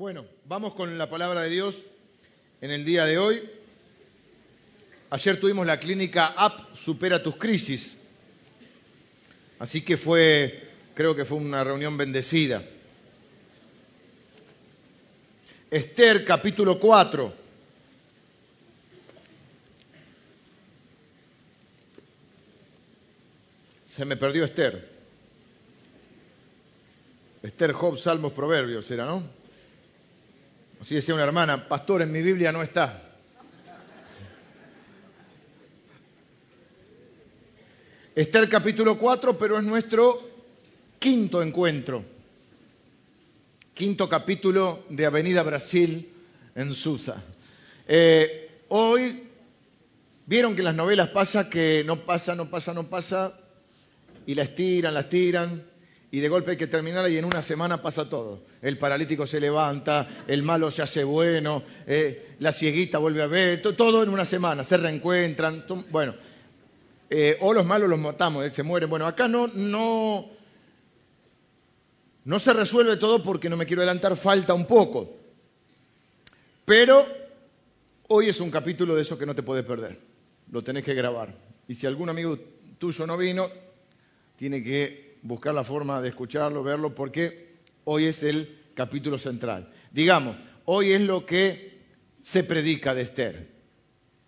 Bueno, 0.00 0.24
vamos 0.46 0.72
con 0.72 0.96
la 0.96 1.10
palabra 1.10 1.42
de 1.42 1.50
Dios 1.50 1.76
en 2.62 2.70
el 2.70 2.86
día 2.86 3.04
de 3.04 3.18
hoy. 3.18 3.42
Ayer 5.10 5.38
tuvimos 5.38 5.66
la 5.66 5.78
clínica 5.78 6.28
App 6.28 6.74
Supera 6.74 7.22
tus 7.22 7.36
crisis. 7.36 7.98
Así 9.58 9.82
que 9.82 9.98
fue, 9.98 10.70
creo 10.94 11.14
que 11.14 11.26
fue 11.26 11.36
una 11.36 11.62
reunión 11.64 11.98
bendecida. 11.98 12.64
Esther 15.70 16.24
capítulo 16.24 16.80
4. 16.80 17.34
Se 23.84 24.06
me 24.06 24.16
perdió 24.16 24.44
Esther. 24.44 24.88
Esther, 27.42 27.72
Job, 27.72 27.98
Salmos, 27.98 28.32
Proverbios, 28.32 28.90
era, 28.90 29.04
¿no? 29.04 29.39
Así 30.80 30.94
decía 30.94 31.14
una 31.14 31.24
hermana, 31.24 31.68
pastor, 31.68 32.00
en 32.00 32.10
mi 32.10 32.22
Biblia 32.22 32.52
no 32.52 32.62
está. 32.62 33.02
Esther 38.14 38.48
capítulo 38.48 38.98
4, 38.98 39.36
pero 39.38 39.58
es 39.58 39.64
nuestro 39.64 40.18
quinto 40.98 41.42
encuentro. 41.42 42.02
Quinto 43.74 44.08
capítulo 44.08 44.84
de 44.88 45.04
Avenida 45.04 45.42
Brasil 45.42 46.10
en 46.54 46.72
Susa. 46.72 47.22
Eh, 47.86 48.62
hoy, 48.68 49.28
vieron 50.24 50.56
que 50.56 50.62
las 50.62 50.74
novelas 50.74 51.10
pasa 51.10 51.50
que 51.50 51.82
no 51.84 52.06
pasa, 52.06 52.34
no 52.34 52.48
pasa, 52.48 52.72
no 52.72 52.88
pasa, 52.88 53.38
y 54.24 54.34
las 54.34 54.54
tiran, 54.54 54.94
las 54.94 55.10
tiran, 55.10 55.62
y 56.12 56.20
de 56.20 56.28
golpe 56.28 56.52
hay 56.52 56.56
que 56.56 56.66
terminarla 56.66 57.08
y 57.08 57.18
en 57.18 57.24
una 57.24 57.40
semana 57.40 57.80
pasa 57.80 58.08
todo. 58.08 58.42
El 58.62 58.78
paralítico 58.78 59.26
se 59.26 59.38
levanta, 59.38 60.08
el 60.26 60.42
malo 60.42 60.70
se 60.70 60.82
hace 60.82 61.04
bueno, 61.04 61.62
eh, 61.86 62.34
la 62.40 62.50
cieguita 62.50 62.98
vuelve 62.98 63.22
a 63.22 63.26
ver, 63.26 63.62
todo 63.62 64.02
en 64.02 64.08
una 64.08 64.24
semana, 64.24 64.64
se 64.64 64.76
reencuentran. 64.76 65.64
Bueno, 65.90 66.14
eh, 67.08 67.36
o 67.40 67.54
los 67.54 67.64
malos 67.64 67.88
los 67.88 67.98
matamos, 67.98 68.44
eh, 68.44 68.50
se 68.52 68.64
mueren. 68.64 68.90
Bueno, 68.90 69.06
acá 69.06 69.28
no, 69.28 69.46
no, 69.54 70.28
no 72.24 72.38
se 72.40 72.52
resuelve 72.54 72.96
todo 72.96 73.22
porque 73.22 73.48
no 73.48 73.56
me 73.56 73.66
quiero 73.66 73.82
adelantar, 73.82 74.16
falta 74.16 74.52
un 74.52 74.66
poco. 74.66 75.16
Pero 76.64 77.06
hoy 78.08 78.28
es 78.28 78.40
un 78.40 78.50
capítulo 78.50 78.96
de 78.96 79.02
eso 79.02 79.16
que 79.16 79.26
no 79.26 79.34
te 79.36 79.44
puedes 79.44 79.64
perder, 79.64 80.00
lo 80.50 80.62
tenés 80.62 80.82
que 80.82 80.94
grabar. 80.94 81.32
Y 81.68 81.74
si 81.74 81.86
algún 81.86 82.08
amigo 82.08 82.36
tuyo 82.78 83.06
no 83.06 83.16
vino, 83.16 83.48
tiene 84.36 84.60
que 84.60 85.09
buscar 85.22 85.54
la 85.54 85.64
forma 85.64 86.00
de 86.00 86.08
escucharlo, 86.10 86.62
verlo, 86.62 86.94
porque 86.94 87.58
hoy 87.84 88.06
es 88.06 88.22
el 88.22 88.58
capítulo 88.74 89.18
central. 89.18 89.70
Digamos, 89.92 90.36
hoy 90.64 90.92
es 90.92 91.00
lo 91.00 91.26
que 91.26 91.80
se 92.22 92.44
predica 92.44 92.94
de 92.94 93.02
Esther. 93.02 93.48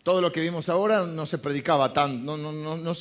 Todo 0.02 0.20
lo 0.20 0.32
que 0.32 0.40
vimos 0.40 0.68
ahora 0.68 1.06
no 1.06 1.26
se 1.26 1.38
predicaba 1.38 1.92
tan, 1.92 2.24
no, 2.24 2.36
no, 2.36 2.52
no, 2.52 2.76
no 2.76 2.92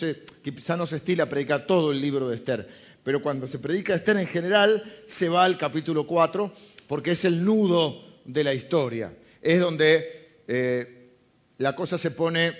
quizá 0.43 0.77
no 0.77 0.85
se 0.85 0.97
estila 0.97 1.27
predicar 1.27 1.65
todo 1.65 1.91
el 1.91 1.99
libro 1.99 2.29
de 2.29 2.35
Esther, 2.35 2.67
pero 3.03 3.21
cuando 3.21 3.47
se 3.47 3.57
predica 3.57 3.95
Esther 3.95 4.17
en 4.17 4.27
general 4.27 4.83
se 5.05 5.27
va 5.27 5.43
al 5.45 5.57
capítulo 5.57 6.05
4 6.05 6.51
porque 6.87 7.11
es 7.11 7.25
el 7.25 7.43
nudo 7.43 8.03
de 8.25 8.43
la 8.43 8.53
historia. 8.53 9.13
Es 9.41 9.59
donde 9.59 10.43
eh, 10.47 11.15
la 11.57 11.75
cosa 11.75 11.97
se 11.97 12.11
pone, 12.11 12.53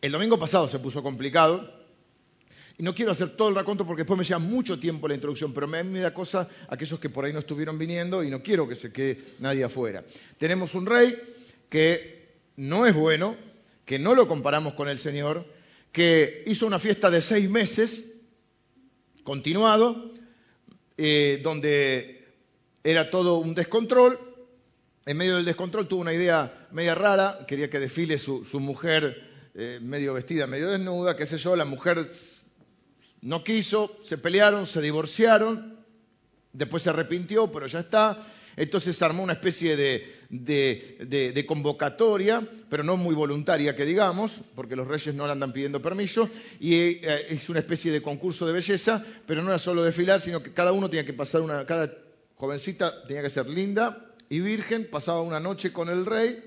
el 0.00 0.12
domingo 0.12 0.38
pasado 0.38 0.68
se 0.68 0.78
puso 0.78 1.02
complicado, 1.02 1.81
y 2.78 2.82
no 2.82 2.94
quiero 2.94 3.12
hacer 3.12 3.30
todo 3.36 3.48
el 3.48 3.54
raconto 3.54 3.86
porque 3.86 4.02
después 4.02 4.18
me 4.18 4.24
lleva 4.24 4.38
mucho 4.38 4.78
tiempo 4.78 5.08
la 5.08 5.14
introducción, 5.14 5.52
pero 5.52 5.66
me, 5.66 5.82
da 6.00 6.14
cosa 6.14 6.48
a 6.68 6.74
aquellos 6.74 6.98
que 6.98 7.10
por 7.10 7.24
ahí 7.24 7.32
no 7.32 7.40
estuvieron 7.40 7.78
viniendo 7.78 8.24
y 8.24 8.30
no 8.30 8.42
quiero 8.42 8.68
que 8.68 8.74
se 8.74 8.92
quede 8.92 9.18
nadie 9.40 9.64
afuera. 9.64 10.04
Tenemos 10.38 10.74
un 10.74 10.86
rey 10.86 11.16
que 11.68 12.28
no 12.56 12.86
es 12.86 12.94
bueno, 12.94 13.36
que 13.84 13.98
no 13.98 14.14
lo 14.14 14.26
comparamos 14.26 14.74
con 14.74 14.88
el 14.88 14.98
Señor, 14.98 15.46
que 15.90 16.42
hizo 16.46 16.66
una 16.66 16.78
fiesta 16.78 17.10
de 17.10 17.20
seis 17.20 17.48
meses, 17.50 18.04
continuado, 19.22 20.12
eh, 20.96 21.40
donde 21.42 22.24
era 22.82 23.10
todo 23.10 23.38
un 23.38 23.54
descontrol. 23.54 24.18
En 25.04 25.16
medio 25.16 25.36
del 25.36 25.44
descontrol 25.44 25.88
tuvo 25.88 26.00
una 26.00 26.14
idea 26.14 26.68
media 26.72 26.94
rara, 26.94 27.44
quería 27.46 27.68
que 27.68 27.80
desfile 27.80 28.18
su, 28.18 28.44
mujer 28.60 29.50
eh, 29.54 29.78
medio 29.82 30.14
vestida, 30.14 30.46
medio 30.46 30.70
desnuda, 30.70 31.16
qué 31.16 31.26
sé 31.26 31.38
yo, 31.38 31.56
la 31.56 31.64
mujer 31.64 32.06
no 33.22 33.42
quiso, 33.44 33.98
se 34.02 34.18
pelearon, 34.18 34.66
se 34.66 34.80
divorciaron, 34.80 35.76
después 36.52 36.82
se 36.82 36.90
arrepintió, 36.90 37.50
pero 37.50 37.66
ya 37.66 37.80
está. 37.80 38.26
Entonces 38.56 38.96
se 38.96 39.04
armó 39.04 39.22
una 39.22 39.32
especie 39.32 39.76
de, 39.76 41.44
convocatoria, 41.46 42.46
pero 42.68 42.82
no 42.82 42.96
muy 42.96 43.14
voluntaria 43.14 43.74
que 43.74 43.86
digamos, 43.86 44.42
porque 44.54 44.76
los 44.76 44.86
reyes 44.86 45.14
no 45.14 45.26
le 45.26 45.32
andan 45.32 45.52
pidiendo 45.52 45.80
permiso, 45.80 46.28
y 46.60 46.74
eh, 46.74 47.26
es 47.30 47.48
una 47.48 47.60
especie 47.60 47.90
de 47.90 48.02
concurso 48.02 48.46
de 48.46 48.52
belleza, 48.52 49.04
pero 49.26 49.42
no 49.42 49.48
era 49.48 49.58
solo 49.58 49.82
desfilar, 49.82 50.20
sino 50.20 50.42
que 50.42 50.52
cada 50.52 50.72
uno 50.72 50.90
tenía 50.90 51.06
que 51.06 51.14
pasar 51.14 51.40
una, 51.40 51.64
cada 51.64 51.90
jovencita 52.36 53.06
tenía 53.06 53.22
que 53.22 53.30
ser 53.30 53.48
linda 53.48 54.12
y 54.28 54.40
virgen, 54.40 54.88
pasaba 54.90 55.22
una 55.22 55.40
noche 55.40 55.72
con 55.72 55.88
el 55.88 56.04
rey, 56.04 56.42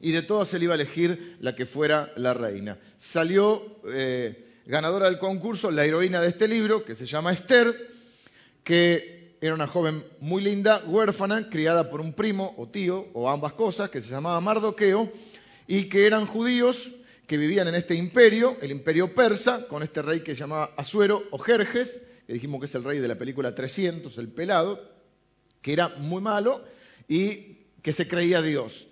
y 0.00 0.12
de 0.12 0.22
todas 0.22 0.48
se 0.48 0.58
le 0.58 0.66
iba 0.66 0.74
a 0.74 0.76
elegir 0.76 1.38
la 1.40 1.56
que 1.56 1.66
fuera 1.66 2.12
la 2.16 2.34
reina. 2.34 2.78
Salió 2.96 3.80
eh, 3.88 4.44
ganadora 4.66 5.06
del 5.06 5.18
concurso, 5.18 5.70
la 5.70 5.84
heroína 5.84 6.20
de 6.20 6.28
este 6.28 6.48
libro, 6.48 6.84
que 6.84 6.94
se 6.94 7.06
llama 7.06 7.32
Esther, 7.32 7.74
que 8.62 9.36
era 9.40 9.54
una 9.54 9.66
joven 9.66 10.04
muy 10.20 10.42
linda, 10.42 10.82
huérfana, 10.86 11.50
criada 11.50 11.90
por 11.90 12.00
un 12.00 12.14
primo 12.14 12.54
o 12.56 12.68
tío, 12.68 13.08
o 13.12 13.30
ambas 13.30 13.52
cosas, 13.52 13.90
que 13.90 14.00
se 14.00 14.10
llamaba 14.10 14.40
Mardoqueo, 14.40 15.12
y 15.66 15.88
que 15.88 16.06
eran 16.06 16.26
judíos 16.26 16.92
que 17.26 17.36
vivían 17.36 17.68
en 17.68 17.74
este 17.74 17.94
imperio, 17.94 18.56
el 18.60 18.70
imperio 18.70 19.14
persa, 19.14 19.66
con 19.66 19.82
este 19.82 20.02
rey 20.02 20.20
que 20.20 20.34
se 20.34 20.40
llamaba 20.40 20.72
Asuero 20.76 21.24
o 21.30 21.38
Jerjes, 21.38 22.00
que 22.26 22.32
dijimos 22.32 22.60
que 22.60 22.66
es 22.66 22.74
el 22.74 22.84
rey 22.84 22.98
de 23.00 23.08
la 23.08 23.18
película 23.18 23.54
300, 23.54 24.16
el 24.18 24.28
pelado, 24.28 24.80
que 25.60 25.72
era 25.72 25.88
muy 25.88 26.22
malo 26.22 26.62
y 27.08 27.58
que 27.82 27.92
se 27.92 28.08
creía 28.08 28.40
Dios. 28.40 28.86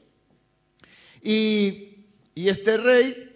Y, 1.22 2.06
y 2.34 2.48
este 2.48 2.76
rey 2.76 3.30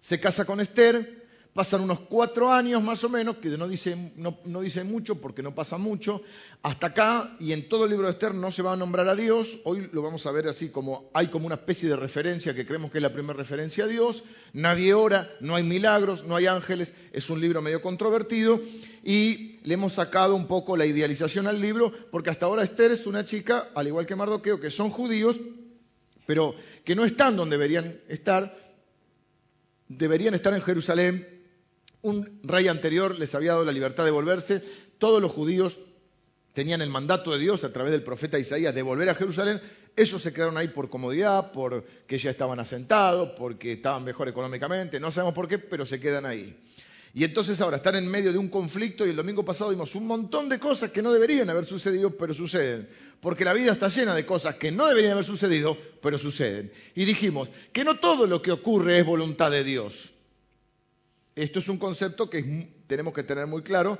se 0.00 0.20
casa 0.20 0.44
con 0.44 0.60
Esther, 0.60 1.25
Pasan 1.56 1.80
unos 1.80 2.00
cuatro 2.00 2.52
años 2.52 2.82
más 2.82 3.02
o 3.02 3.08
menos, 3.08 3.38
que 3.38 3.48
no 3.48 3.66
dice, 3.66 4.12
no, 4.16 4.60
dice 4.60 4.84
mucho 4.84 5.22
porque 5.22 5.42
no 5.42 5.54
pasa 5.54 5.78
mucho, 5.78 6.20
hasta 6.62 6.88
acá, 6.88 7.34
y 7.40 7.52
en 7.52 7.66
todo 7.66 7.84
el 7.84 7.92
libro 7.92 8.06
de 8.06 8.12
Esther 8.12 8.34
no 8.34 8.50
se 8.50 8.60
va 8.60 8.74
a 8.74 8.76
nombrar 8.76 9.08
a 9.08 9.14
Dios, 9.14 9.60
hoy 9.64 9.88
lo 9.90 10.02
vamos 10.02 10.26
a 10.26 10.32
ver 10.32 10.48
así 10.48 10.68
como 10.68 11.08
hay 11.14 11.28
como 11.28 11.46
una 11.46 11.54
especie 11.54 11.88
de 11.88 11.96
referencia 11.96 12.54
que 12.54 12.66
creemos 12.66 12.90
que 12.90 12.98
es 12.98 13.02
la 13.02 13.10
primera 13.10 13.38
referencia 13.38 13.84
a 13.84 13.86
Dios, 13.86 14.22
nadie 14.52 14.92
ora, 14.92 15.30
no 15.40 15.56
hay 15.56 15.62
milagros, 15.62 16.24
no 16.24 16.36
hay 16.36 16.44
ángeles, 16.44 16.92
es 17.10 17.30
un 17.30 17.40
libro 17.40 17.62
medio 17.62 17.80
controvertido, 17.80 18.60
y 19.02 19.58
le 19.62 19.72
hemos 19.72 19.94
sacado 19.94 20.36
un 20.36 20.48
poco 20.48 20.76
la 20.76 20.84
idealización 20.84 21.46
al 21.46 21.58
libro, 21.58 21.90
porque 22.10 22.28
hasta 22.28 22.44
ahora 22.44 22.64
Esther 22.64 22.92
es 22.92 23.06
una 23.06 23.24
chica, 23.24 23.70
al 23.74 23.86
igual 23.86 24.04
que 24.04 24.14
Mardoqueo, 24.14 24.60
que 24.60 24.70
son 24.70 24.90
judíos, 24.90 25.40
pero 26.26 26.54
que 26.84 26.94
no 26.94 27.06
están 27.06 27.34
donde 27.34 27.56
deberían 27.56 27.98
estar, 28.08 28.54
deberían 29.88 30.34
estar 30.34 30.52
en 30.52 30.60
Jerusalén, 30.60 31.35
un 32.02 32.40
rey 32.42 32.68
anterior 32.68 33.18
les 33.18 33.34
había 33.34 33.52
dado 33.52 33.64
la 33.64 33.72
libertad 33.72 34.04
de 34.04 34.10
volverse, 34.10 34.62
todos 34.98 35.20
los 35.20 35.32
judíos 35.32 35.78
tenían 36.52 36.80
el 36.80 36.88
mandato 36.88 37.32
de 37.32 37.38
Dios 37.38 37.64
a 37.64 37.72
través 37.72 37.92
del 37.92 38.02
profeta 38.02 38.38
Isaías 38.38 38.74
de 38.74 38.82
volver 38.82 39.08
a 39.10 39.14
Jerusalén, 39.14 39.60
ellos 39.96 40.22
se 40.22 40.32
quedaron 40.32 40.56
ahí 40.56 40.68
por 40.68 40.90
comodidad, 40.90 41.52
porque 41.52 42.18
ya 42.18 42.30
estaban 42.30 42.60
asentados, 42.60 43.30
porque 43.36 43.72
estaban 43.72 44.04
mejor 44.04 44.28
económicamente, 44.28 45.00
no 45.00 45.10
sabemos 45.10 45.34
por 45.34 45.48
qué, 45.48 45.58
pero 45.58 45.86
se 45.86 45.98
quedan 45.98 46.26
ahí. 46.26 46.54
Y 47.14 47.24
entonces 47.24 47.58
ahora 47.62 47.78
están 47.78 47.96
en 47.96 48.06
medio 48.06 48.30
de 48.30 48.36
un 48.36 48.50
conflicto 48.50 49.06
y 49.06 49.08
el 49.08 49.16
domingo 49.16 49.42
pasado 49.42 49.70
vimos 49.70 49.94
un 49.94 50.06
montón 50.06 50.50
de 50.50 50.58
cosas 50.58 50.90
que 50.90 51.00
no 51.00 51.10
deberían 51.14 51.48
haber 51.48 51.64
sucedido, 51.64 52.10
pero 52.10 52.34
suceden. 52.34 52.86
Porque 53.22 53.42
la 53.42 53.54
vida 53.54 53.72
está 53.72 53.88
llena 53.88 54.14
de 54.14 54.26
cosas 54.26 54.56
que 54.56 54.70
no 54.70 54.86
deberían 54.86 55.14
haber 55.14 55.24
sucedido, 55.24 55.78
pero 56.02 56.18
suceden. 56.18 56.70
Y 56.94 57.06
dijimos 57.06 57.48
que 57.72 57.84
no 57.84 57.98
todo 57.98 58.26
lo 58.26 58.42
que 58.42 58.52
ocurre 58.52 58.98
es 58.98 59.06
voluntad 59.06 59.50
de 59.50 59.64
Dios. 59.64 60.12
Esto 61.36 61.58
es 61.58 61.68
un 61.68 61.76
concepto 61.76 62.30
que 62.30 62.66
tenemos 62.86 63.12
que 63.12 63.22
tener 63.22 63.46
muy 63.46 63.62
claro 63.62 63.98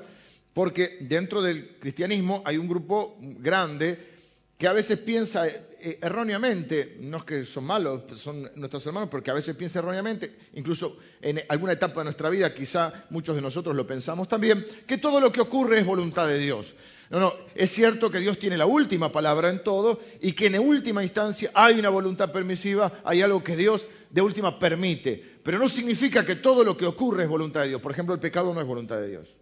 porque 0.55 0.97
dentro 1.01 1.43
del 1.43 1.77
cristianismo 1.77 2.41
hay 2.43 2.57
un 2.57 2.67
grupo 2.67 3.15
grande 3.21 4.17
que 4.57 4.67
a 4.67 4.73
veces 4.73 4.97
piensa 4.97 5.47
eh, 5.47 5.99
erróneamente, 6.01 6.97
no 7.01 7.17
es 7.17 7.23
que 7.25 7.45
son 7.45 7.65
malos, 7.65 8.05
son 8.15 8.49
nuestros 8.55 8.87
hermanos, 8.87 9.09
porque 9.09 9.29
a 9.29 9.35
veces 9.35 9.55
piensa 9.55 9.77
erróneamente, 9.77 10.35
incluso 10.55 10.97
en 11.21 11.39
alguna 11.47 11.73
etapa 11.73 11.99
de 11.99 12.05
nuestra 12.05 12.29
vida, 12.31 12.55
quizá 12.55 13.05
muchos 13.11 13.35
de 13.35 13.41
nosotros 13.43 13.75
lo 13.75 13.85
pensamos 13.85 14.27
también, 14.27 14.65
que 14.87 14.97
todo 14.97 15.19
lo 15.19 15.31
que 15.31 15.41
ocurre 15.41 15.79
es 15.79 15.85
voluntad 15.85 16.27
de 16.27 16.39
Dios. 16.39 16.73
No, 17.11 17.19
no, 17.19 17.33
es 17.53 17.69
cierto 17.69 18.09
que 18.09 18.17
Dios 18.17 18.39
tiene 18.39 18.57
la 18.57 18.65
última 18.65 19.11
palabra 19.11 19.51
en 19.51 19.63
todo 19.63 19.99
y 20.21 20.33
que 20.33 20.47
en 20.47 20.57
última 20.57 21.03
instancia 21.03 21.51
hay 21.53 21.77
una 21.77 21.89
voluntad 21.89 22.31
permisiva, 22.31 22.99
hay 23.03 23.21
algo 23.21 23.43
que 23.43 23.55
Dios 23.55 23.85
de 24.09 24.21
última 24.21 24.57
permite, 24.57 25.21
pero 25.43 25.57
no 25.57 25.67
significa 25.67 26.25
que 26.25 26.35
todo 26.35 26.63
lo 26.63 26.75
que 26.77 26.85
ocurre 26.85 27.23
es 27.23 27.29
voluntad 27.29 27.61
de 27.61 27.69
Dios. 27.69 27.81
Por 27.81 27.91
ejemplo, 27.91 28.13
el 28.13 28.19
pecado 28.19 28.53
no 28.53 28.61
es 28.61 28.67
voluntad 28.67 28.97
de 28.99 29.09
Dios. 29.09 29.35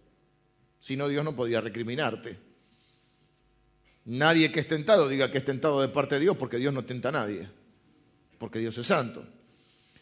Si 0.80 0.96
no, 0.96 1.08
Dios 1.08 1.24
no 1.24 1.34
podía 1.34 1.60
recriminarte. 1.60 2.38
Nadie 4.06 4.52
que 4.52 4.60
es 4.60 4.68
tentado 4.68 5.08
diga 5.08 5.30
que 5.32 5.38
es 5.38 5.44
tentado 5.44 5.80
de 5.80 5.88
parte 5.88 6.14
de 6.14 6.20
Dios, 6.22 6.36
porque 6.36 6.58
Dios 6.58 6.72
no 6.72 6.84
tenta 6.84 7.08
a 7.08 7.12
nadie, 7.12 7.48
porque 8.38 8.60
Dios 8.60 8.78
es 8.78 8.86
santo. 8.86 9.26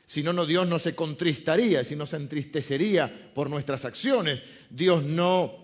Si 0.05 0.22
no, 0.22 0.32
no, 0.34 0.44
Dios 0.44 0.69
no 0.69 0.78
se 0.78 0.94
contristaría, 0.94 1.82
si 1.84 1.96
no 1.96 2.05
se 2.05 2.17
entristecería 2.17 3.32
por 3.34 3.49
nuestras 3.49 3.87
acciones. 3.87 4.43
Dios 4.69 5.02
no, 5.02 5.55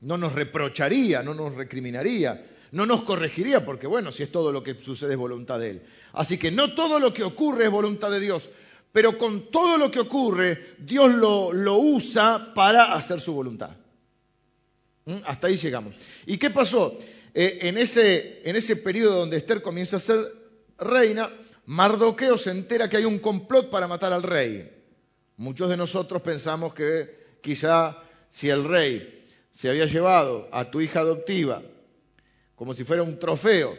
no 0.00 0.16
nos 0.16 0.32
reprocharía, 0.32 1.22
no 1.22 1.34
nos 1.34 1.54
recriminaría, 1.54 2.55
no 2.72 2.86
nos 2.86 3.02
corregiría, 3.02 3.64
porque 3.64 3.86
bueno, 3.86 4.12
si 4.12 4.22
es 4.22 4.32
todo 4.32 4.52
lo 4.52 4.62
que 4.62 4.74
sucede 4.74 5.12
es 5.12 5.18
voluntad 5.18 5.58
de 5.58 5.70
Él. 5.70 5.82
Así 6.12 6.38
que 6.38 6.50
no 6.50 6.74
todo 6.74 6.98
lo 6.98 7.12
que 7.12 7.22
ocurre 7.22 7.64
es 7.64 7.70
voluntad 7.70 8.10
de 8.10 8.20
Dios, 8.20 8.48
pero 8.92 9.18
con 9.18 9.50
todo 9.50 9.76
lo 9.76 9.90
que 9.90 10.00
ocurre, 10.00 10.74
Dios 10.78 11.12
lo, 11.14 11.78
usa 11.78 12.52
para 12.54 12.94
hacer 12.94 13.20
su 13.20 13.32
voluntad. 13.34 13.70
¿Mm? 15.04 15.16
Hasta 15.26 15.48
ahí 15.48 15.56
llegamos. 15.56 15.94
¿Y 16.24 16.38
qué 16.38 16.50
pasó? 16.50 16.98
Eh, 17.34 17.58
en, 17.62 17.76
ese, 17.76 18.40
en 18.48 18.56
ese 18.56 18.76
periodo 18.76 19.18
donde 19.18 19.36
Esther 19.36 19.60
comienza 19.60 19.98
a 19.98 20.00
ser 20.00 20.32
reina, 20.78 21.30
Mardoqueo 21.66 22.38
se 22.38 22.50
entera 22.50 22.88
que 22.88 22.96
hay 22.96 23.04
un 23.04 23.18
complot 23.18 23.68
para 23.68 23.86
matar 23.86 24.12
al 24.12 24.22
rey. 24.22 24.70
Muchos 25.36 25.68
de 25.68 25.76
nosotros 25.76 26.22
pensamos 26.22 26.72
que 26.72 27.36
quizá 27.42 27.98
si 28.28 28.48
el 28.48 28.64
rey 28.64 29.26
se 29.50 29.68
había 29.68 29.84
llevado 29.84 30.48
a 30.52 30.70
tu 30.70 30.80
hija 30.80 31.00
adoptiva 31.00 31.62
como 32.56 32.74
si 32.74 32.84
fuera 32.84 33.02
un 33.02 33.18
trofeo 33.18 33.76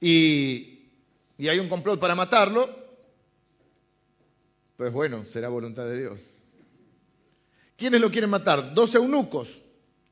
y, 0.00 0.72
hay 1.38 1.58
un 1.58 1.68
complot 1.68 2.00
para 2.00 2.14
matarlo, 2.14 2.68
pues 4.76 4.92
bueno, 4.92 5.24
será 5.24 5.48
voluntad 5.48 5.84
de 5.86 5.98
Dios. 5.98 6.20
¿Quiénes 7.76 8.00
lo 8.00 8.10
quieren 8.10 8.30
matar? 8.30 8.72
Dos 8.72 8.94
eunucos. 8.94 9.62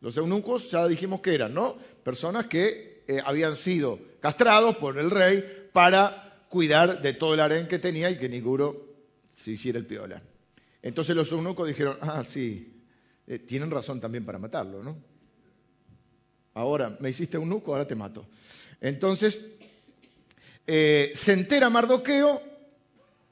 Los 0.01 0.17
eunucos 0.19 0.71
ya 0.71 0.87
dijimos 0.87 1.21
que 1.21 1.35
eran, 1.35 1.55
¿no? 1.55 1.77
Personas 2.03 2.47
que 2.47 3.05
eh, 3.07 3.23
habían 3.25 3.57
sido 3.57 3.99
castrados 4.21 4.77
por 4.77 4.99
el 4.99 5.11
rey 5.11 5.69
para 5.73 6.47
cuidar 6.51 7.01
de 7.01 7.15
todo 7.15 7.35
el 7.35 7.41
harén 7.41 7.69
que 7.69 7.79
tenía 7.79 8.11
y 8.11 8.19
que 8.19 8.29
ninguno 8.29 8.77
se 9.29 9.53
hiciera 9.53 9.79
el 9.79 9.87
piola. 9.87 10.23
Entonces 10.83 11.17
los 11.17 11.33
eunucos 11.33 11.67
dijeron, 11.67 11.97
ah, 12.03 12.23
sí, 12.23 12.83
eh, 13.27 13.39
tienen 13.39 13.71
razón 13.71 14.01
también 14.01 14.27
para 14.27 14.39
matarlo, 14.39 14.83
¿no? 14.83 15.14
Ahora, 16.55 16.97
me 17.01 17.11
hiciste 17.11 17.37
eunuco, 17.37 17.73
ahora 17.73 17.87
te 17.87 17.97
mato. 17.97 18.27
Entonces, 18.81 19.41
eh, 20.67 21.13
se 21.15 21.33
entera 21.33 21.69
Mardoqueo 21.69 22.43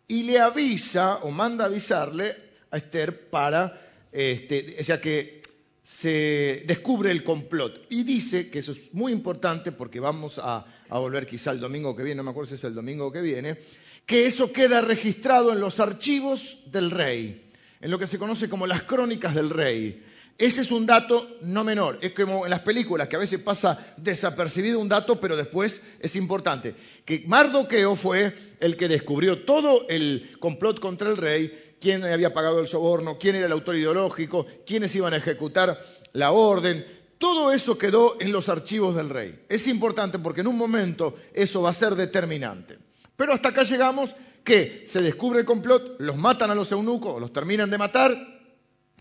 y 0.09 0.25
le 0.25 0.39
avisa 0.39 1.17
o 1.23 1.31
manda 1.31 1.65
avisarle 1.65 2.37
a 2.71 2.77
Esther 2.77 3.31
para, 3.31 3.81
este, 4.11 4.77
o 4.81 4.85
sea 4.85 5.01
que 5.01 5.41
se 5.83 6.65
descubre 6.67 7.11
el 7.11 7.23
complot 7.25 7.87
y 7.91 8.03
dice 8.03 8.51
que 8.51 8.61
eso 8.61 8.73
es 8.73 8.93
muy 8.93 9.13
importante 9.13 9.73
porque 9.73 10.01
vamos 10.01 10.41
a, 10.43 10.65
volver 10.91 11.27
quizá 11.27 11.51
el 11.53 11.61
domingo 11.61 11.97
que 11.97 12.03
viene, 12.03 12.19
no 12.19 12.25
me 12.25 12.31
acuerdo 12.31 12.49
si 12.49 12.55
es 12.55 12.65
el 12.65 12.75
domingo 12.75 13.11
que 13.11 13.21
viene, 13.21 13.59
que 14.05 14.27
eso 14.27 14.53
queda 14.53 14.81
registrado 14.81 15.53
en 15.53 15.61
los 15.61 15.81
archivos 15.81 16.59
del 16.67 16.91
rey, 16.91 17.51
en 17.81 17.91
lo 17.91 17.99
que 17.99 18.07
se 18.07 18.19
conoce 18.19 18.49
como 18.49 18.67
las 18.67 18.83
crónicas 18.83 19.35
del 19.35 19.51
rey. 19.51 20.03
Ese 20.39 20.63
es 20.63 20.71
un 20.73 20.87
dato 20.87 21.37
no 21.43 21.63
menor, 21.63 21.99
es 22.01 22.13
como 22.13 22.45
en 22.45 22.51
las 22.51 22.61
películas 22.61 23.09
que 23.09 23.17
a 23.17 23.21
veces 23.21 23.41
pasa 23.41 23.95
desapercibido 23.97 24.81
un 24.81 24.89
dato, 24.89 25.21
pero 25.21 25.37
después 25.37 25.83
es 26.01 26.17
importante. 26.17 26.75
Que 27.05 27.23
Mardoqueo 27.27 27.95
fue 27.95 28.35
el 28.59 28.77
que 28.77 28.89
descubrió 28.89 29.45
todo 29.45 29.87
el 29.89 30.37
complot 30.41 30.81
contra 30.81 31.11
el 31.11 31.17
rey 31.17 31.77
quién 31.83 32.05
había 32.05 32.33
pagado 32.33 32.61
el 32.61 32.69
soborno, 32.69 33.19
quién 33.19 33.37
era 33.37 33.47
el 33.47 33.53
autor 33.53 33.77
ideológico, 33.77 34.47
quiénes 34.65 34.95
iban 34.95 35.13
a 35.15 35.19
ejecutar 35.19 35.79
la 36.13 36.31
orden. 36.31 36.87
Todo 37.19 37.53
eso 37.53 37.77
quedó 37.77 38.17
en 38.21 38.33
los 38.33 38.49
archivos 38.49 38.95
del 38.95 39.11
rey. 39.11 39.45
Es 39.49 39.67
importante 39.67 40.19
porque 40.19 40.41
en 40.41 40.47
un 40.47 40.57
momento 40.57 41.17
eso 41.35 41.61
va 41.61 41.71
a 41.71 41.75
ser 41.75 41.97
determinante. 41.97 42.79
Pero 43.17 43.35
hasta 43.35 43.51
acá 43.51 43.65
llegamos 43.65 44.15
que 44.45 44.85
se 44.87 45.03
descubre 45.03 45.41
el 45.41 45.47
complot, 45.47 46.01
los 46.01 46.17
matan 46.17 46.51
a 46.51 46.55
los 46.55 46.73
eunucos, 46.73 47.21
los 47.21 47.33
terminan 47.33 47.71
de 47.71 47.79
matar 47.79 48.43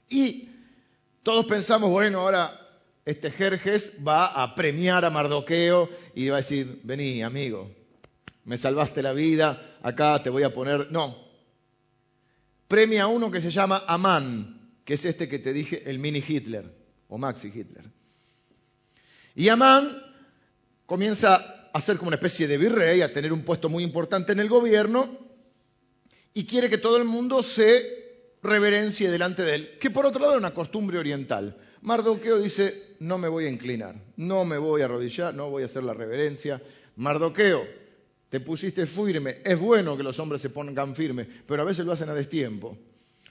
y 0.09 0.50
todos 1.23 1.45
pensamos, 1.45 1.89
bueno, 1.89 2.21
ahora 2.21 2.57
este 3.05 3.31
Jerjes 3.31 3.93
va 4.05 4.27
a 4.27 4.55
premiar 4.55 5.05
a 5.05 5.09
Mardoqueo 5.09 5.89
y 6.15 6.29
va 6.29 6.37
a 6.37 6.41
decir, 6.41 6.81
vení 6.83 7.21
amigo, 7.21 7.69
me 8.45 8.57
salvaste 8.57 9.01
la 9.01 9.13
vida, 9.13 9.77
acá 9.81 10.21
te 10.23 10.29
voy 10.29 10.43
a 10.43 10.53
poner... 10.53 10.91
No, 10.91 11.15
premia 12.67 13.03
a 13.03 13.07
uno 13.07 13.29
que 13.29 13.41
se 13.41 13.51
llama 13.51 13.83
Amán, 13.87 14.79
que 14.85 14.95
es 14.95 15.05
este 15.05 15.27
que 15.27 15.39
te 15.39 15.53
dije, 15.53 15.89
el 15.89 15.99
mini 15.99 16.23
Hitler, 16.27 16.73
o 17.07 17.17
Maxi 17.17 17.49
Hitler. 17.49 17.85
Y 19.35 19.49
Amán 19.49 20.01
comienza 20.85 21.69
a 21.73 21.81
ser 21.81 21.97
como 21.97 22.09
una 22.09 22.15
especie 22.15 22.47
de 22.47 22.57
virrey, 22.57 23.01
a 23.01 23.11
tener 23.11 23.31
un 23.31 23.43
puesto 23.43 23.69
muy 23.69 23.83
importante 23.83 24.31
en 24.31 24.39
el 24.39 24.49
gobierno, 24.49 25.09
y 26.33 26.45
quiere 26.45 26.69
que 26.69 26.77
todo 26.77 26.97
el 26.97 27.03
mundo 27.03 27.43
se 27.43 28.00
reverencie 28.43 29.09
delante 29.09 29.43
de 29.43 29.55
él, 29.55 29.77
que 29.79 29.91
por 29.91 30.05
otro 30.05 30.21
lado 30.21 30.33
es 30.33 30.39
una 30.39 30.53
costumbre 30.53 30.97
oriental. 30.97 31.57
Mardoqueo 31.81 32.39
dice, 32.39 32.95
no 32.99 33.17
me 33.17 33.27
voy 33.27 33.45
a 33.45 33.49
inclinar, 33.49 33.95
no 34.17 34.45
me 34.45 34.57
voy 34.57 34.81
a 34.81 34.85
arrodillar, 34.85 35.33
no 35.33 35.49
voy 35.49 35.63
a 35.63 35.65
hacer 35.65 35.83
la 35.83 35.93
reverencia. 35.93 36.61
Mardoqueo, 36.95 37.65
te 38.29 38.39
pusiste 38.39 38.85
firme. 38.85 39.39
Es 39.43 39.59
bueno 39.59 39.97
que 39.97 40.03
los 40.03 40.17
hombres 40.19 40.41
se 40.41 40.49
pongan 40.49 40.95
firmes, 40.95 41.27
pero 41.45 41.61
a 41.61 41.65
veces 41.65 41.85
lo 41.85 41.91
hacen 41.91 42.09
a 42.09 42.13
destiempo. 42.13 42.77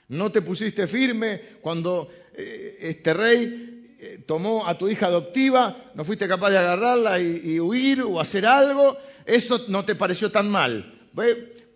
No 0.09 0.31
te 0.31 0.41
pusiste 0.41 0.87
firme 0.87 1.41
cuando 1.61 2.09
eh, 2.35 2.77
este 2.81 3.13
rey 3.13 3.95
eh, 3.99 4.23
tomó 4.25 4.67
a 4.67 4.77
tu 4.77 4.89
hija 4.89 5.07
adoptiva, 5.07 5.91
no 5.95 6.05
fuiste 6.05 6.27
capaz 6.27 6.51
de 6.51 6.57
agarrarla 6.57 7.19
y, 7.19 7.59
huir 7.59 8.01
o 8.01 8.19
hacer 8.19 8.45
algo, 8.45 8.97
eso 9.25 9.65
no 9.69 9.85
te 9.85 9.95
pareció 9.95 10.31
tan 10.31 10.51
mal. 10.51 11.09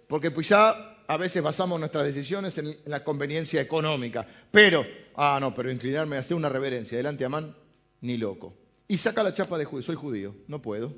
Porque 0.07 0.31
pues 0.31 0.49
ya 0.49 0.94
a 1.07 1.17
veces 1.17 1.43
basamos 1.43 1.79
nuestras 1.79 2.05
decisiones 2.05 2.57
en, 2.57 2.75
la 2.85 3.03
conveniencia 3.03 3.61
económica. 3.61 4.27
Pero, 4.51 4.85
ah, 5.15 5.37
no, 5.39 5.53
pero 5.53 5.71
inclinarme 5.71 6.15
a 6.15 6.19
hacer 6.19 6.35
una 6.35 6.49
reverencia 6.49 6.97
delante 6.97 7.19
de 7.19 7.25
Amán, 7.25 7.55
ni 8.01 8.17
loco. 8.17 8.53
Y 8.87 8.97
saca 8.97 9.23
la 9.23 9.33
chapa 9.33 9.57
de 9.57 9.65
judío, 9.65 9.83
soy 9.83 9.95
judío, 9.95 10.35
no 10.47 10.61
puedo. 10.61 10.93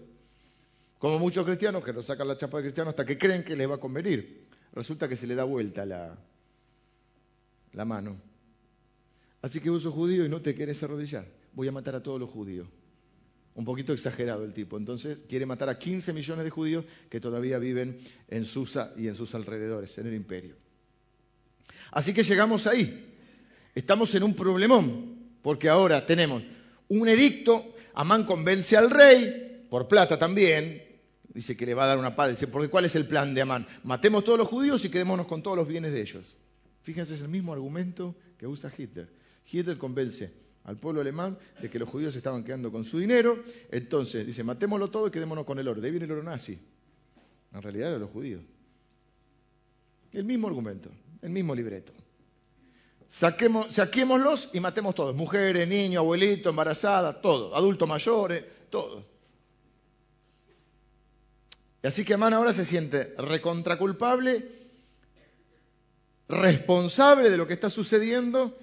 Como 1.00 1.20
muchos 1.20 1.46
cristianos 1.46 1.84
que 1.84 1.94
nos 1.94 2.06
sacan 2.06 2.28
la 2.28 2.38
chapa 2.38 2.58
de 2.58 2.64
cristiano 2.64 2.90
hasta 2.90 3.06
que 3.06 3.18
creen 3.18 3.44
que 3.44 3.56
les 3.56 3.70
va 3.70 3.76
a 3.76 3.80
convenir. 3.80 4.48
Resulta 4.74 5.08
que 5.08 5.16
se 5.16 5.28
le 5.28 5.36
da 5.36 5.44
vuelta 5.44 5.86
la, 5.86 6.18
la 7.74 7.86
mano. 7.86 8.20
Así 9.42 9.60
que 9.60 9.68
sos 9.68 9.94
judío 9.94 10.26
y 10.26 10.30
no 10.30 10.42
te 10.42 10.54
quieres 10.56 10.82
arrodillar. 10.84 11.26
Voy 11.54 11.68
a 11.68 11.72
matar 11.72 11.96
a 11.96 12.04
todos 12.04 12.20
los 12.20 12.30
judíos. 12.30 12.68
Un 13.58 13.66
poquito 13.66 13.92
exagerado 13.92 14.46
el 14.46 14.54
tipo. 14.54 14.78
Entonces 14.78 15.18
quiere 15.28 15.48
matar 15.48 15.68
a 15.68 15.80
15 15.80 16.14
millones 16.14 16.44
de 16.44 16.52
judíos 16.52 16.86
que 17.10 17.20
todavía 17.20 17.58
viven 17.58 17.98
en 18.28 18.46
Susa 18.46 18.94
y 18.96 19.08
en 19.08 19.16
sus 19.16 19.34
alrededores, 19.34 19.98
en 19.98 20.06
el 20.06 20.14
imperio. 20.14 20.56
Así 21.92 22.14
que 22.14 22.22
llegamos 22.22 22.68
ahí. 22.68 23.16
Estamos 23.74 24.14
en 24.14 24.22
un 24.22 24.36
problemón, 24.36 25.32
porque 25.42 25.70
ahora 25.70 26.06
tenemos 26.06 26.44
un 26.88 27.10
edicto, 27.10 27.74
Amán 27.96 28.26
convence 28.26 28.78
al 28.78 28.92
rey, 28.92 29.66
por 29.72 29.88
plata 29.88 30.20
también, 30.20 30.84
dice 31.34 31.58
que 31.58 31.66
le 31.66 31.74
va 31.74 31.86
a 31.86 31.88
dar 31.88 31.98
una 31.98 32.16
pala. 32.16 32.32
Dice, 32.32 32.46
porque 32.46 32.70
¿cuál 32.70 32.86
es 32.86 32.96
el 32.96 33.08
plan 33.08 33.34
de 33.34 33.42
Amán? 33.42 33.66
Matemos 33.84 34.24
todos 34.24 34.38
los 34.38 34.48
judíos 34.48 34.86
y 34.86 34.90
quedémonos 34.90 35.26
con 35.26 35.42
todos 35.42 35.58
los 35.58 35.68
bienes 35.68 35.94
de 35.94 36.02
ellos. 36.02 36.36
Fíjense, 36.84 37.16
es 37.16 37.22
el 37.22 37.30
mismo 37.30 37.54
argumento 37.54 38.16
que 38.38 38.46
usa 38.46 38.72
Hitler. 38.76 39.10
Hitler 39.52 39.80
convence 39.80 40.32
al 40.68 40.78
pueblo 40.78 41.00
alemán 41.00 41.38
de 41.62 41.70
que 41.70 41.80
los 41.80 41.88
judíos 41.88 42.16
estaban 42.16 42.44
quedando 42.44 42.72
con 42.72 42.84
su 42.84 43.00
dinero. 43.00 43.42
Entonces 43.72 44.28
dice, 44.28 44.44
matémoslo 44.44 44.90
todo 44.90 45.08
y 45.08 45.12
quedémonos 45.12 45.46
con 45.46 45.58
el 45.58 45.68
oro. 45.68 45.80
De 45.80 45.88
ahí 45.88 45.92
viene 45.92 46.06
el 46.06 46.12
oro 46.12 46.24
nazi. 46.24 46.60
En 47.54 47.62
realidad 47.62 47.90
eran 47.90 48.02
los 48.02 48.12
judíos. 48.12 48.42
El 50.12 50.26
mismo 50.26 50.48
argumento, 50.48 50.90
el 51.22 51.30
mismo 51.30 51.56
libreto. 51.56 51.94
Saquemos, 53.08 53.74
saquémoslos 53.74 54.50
y 54.52 54.60
matemos 54.60 54.94
todos. 54.94 55.16
Mujeres, 55.16 55.70
niños, 55.70 56.02
abuelitos, 56.02 56.50
embarazadas, 56.50 57.22
todo. 57.22 57.56
Adultos 57.56 57.88
mayores, 57.88 58.44
todos. 58.70 59.06
Y 61.82 61.88
así 61.88 62.04
que 62.04 62.16
Amán 62.16 62.34
ahora 62.34 62.52
se 62.52 62.66
siente 62.66 63.16
recontraculpable, 63.18 64.52
responsable 66.28 67.30
de 67.30 67.38
lo 67.38 67.48
que 67.48 67.54
está 67.54 67.70
sucediendo 67.70 68.54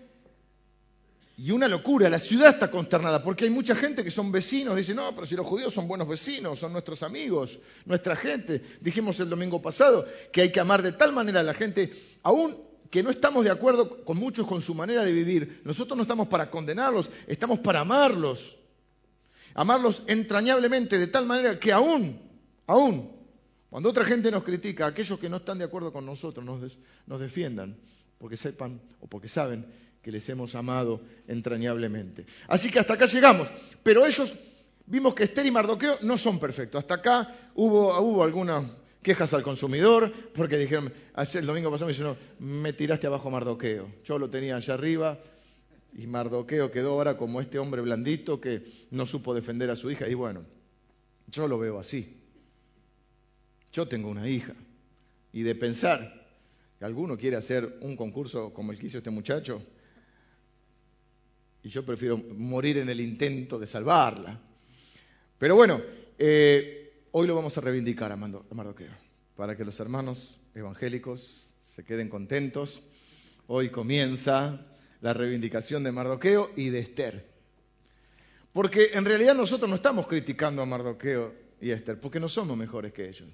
y 1.36 1.50
una 1.50 1.66
locura, 1.66 2.08
la 2.08 2.18
ciudad 2.18 2.50
está 2.50 2.70
consternada 2.70 3.22
porque 3.22 3.44
hay 3.44 3.50
mucha 3.50 3.74
gente 3.74 4.04
que 4.04 4.10
son 4.10 4.30
vecinos, 4.30 4.76
dice, 4.76 4.94
no, 4.94 5.14
pero 5.14 5.26
si 5.26 5.34
los 5.34 5.46
judíos 5.46 5.74
son 5.74 5.88
buenos 5.88 6.08
vecinos, 6.08 6.58
son 6.58 6.72
nuestros 6.72 7.02
amigos, 7.02 7.58
nuestra 7.84 8.14
gente. 8.14 8.62
Dijimos 8.80 9.18
el 9.20 9.28
domingo 9.28 9.60
pasado 9.60 10.06
que 10.32 10.42
hay 10.42 10.52
que 10.52 10.60
amar 10.60 10.82
de 10.82 10.92
tal 10.92 11.12
manera 11.12 11.40
a 11.40 11.42
la 11.44 11.54
gente, 11.54 11.92
aún 12.22 12.56
que 12.90 13.02
no 13.02 13.10
estamos 13.10 13.44
de 13.44 13.50
acuerdo 13.50 14.04
con 14.04 14.16
muchos 14.16 14.46
con 14.46 14.60
su 14.60 14.74
manera 14.74 15.04
de 15.04 15.12
vivir, 15.12 15.62
nosotros 15.64 15.96
no 15.96 16.02
estamos 16.02 16.28
para 16.28 16.50
condenarlos, 16.50 17.10
estamos 17.26 17.58
para 17.58 17.80
amarlos. 17.80 18.58
Amarlos 19.56 20.02
entrañablemente 20.08 20.98
de 20.98 21.06
tal 21.06 21.26
manera 21.26 21.60
que 21.60 21.72
aún 21.72 22.24
Aún, 22.66 23.10
cuando 23.68 23.90
otra 23.90 24.04
gente 24.04 24.30
nos 24.30 24.42
critica, 24.42 24.86
aquellos 24.86 25.18
que 25.18 25.28
no 25.28 25.38
están 25.38 25.58
de 25.58 25.64
acuerdo 25.64 25.92
con 25.92 26.06
nosotros 26.06 26.44
nos, 26.44 27.20
defiendan, 27.20 27.76
porque 28.18 28.36
sepan 28.36 28.80
o 29.00 29.06
porque 29.06 29.28
saben 29.28 29.66
que 30.04 30.12
les 30.12 30.28
hemos 30.28 30.54
amado 30.54 31.00
entrañablemente. 31.26 32.26
Así 32.46 32.70
que 32.70 32.78
hasta 32.78 32.92
acá 32.92 33.06
llegamos. 33.06 33.50
Pero 33.82 34.04
ellos 34.04 34.34
vimos 34.84 35.14
que 35.14 35.24
Esther 35.24 35.46
y 35.46 35.50
Mardoqueo 35.50 35.96
no 36.02 36.18
son 36.18 36.38
perfectos. 36.38 36.78
Hasta 36.78 36.96
acá 36.96 37.50
hubo, 37.54 37.98
hubo 38.00 38.22
algunas 38.22 38.66
quejas 39.02 39.32
al 39.32 39.42
consumidor, 39.42 40.12
porque 40.34 40.58
dijeron, 40.58 40.92
ayer 41.14 41.38
el 41.38 41.46
domingo 41.46 41.70
pasado 41.70 41.86
me 41.86 41.92
dijeron, 41.92 42.18
me 42.38 42.74
tiraste 42.74 43.06
abajo 43.06 43.30
Mardoqueo. 43.30 43.90
Yo 44.04 44.18
lo 44.18 44.28
tenía 44.28 44.56
allá 44.56 44.74
arriba 44.74 45.18
y 45.94 46.06
Mardoqueo 46.06 46.70
quedó 46.70 46.90
ahora 46.90 47.16
como 47.16 47.40
este 47.40 47.58
hombre 47.58 47.80
blandito 47.80 48.38
que 48.40 48.62
no 48.90 49.06
supo 49.06 49.34
defender 49.34 49.70
a 49.70 49.76
su 49.76 49.90
hija. 49.90 50.06
Y 50.06 50.12
bueno, 50.12 50.44
yo 51.28 51.48
lo 51.48 51.58
veo 51.58 51.78
así. 51.78 52.20
Yo 53.72 53.88
tengo 53.88 54.10
una 54.10 54.28
hija. 54.28 54.52
Y 55.32 55.42
de 55.42 55.54
pensar 55.54 56.26
que 56.78 56.84
alguno 56.84 57.16
quiere 57.16 57.36
hacer 57.36 57.78
un 57.80 57.96
concurso 57.96 58.52
como 58.52 58.70
el 58.70 58.78
que 58.78 58.86
hizo 58.86 58.98
este 58.98 59.10
muchacho, 59.10 59.62
y 61.64 61.70
yo 61.70 61.84
prefiero 61.84 62.18
morir 62.18 62.78
en 62.78 62.90
el 62.90 63.00
intento 63.00 63.58
de 63.58 63.66
salvarla. 63.66 64.38
Pero 65.38 65.56
bueno, 65.56 65.80
eh, 66.18 67.06
hoy 67.12 67.26
lo 67.26 67.34
vamos 67.34 67.56
a 67.56 67.62
reivindicar 67.62 68.12
a 68.12 68.16
Mardoqueo, 68.16 68.92
para 69.34 69.56
que 69.56 69.64
los 69.64 69.80
hermanos 69.80 70.38
evangélicos 70.54 71.54
se 71.58 71.82
queden 71.82 72.10
contentos. 72.10 72.82
Hoy 73.46 73.70
comienza 73.70 74.66
la 75.00 75.14
reivindicación 75.14 75.82
de 75.82 75.90
Mardoqueo 75.90 76.52
y 76.54 76.68
de 76.68 76.80
Esther. 76.80 77.32
Porque 78.52 78.90
en 78.92 79.06
realidad 79.06 79.34
nosotros 79.34 79.68
no 79.68 79.76
estamos 79.76 80.06
criticando 80.06 80.60
a 80.60 80.66
Mardoqueo 80.66 81.34
y 81.62 81.70
a 81.70 81.76
Esther, 81.76 81.98
porque 81.98 82.20
no 82.20 82.28
somos 82.28 82.58
mejores 82.58 82.92
que 82.92 83.08
ellos. 83.08 83.28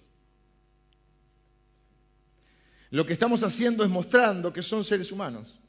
Lo 2.90 3.04
que 3.04 3.12
estamos 3.12 3.42
haciendo 3.42 3.84
es 3.84 3.90
mostrando 3.90 4.52
que 4.52 4.62
son 4.62 4.84
seres 4.84 5.10
humanos 5.10 5.59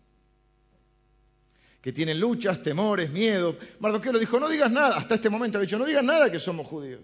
que 1.82 1.92
tienen 1.92 2.20
luchas, 2.20 2.62
temores, 2.62 3.10
miedos. 3.10 3.58
Mardoqueo 3.80 4.14
le 4.14 4.20
dijo, 4.20 4.40
no 4.40 4.48
digas 4.48 4.72
nada, 4.72 4.98
hasta 4.98 5.16
este 5.16 5.30
momento 5.30 5.58
ha 5.58 5.62
dicho, 5.62 5.80
no 5.80 5.86
digas 5.86 6.04
nada 6.04 6.32
que 6.32 6.40
somos 6.40 6.68
judíos. 6.68 7.02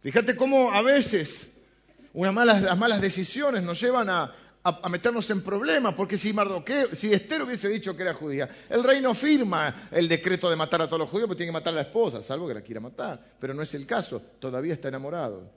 Fíjate 0.00 0.36
cómo 0.36 0.72
a 0.72 0.80
veces 0.80 1.52
las 2.14 2.78
malas 2.78 3.00
decisiones 3.00 3.62
nos 3.62 3.80
llevan 3.80 4.08
a, 4.08 4.32
meternos 4.90 5.30
en 5.30 5.42
problemas, 5.42 5.94
porque 5.94 6.16
si 6.16 6.32
Mardoqueo, 6.32 6.94
si 6.94 7.12
Esther 7.12 7.42
hubiese 7.42 7.68
dicho 7.68 7.96
que 7.96 8.02
era 8.02 8.14
judía, 8.14 8.48
el 8.68 8.82
rey 8.84 9.00
no 9.00 9.14
firma 9.14 9.88
el 9.90 10.08
decreto 10.08 10.50
de 10.50 10.56
matar 10.56 10.82
a 10.82 10.86
todos 10.86 11.00
los 11.00 11.08
judíos, 11.08 11.26
porque 11.28 11.38
tiene 11.38 11.52
que 11.52 11.58
matar 11.58 11.72
a 11.72 11.76
la 11.76 11.82
esposa, 11.82 12.22
salvo 12.22 12.48
que 12.48 12.54
la 12.54 12.62
quiera 12.62 12.80
matar. 12.80 13.22
Pero 13.38 13.54
no 13.54 13.62
es 13.62 13.74
el 13.74 13.86
caso, 13.86 14.20
todavía 14.38 14.74
está 14.74 14.88
enamorado. 14.88 15.50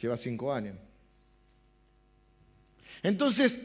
Lleva 0.00 0.16
cinco 0.16 0.52
años. 0.52 0.76
Entonces, 3.02 3.58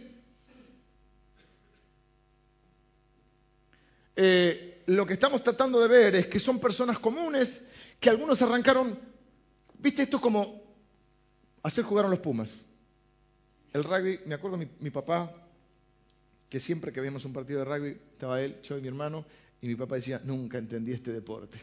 Eh, 4.16 4.84
lo 4.88 5.06
que 5.06 5.14
estamos 5.14 5.44
tratando 5.44 5.80
de 5.80 5.88
ver 5.88 6.16
es 6.16 6.28
que 6.28 6.40
son 6.40 6.60
personas 6.60 7.00
comunes 7.00 7.66
que 8.00 8.10
algunos 8.10 8.42
arrancaron, 8.42 9.00
viste, 9.80 10.04
esto 10.04 10.18
es 10.18 10.24
como 10.24 10.62
hacer 11.64 11.84
jugar 11.84 12.06
a 12.06 12.10
los 12.10 12.20
Pumas. 12.20 12.50
El 13.72 13.84
rugby, 13.84 14.20
me 14.26 14.36
acuerdo 14.36 14.58
mi, 14.58 14.68
mi 14.80 14.90
papá, 14.90 15.34
que 16.50 16.60
siempre 16.60 16.92
que 16.92 17.00
veíamos 17.00 17.26
un 17.26 17.34
partido 17.34 17.60
de 17.60 17.66
rugby, 17.66 17.98
estaba 18.12 18.42
él, 18.42 18.58
yo 18.62 18.78
y 18.78 18.82
mi 18.82 18.88
hermano, 18.88 19.26
y 19.62 19.68
mi 19.68 19.76
papá 19.76 19.96
decía, 19.96 20.22
nunca 20.24 20.58
entendí 20.58 20.92
este 20.92 21.12
deporte. 21.12 21.58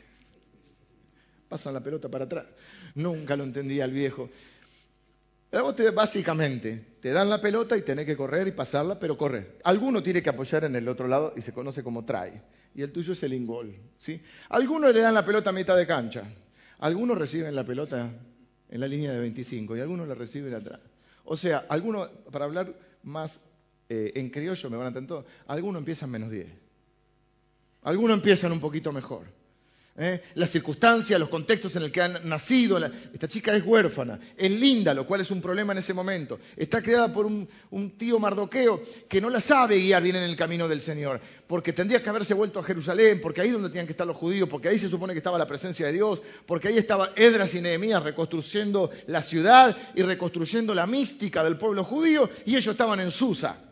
Pasan 1.49 1.75
la 1.75 1.83
pelota 1.83 2.09
para 2.09 2.25
atrás. 2.25 2.47
Nunca 2.95 3.37
lo 3.37 3.45
entendía 3.45 3.85
el 3.85 3.93
viejo. 3.93 4.31
Pero 5.51 5.75
básicamente, 5.93 6.97
te 7.01 7.11
dan 7.11 7.29
la 7.29 7.41
pelota 7.41 7.77
y 7.77 7.83
tenés 7.83 8.07
que 8.07 8.17
correr 8.17 8.47
y 8.47 8.53
pasarla, 8.53 9.01
pero 9.01 9.19
correr. 9.19 9.59
Alguno 9.65 10.01
tiene 10.01 10.23
que 10.23 10.31
apoyar 10.31 10.65
en 10.65 10.77
el 10.77 10.87
otro 10.89 11.09
lado 11.09 11.35
y 11.37 11.41
se 11.41 11.53
conoce 11.53 11.83
como 11.83 12.05
try. 12.05 12.41
Y 12.75 12.83
el 12.83 12.93
tuyo 12.93 13.15
es 13.15 13.23
el 13.25 13.35
ingol. 13.35 13.75
¿sí? 13.99 14.23
Algunos 14.49 14.95
le 14.95 15.01
dan 15.01 15.13
la 15.13 15.27
pelota 15.27 15.51
a 15.51 15.53
mitad 15.53 15.77
de 15.77 15.89
cancha. 15.89 16.23
Algunos 16.79 17.19
reciben 17.19 17.55
la 17.55 17.65
pelota 17.65 18.11
en 18.69 18.81
la 18.81 18.87
línea 18.87 19.13
de 19.13 19.19
25 19.19 19.77
y 19.77 19.81
algunos 19.81 20.07
la 20.07 20.15
reciben 20.15 20.55
atrás. 20.55 20.81
O 21.25 21.37
sea, 21.37 21.67
algunos, 21.69 22.09
para 22.31 22.45
hablar 22.45 22.73
más 23.03 23.41
eh, 23.89 24.13
en 24.15 24.31
criollo, 24.31 24.71
me 24.71 24.77
van 24.77 24.87
a 24.87 24.89
entender 24.89 25.25
algunos 25.49 25.81
empiezan 25.81 26.11
menos 26.11 26.31
10. 26.31 26.47
Algunos 27.83 28.17
empiezan 28.17 28.53
un 28.53 28.61
poquito 28.61 28.93
mejor. 28.93 29.27
¿Eh? 30.01 30.23
las 30.35 30.51
circunstancias, 30.51 31.21
los 31.21 31.29
contextos 31.29 31.77
en 31.77 31.83
el 31.83 31.93
que 31.93 32.01
han 32.01 32.29
nacido. 32.29 32.79
Esta 33.13 33.29
chica 33.29 33.55
es 33.55 33.65
huérfana, 33.65 34.19
es 34.37 34.51
linda, 34.51 34.95
lo 34.95 35.07
cual 35.07 35.21
es 35.21 35.31
un 35.31 35.41
problema 35.41 35.73
en 35.73 35.79
ese 35.79 35.95
momento. 35.95 36.41
Está 36.57 36.83
creada 36.83 37.13
por 37.13 37.27
un, 37.27 37.49
tío 37.97 38.19
mardoqueo 38.19 38.83
que 39.09 39.21
no 39.21 39.29
la 39.29 39.41
sabe 39.41 39.79
guiar 39.79 40.03
bien 40.03 40.17
en 40.17 40.23
el 40.23 40.37
camino 40.37 40.67
del 40.67 40.81
Señor, 40.81 41.21
porque 41.47 41.73
tendría 41.73 42.03
que 42.03 42.09
haberse 42.09 42.35
vuelto 42.35 42.59
a 42.59 42.63
Jerusalén, 42.63 43.21
porque 43.21 43.43
ahí 43.43 43.49
es 43.49 43.55
donde 43.55 43.69
tenían 43.69 43.87
que 43.87 43.93
estar 43.93 44.07
los 44.07 44.17
judíos, 44.17 44.49
porque 44.49 44.69
ahí 44.69 44.79
se 44.79 44.89
supone 44.89 45.13
que 45.13 45.19
estaba 45.19 45.39
la 45.39 45.47
presencia 45.47 45.87
de 45.87 45.93
Dios, 45.93 46.23
porque 46.47 46.69
ahí 46.69 46.79
estaba 46.79 47.13
Edras 47.15 47.55
y 47.55 47.61
Nehemías 47.61 48.03
reconstruyendo 48.03 48.91
la 49.07 49.21
ciudad 49.21 49.77
y 49.95 50.03
reconstruyendo 50.03 50.75
la 50.75 50.87
mística 50.87 51.45
del 51.45 51.59
pueblo 51.59 51.85
judío, 51.85 52.31
y 52.47 52.57
ellos 52.57 52.73
estaban 52.73 53.01
en 53.01 53.11
Susa. 53.11 53.70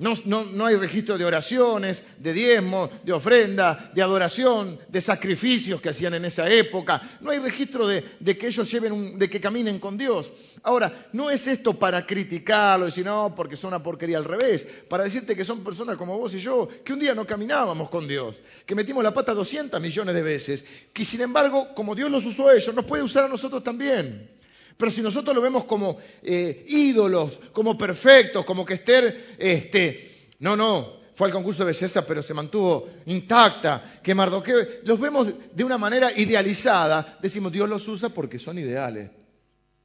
No, 0.00 0.64
hay 0.64 0.76
registro 0.76 1.18
de 1.18 1.26
oraciones, 1.26 2.02
de 2.16 2.32
diezmos, 2.32 2.88
de 3.04 3.12
ofrenda, 3.12 3.90
de 3.94 4.00
adoración, 4.00 4.78
de 4.88 4.98
sacrificios 4.98 5.78
que 5.82 5.90
hacían 5.90 6.14
en 6.14 6.24
esa 6.24 6.48
época. 6.48 7.02
No 7.20 7.30
hay 7.30 7.38
registro 7.38 7.86
de, 7.86 8.02
que 8.38 8.46
ellos 8.46 8.70
lleven, 8.70 9.18
de 9.18 9.28
que 9.28 9.42
caminen 9.42 9.78
con 9.78 9.98
Dios. 9.98 10.32
Ahora, 10.62 11.10
no 11.12 11.30
es 11.30 11.46
esto 11.46 11.78
para 11.78 12.06
criticarlo, 12.06 12.86
decir 12.86 13.04
no, 13.04 13.34
porque 13.36 13.58
son 13.58 13.68
una 13.68 13.82
porquería 13.82 14.16
al 14.16 14.24
revés, 14.24 14.66
para 14.88 15.04
decirte 15.04 15.36
que 15.36 15.44
son 15.44 15.62
personas 15.62 15.98
como 15.98 16.16
vos 16.16 16.34
y 16.34 16.38
yo, 16.38 16.66
que 16.82 16.94
un 16.94 16.98
día 16.98 17.14
no 17.14 17.26
caminábamos 17.26 17.90
con 17.90 18.08
Dios, 18.08 18.40
que 18.64 18.74
metimos 18.74 19.04
la 19.04 19.12
pata 19.12 19.34
200 19.34 19.78
millones 19.82 20.14
de 20.14 20.22
veces, 20.22 20.64
que 20.94 21.04
sin 21.04 21.20
embargo, 21.20 21.74
como 21.74 21.94
Dios 21.94 22.10
los 22.10 22.24
usó 22.24 22.48
a 22.48 22.54
ellos, 22.54 22.74
nos 22.74 22.86
puede 22.86 23.02
usar 23.02 23.24
a 23.24 23.28
nosotros 23.28 23.62
también. 23.62 24.39
Pero 24.80 24.90
si 24.90 25.02
nosotros 25.02 25.36
lo 25.36 25.42
vemos 25.42 25.64
como 25.64 25.98
eh, 26.22 26.64
ídolos, 26.68 27.38
como 27.52 27.76
perfectos, 27.76 28.46
como 28.46 28.64
que 28.64 28.74
Esther, 28.74 29.36
este, 29.38 30.28
no, 30.38 30.56
no, 30.56 31.00
fue 31.14 31.26
al 31.26 31.34
concurso 31.34 31.64
de 31.64 31.72
belleza, 31.72 32.06
pero 32.06 32.22
se 32.22 32.32
mantuvo 32.32 32.88
intacta, 33.04 34.00
que 34.02 34.14
Mardoqueo, 34.14 34.66
los 34.84 34.98
vemos 34.98 35.30
de 35.54 35.64
una 35.64 35.76
manera 35.76 36.10
idealizada, 36.18 37.18
decimos 37.20 37.52
Dios 37.52 37.68
los 37.68 37.86
usa 37.88 38.08
porque 38.08 38.38
son 38.38 38.58
ideales. 38.58 39.10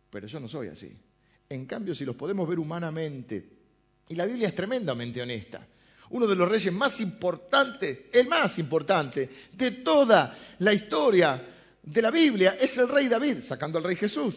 Pero 0.10 0.28
yo 0.28 0.40
no 0.40 0.48
soy 0.48 0.70
así. 0.70 0.98
En 1.50 1.66
cambio, 1.66 1.94
si 1.94 2.06
los 2.06 2.16
podemos 2.16 2.48
ver 2.48 2.58
humanamente, 2.58 3.50
y 4.08 4.16
la 4.16 4.26
Biblia 4.26 4.48
es 4.48 4.56
tremendamente 4.56 5.22
honesta, 5.22 5.68
uno 6.12 6.26
de 6.26 6.36
los 6.36 6.48
reyes 6.48 6.74
más 6.74 7.02
importantes, 7.02 8.00
el 8.14 8.30
más 8.30 8.58
importante 8.60 9.30
de 9.52 9.72
toda 9.72 10.38
la 10.60 10.72
historia 10.72 11.46
de 11.84 12.02
la 12.02 12.12
Biblia 12.12 12.56
es 12.58 12.78
el 12.78 12.88
rey 12.88 13.10
David, 13.10 13.42
sacando 13.42 13.78
al 13.78 13.84
rey 13.84 13.98
Jesús. 13.98 14.36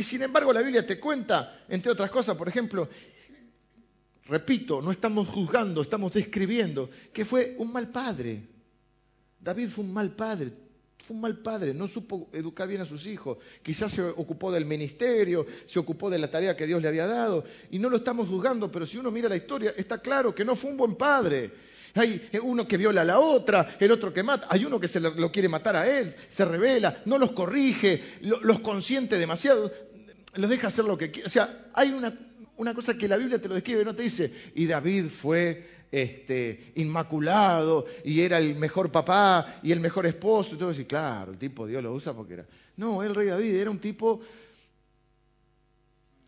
Y 0.00 0.02
sin 0.02 0.22
embargo 0.22 0.50
la 0.50 0.62
Biblia 0.62 0.86
te 0.86 0.98
cuenta, 0.98 1.62
entre 1.68 1.92
otras 1.92 2.10
cosas, 2.10 2.34
por 2.34 2.48
ejemplo, 2.48 2.88
repito, 4.24 4.80
no 4.80 4.92
estamos 4.92 5.28
juzgando, 5.28 5.82
estamos 5.82 6.14
describiendo 6.14 6.88
que 7.12 7.26
fue 7.26 7.54
un 7.58 7.70
mal 7.70 7.90
padre. 7.90 8.42
David 9.38 9.68
fue 9.68 9.84
un 9.84 9.92
mal 9.92 10.12
padre, 10.12 10.52
fue 11.04 11.14
un 11.16 11.20
mal 11.20 11.36
padre, 11.42 11.74
no 11.74 11.86
supo 11.86 12.30
educar 12.32 12.66
bien 12.66 12.80
a 12.80 12.86
sus 12.86 13.06
hijos, 13.06 13.36
quizás 13.62 13.92
se 13.92 14.00
ocupó 14.00 14.50
del 14.50 14.64
ministerio, 14.64 15.44
se 15.66 15.78
ocupó 15.78 16.08
de 16.08 16.18
la 16.18 16.30
tarea 16.30 16.56
que 16.56 16.66
Dios 16.66 16.80
le 16.80 16.88
había 16.88 17.06
dado, 17.06 17.44
y 17.70 17.78
no 17.78 17.90
lo 17.90 17.98
estamos 17.98 18.26
juzgando, 18.26 18.72
pero 18.72 18.86
si 18.86 18.96
uno 18.96 19.10
mira 19.10 19.28
la 19.28 19.36
historia, 19.36 19.74
está 19.76 19.98
claro 19.98 20.34
que 20.34 20.46
no 20.46 20.56
fue 20.56 20.70
un 20.70 20.78
buen 20.78 20.94
padre. 20.94 21.52
Hay 21.94 22.28
uno 22.42 22.66
que 22.68 22.76
viola 22.76 23.02
a 23.02 23.04
la 23.04 23.18
otra, 23.18 23.76
el 23.80 23.90
otro 23.90 24.12
que 24.12 24.22
mata, 24.22 24.46
hay 24.50 24.64
uno 24.64 24.78
que 24.78 24.88
se 24.88 25.00
lo 25.00 25.32
quiere 25.32 25.48
matar 25.48 25.76
a 25.76 25.88
él, 25.88 26.14
se 26.28 26.44
revela, 26.44 27.02
no 27.04 27.18
los 27.18 27.32
corrige, 27.32 28.02
los 28.20 28.60
consiente 28.60 29.18
demasiado 29.18 29.72
los 30.34 30.50
deja 30.50 30.68
hacer 30.68 30.84
lo 30.84 30.96
que 30.96 31.10
quiera. 31.10 31.26
O 31.26 31.30
sea, 31.30 31.70
hay 31.74 31.90
una, 31.90 32.74
cosa 32.74 32.96
que 32.96 33.08
la 33.08 33.16
Biblia 33.16 33.40
te 33.40 33.48
lo 33.48 33.54
describe, 33.54 33.84
no 33.84 33.94
te 33.94 34.02
dice, 34.02 34.32
y 34.54 34.66
David 34.66 35.06
fue 35.08 35.68
este, 35.90 36.72
inmaculado, 36.76 37.86
y 38.04 38.20
era 38.20 38.38
el 38.38 38.56
mejor 38.56 38.92
papá, 38.92 39.60
y 39.62 39.72
el 39.72 39.80
mejor 39.80 40.06
esposo, 40.06 40.54
y 40.54 40.58
todo 40.58 40.70
eso. 40.70 40.84
claro, 40.86 41.32
el 41.32 41.38
tipo 41.38 41.66
Dios 41.66 41.82
lo 41.82 41.92
usa 41.92 42.14
porque 42.14 42.34
era. 42.34 42.46
No, 42.76 43.02
el 43.02 43.14
rey 43.14 43.28
David 43.28 43.54
era 43.54 43.70
un 43.70 43.78
tipo 43.78 44.20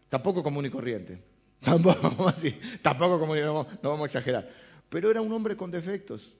tampoco 0.09 0.42
común 0.42 0.66
y 0.66 0.71
corriente. 0.71 1.23
Tampoco 1.62 2.28
así, 2.28 2.59
tampoco 2.83 3.21
común 3.21 3.38
y 3.38 3.40
no, 3.40 3.64
no 3.85 3.90
vamos 3.90 4.02
a 4.02 4.07
exagerar. 4.07 4.50
Pero 4.92 5.11
era 5.11 5.22
un 5.22 5.32
hombre 5.32 5.56
con 5.56 5.70
defectos. 5.70 6.34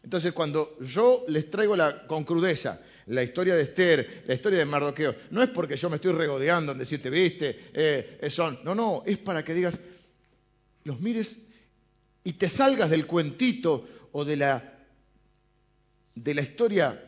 Entonces, 0.00 0.32
cuando 0.32 0.78
yo 0.78 1.24
les 1.26 1.50
traigo 1.50 1.74
la, 1.74 2.06
con 2.06 2.22
crudeza 2.22 2.80
la 3.06 3.24
historia 3.24 3.56
de 3.56 3.62
Esther, 3.62 4.22
la 4.28 4.34
historia 4.34 4.60
de 4.60 4.64
Mardoqueo, 4.64 5.12
no 5.32 5.42
es 5.42 5.50
porque 5.50 5.76
yo 5.76 5.90
me 5.90 5.96
estoy 5.96 6.12
regodeando 6.12 6.70
en 6.70 6.78
decirte, 6.78 7.10
viste, 7.10 7.70
eh, 7.74 8.30
son. 8.30 8.60
No, 8.62 8.76
no, 8.76 9.02
es 9.04 9.18
para 9.18 9.44
que 9.44 9.54
digas, 9.54 9.80
los 10.84 11.00
mires 11.00 11.36
y 12.22 12.34
te 12.34 12.48
salgas 12.48 12.90
del 12.90 13.08
cuentito 13.08 13.88
o 14.12 14.24
de 14.24 14.36
la, 14.36 14.78
de 16.14 16.34
la 16.34 16.42
historia, 16.42 17.04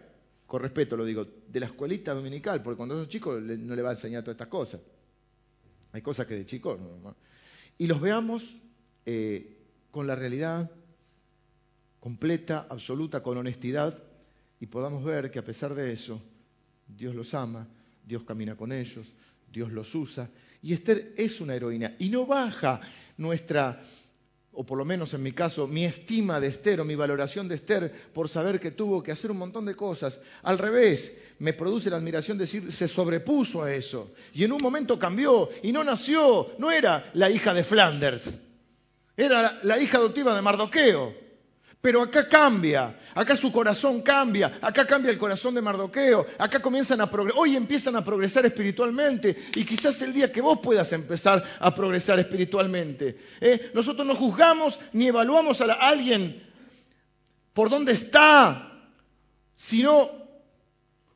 con 0.49 0.63
respeto 0.63 0.97
lo 0.97 1.05
digo, 1.05 1.29
de 1.47 1.61
la 1.61 1.67
escuelita 1.67 2.13
dominical, 2.13 2.61
porque 2.61 2.77
cuando 2.77 2.97
sos 2.97 3.09
chico 3.09 3.39
no 3.39 3.77
le 3.77 3.83
va 3.83 3.91
a 3.91 3.93
enseñar 3.93 4.25
todas 4.25 4.35
estas 4.35 4.49
cosas. 4.49 4.81
Hay 5.93 6.03
cosas 6.03 6.27
que 6.27 6.35
de 6.35 6.45
chico 6.45 6.77
no, 6.77 7.15
Y 7.79 7.87
los 7.87 8.01
veamos 8.01 8.57
eh, 9.07 9.59
con 9.93 10.09
la 10.09 10.17
realidad 10.17 10.69
completa, 12.01 12.67
absoluta, 12.69 13.23
con 13.23 13.37
honestidad, 13.39 13.99
y 14.61 14.67
podamos 14.67 15.05
ver 15.05 15.31
que 15.31 15.39
a 15.39 15.45
pesar 15.45 15.75
de 15.75 15.93
eso, 15.93 16.21
Dios 16.87 17.15
los 17.15 17.35
ama, 17.35 17.69
Dios 18.05 18.25
camina 18.25 18.57
con 18.57 18.73
ellos, 18.73 19.13
Dios 19.53 19.73
los 19.73 19.95
usa. 19.95 20.29
Y 20.63 20.73
Esther 20.73 21.15
es 21.17 21.41
una 21.41 21.55
heroína 21.55 21.95
y 21.99 22.09
no 22.09 22.27
baja 22.27 22.81
nuestra, 23.17 23.81
o 24.53 24.65
por 24.65 24.79
lo 24.79 24.85
menos 24.85 25.15
en 25.15 25.23
mi 25.23 25.33
caso, 25.33 25.69
mi 25.69 25.85
estima 25.85 26.41
de 26.41 26.49
Esther 26.49 26.81
o 26.81 26.85
mi 26.85 26.97
valoración 26.97 27.47
de 27.47 27.57
Esther 27.57 27.93
por 28.13 28.29
saber 28.29 28.59
que 28.59 28.73
tuvo 28.73 29.03
que 29.03 29.13
hacer 29.13 29.31
un 29.31 29.39
montón 29.39 29.67
de 29.67 29.77
cosas. 29.77 30.21
Al 30.43 30.59
revés, 30.59 31.17
me 31.39 31.53
produce 31.53 31.91
la 31.91 31.97
admiración 31.97 32.39
de 32.39 32.45
decir, 32.45 32.73
se 32.73 32.89
sobrepuso 32.89 33.63
a 33.63 33.73
eso. 33.73 34.13
Y 34.35 34.43
en 34.43 34.53
un 34.53 34.63
momento 34.63 34.99
cambió 34.99 35.49
y 35.63 35.71
no 35.71 35.85
nació, 35.85 36.53
no 36.59 36.73
era 36.73 37.11
la 37.15 37.31
hija 37.31 37.55
de 37.55 37.63
Flanders, 37.63 38.41
era 39.17 39.61
la 39.63 39.79
hija 39.79 39.99
adoptiva 39.99 40.35
de 40.35 40.43
Mardoqueo. 40.43 41.28
Pero 41.81 42.03
acá 42.03 42.27
cambia, 42.27 42.99
acá 43.15 43.37
su 43.37 43.53
corazón 43.53 44.03
cambia, 44.03 44.59
acá 44.61 44.85
cambia 44.85 45.13
el 45.13 45.19
corazón 45.19 45.55
de 45.55 45.63
Mardoqueo, 45.63 46.27
acá 46.37 46.61
comienzan 46.61 47.01
a 47.01 47.09
progresar, 47.09 47.41
hoy 47.41 47.55
empiezan 47.55 47.95
a 47.95 48.05
progresar 48.05 48.45
espiritualmente 48.47 49.37
y 49.55 49.65
quizás 49.65 50.03
el 50.03 50.13
día 50.13 50.33
que 50.33 50.41
vos 50.41 50.59
puedas 50.61 50.93
empezar 50.93 51.45
a 51.61 51.73
progresar 51.73 52.19
espiritualmente. 52.19 53.17
¿eh? 53.41 53.71
Nosotros 53.75 54.05
no 54.05 54.17
juzgamos 54.17 54.81
ni 54.93 55.07
evaluamos 55.07 55.61
a, 55.61 55.73
alguien 55.75 56.43
por 57.53 57.71
dónde 57.71 57.93
está, 57.93 58.73
sino 59.55 60.11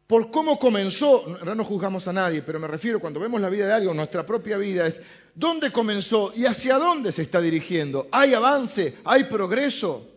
por 0.07 0.31
cómo 0.31 0.61
comenzó. 0.61 1.27
no 1.43 1.65
juzgamos 1.65 2.07
a 2.07 2.13
nadie, 2.13 2.43
pero 2.43 2.61
me 2.61 2.69
refiero 2.69 3.01
cuando 3.01 3.19
vemos 3.19 3.41
la 3.41 3.49
vida 3.49 3.67
de 3.67 3.73
alguien, 3.73 3.97
nuestra 3.97 4.25
propia 4.25 4.59
vida, 4.59 4.87
es 4.87 5.01
dónde 5.35 5.73
comenzó 5.73 6.33
y 6.37 6.47
hacia 6.47 6.77
dónde 6.79 7.11
se 7.11 7.23
está 7.23 7.41
dirigiendo. 7.41 8.07
¿Hay 8.13 8.33
avance? 8.35 8.95
¿Hay 9.05 9.25
progreso? 9.25 10.12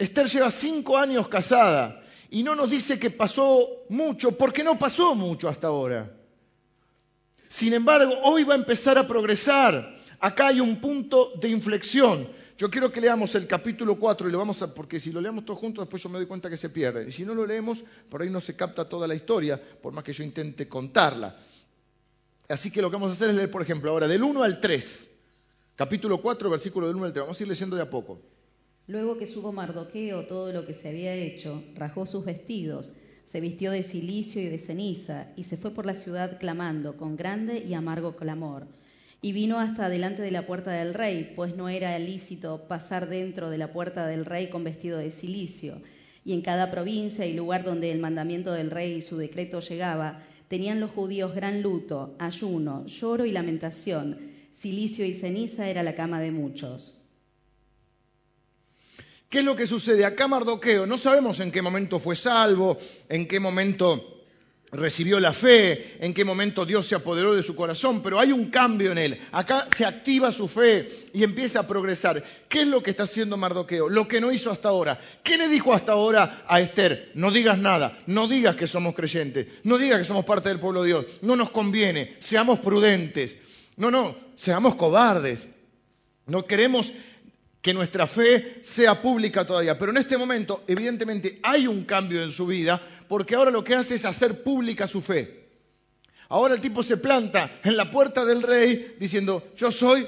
Esther 0.00 0.26
lleva 0.28 0.50
cinco 0.50 0.96
años 0.96 1.28
casada 1.28 2.02
y 2.30 2.42
no 2.42 2.54
nos 2.54 2.70
dice 2.70 2.98
que 2.98 3.10
pasó 3.10 3.84
mucho, 3.90 4.32
porque 4.32 4.64
no 4.64 4.78
pasó 4.78 5.14
mucho 5.14 5.46
hasta 5.46 5.66
ahora. 5.66 6.10
Sin 7.50 7.74
embargo, 7.74 8.14
hoy 8.22 8.44
va 8.44 8.54
a 8.54 8.56
empezar 8.56 8.96
a 8.96 9.06
progresar. 9.06 9.98
Acá 10.18 10.48
hay 10.48 10.60
un 10.60 10.76
punto 10.80 11.32
de 11.38 11.50
inflexión. 11.50 12.26
Yo 12.56 12.70
quiero 12.70 12.90
que 12.90 13.02
leamos 13.02 13.34
el 13.34 13.46
capítulo 13.46 13.98
4 13.98 14.26
y 14.26 14.32
lo 14.32 14.38
vamos 14.38 14.62
a, 14.62 14.72
porque 14.72 14.98
si 14.98 15.12
lo 15.12 15.20
leemos 15.20 15.44
todos 15.44 15.60
juntos, 15.60 15.84
después 15.84 16.02
yo 16.02 16.08
me 16.08 16.16
doy 16.16 16.26
cuenta 16.26 16.48
que 16.48 16.56
se 16.56 16.70
pierde. 16.70 17.06
Y 17.06 17.12
si 17.12 17.26
no 17.26 17.34
lo 17.34 17.46
leemos, 17.46 17.84
por 18.08 18.22
ahí 18.22 18.30
no 18.30 18.40
se 18.40 18.56
capta 18.56 18.88
toda 18.88 19.06
la 19.06 19.14
historia, 19.14 19.60
por 19.82 19.92
más 19.92 20.02
que 20.02 20.14
yo 20.14 20.24
intente 20.24 20.66
contarla. 20.66 21.36
Así 22.48 22.70
que 22.70 22.80
lo 22.80 22.88
que 22.88 22.96
vamos 22.96 23.10
a 23.10 23.14
hacer 23.14 23.28
es 23.28 23.34
leer, 23.34 23.50
por 23.50 23.60
ejemplo, 23.60 23.90
ahora 23.90 24.08
del 24.08 24.22
1 24.22 24.42
al 24.42 24.60
3. 24.60 25.10
Capítulo 25.76 26.22
4, 26.22 26.48
versículo 26.48 26.86
del 26.86 26.96
1 26.96 27.04
al 27.04 27.12
3. 27.12 27.22
Vamos 27.24 27.38
a 27.38 27.42
ir 27.42 27.48
leyendo 27.50 27.76
de 27.76 27.82
a 27.82 27.90
poco. 27.90 28.39
Luego 28.90 29.18
que 29.18 29.26
supo 29.28 29.52
Mardoqueo 29.52 30.26
todo 30.26 30.52
lo 30.52 30.66
que 30.66 30.74
se 30.74 30.88
había 30.88 31.14
hecho, 31.14 31.62
rajó 31.76 32.06
sus 32.06 32.24
vestidos, 32.24 32.90
se 33.24 33.40
vistió 33.40 33.70
de 33.70 33.84
cilicio 33.84 34.42
y 34.42 34.46
de 34.46 34.58
ceniza, 34.58 35.28
y 35.36 35.44
se 35.44 35.56
fue 35.56 35.70
por 35.70 35.86
la 35.86 35.94
ciudad 35.94 36.40
clamando 36.40 36.96
con 36.96 37.14
grande 37.14 37.64
y 37.64 37.74
amargo 37.74 38.16
clamor. 38.16 38.66
Y 39.22 39.30
vino 39.30 39.60
hasta 39.60 39.88
delante 39.88 40.22
de 40.22 40.32
la 40.32 40.44
puerta 40.44 40.72
del 40.72 40.92
rey, 40.92 41.34
pues 41.36 41.54
no 41.54 41.68
era 41.68 41.96
lícito 42.00 42.66
pasar 42.66 43.08
dentro 43.08 43.48
de 43.48 43.58
la 43.58 43.72
puerta 43.72 44.08
del 44.08 44.24
rey 44.24 44.48
con 44.50 44.64
vestido 44.64 44.98
de 44.98 45.12
cilicio. 45.12 45.80
Y 46.24 46.32
en 46.32 46.42
cada 46.42 46.72
provincia 46.72 47.24
y 47.26 47.34
lugar 47.34 47.62
donde 47.62 47.92
el 47.92 48.00
mandamiento 48.00 48.52
del 48.52 48.72
rey 48.72 48.94
y 48.94 49.02
su 49.02 49.18
decreto 49.18 49.60
llegaba, 49.60 50.24
tenían 50.48 50.80
los 50.80 50.90
judíos 50.90 51.32
gran 51.32 51.62
luto, 51.62 52.16
ayuno, 52.18 52.84
lloro 52.86 53.24
y 53.24 53.30
lamentación. 53.30 54.18
Cilicio 54.52 55.04
y 55.04 55.14
ceniza 55.14 55.68
era 55.68 55.84
la 55.84 55.94
cama 55.94 56.20
de 56.20 56.32
muchos. 56.32 56.99
¿Qué 59.30 59.38
es 59.38 59.44
lo 59.44 59.54
que 59.54 59.68
sucede? 59.68 60.04
Acá 60.04 60.26
Mardoqueo, 60.26 60.86
no 60.86 60.98
sabemos 60.98 61.38
en 61.38 61.52
qué 61.52 61.62
momento 61.62 62.00
fue 62.00 62.16
salvo, 62.16 62.76
en 63.08 63.28
qué 63.28 63.38
momento 63.38 64.24
recibió 64.72 65.20
la 65.20 65.32
fe, 65.32 65.98
en 66.00 66.12
qué 66.12 66.24
momento 66.24 66.66
Dios 66.66 66.86
se 66.86 66.96
apoderó 66.96 67.36
de 67.36 67.44
su 67.44 67.54
corazón, 67.54 68.02
pero 68.02 68.18
hay 68.18 68.32
un 68.32 68.50
cambio 68.50 68.90
en 68.90 68.98
él. 68.98 69.20
Acá 69.30 69.68
se 69.72 69.86
activa 69.86 70.32
su 70.32 70.48
fe 70.48 70.88
y 71.12 71.22
empieza 71.22 71.60
a 71.60 71.66
progresar. 71.68 72.24
¿Qué 72.48 72.62
es 72.62 72.66
lo 72.66 72.82
que 72.82 72.90
está 72.90 73.04
haciendo 73.04 73.36
Mardoqueo? 73.36 73.88
Lo 73.88 74.08
que 74.08 74.20
no 74.20 74.32
hizo 74.32 74.50
hasta 74.50 74.70
ahora. 74.70 74.98
¿Qué 75.22 75.38
le 75.38 75.46
dijo 75.46 75.72
hasta 75.72 75.92
ahora 75.92 76.44
a 76.48 76.60
Esther? 76.60 77.12
No 77.14 77.30
digas 77.30 77.56
nada, 77.56 78.00
no 78.08 78.26
digas 78.26 78.56
que 78.56 78.66
somos 78.66 78.96
creyentes, 78.96 79.46
no 79.62 79.78
digas 79.78 80.00
que 80.00 80.04
somos 80.04 80.24
parte 80.24 80.48
del 80.48 80.58
pueblo 80.58 80.82
de 80.82 80.88
Dios, 80.88 81.06
no 81.22 81.36
nos 81.36 81.50
conviene, 81.50 82.16
seamos 82.18 82.58
prudentes. 82.58 83.36
No, 83.76 83.92
no, 83.92 84.16
seamos 84.34 84.74
cobardes. 84.74 85.46
No 86.26 86.44
queremos 86.44 86.92
que 87.60 87.74
nuestra 87.74 88.06
fe 88.06 88.60
sea 88.62 89.02
pública 89.02 89.46
todavía. 89.46 89.78
Pero 89.78 89.90
en 89.90 89.98
este 89.98 90.16
momento, 90.16 90.64
evidentemente, 90.66 91.40
hay 91.42 91.66
un 91.66 91.84
cambio 91.84 92.22
en 92.22 92.32
su 92.32 92.46
vida, 92.46 92.80
porque 93.08 93.34
ahora 93.34 93.50
lo 93.50 93.64
que 93.64 93.74
hace 93.74 93.96
es 93.96 94.04
hacer 94.04 94.42
pública 94.42 94.86
su 94.86 95.00
fe. 95.00 95.48
Ahora 96.28 96.54
el 96.54 96.60
tipo 96.60 96.82
se 96.82 96.96
planta 96.96 97.60
en 97.64 97.76
la 97.76 97.90
puerta 97.90 98.24
del 98.24 98.42
rey 98.42 98.96
diciendo, 98.98 99.48
yo 99.56 99.72
soy 99.72 100.06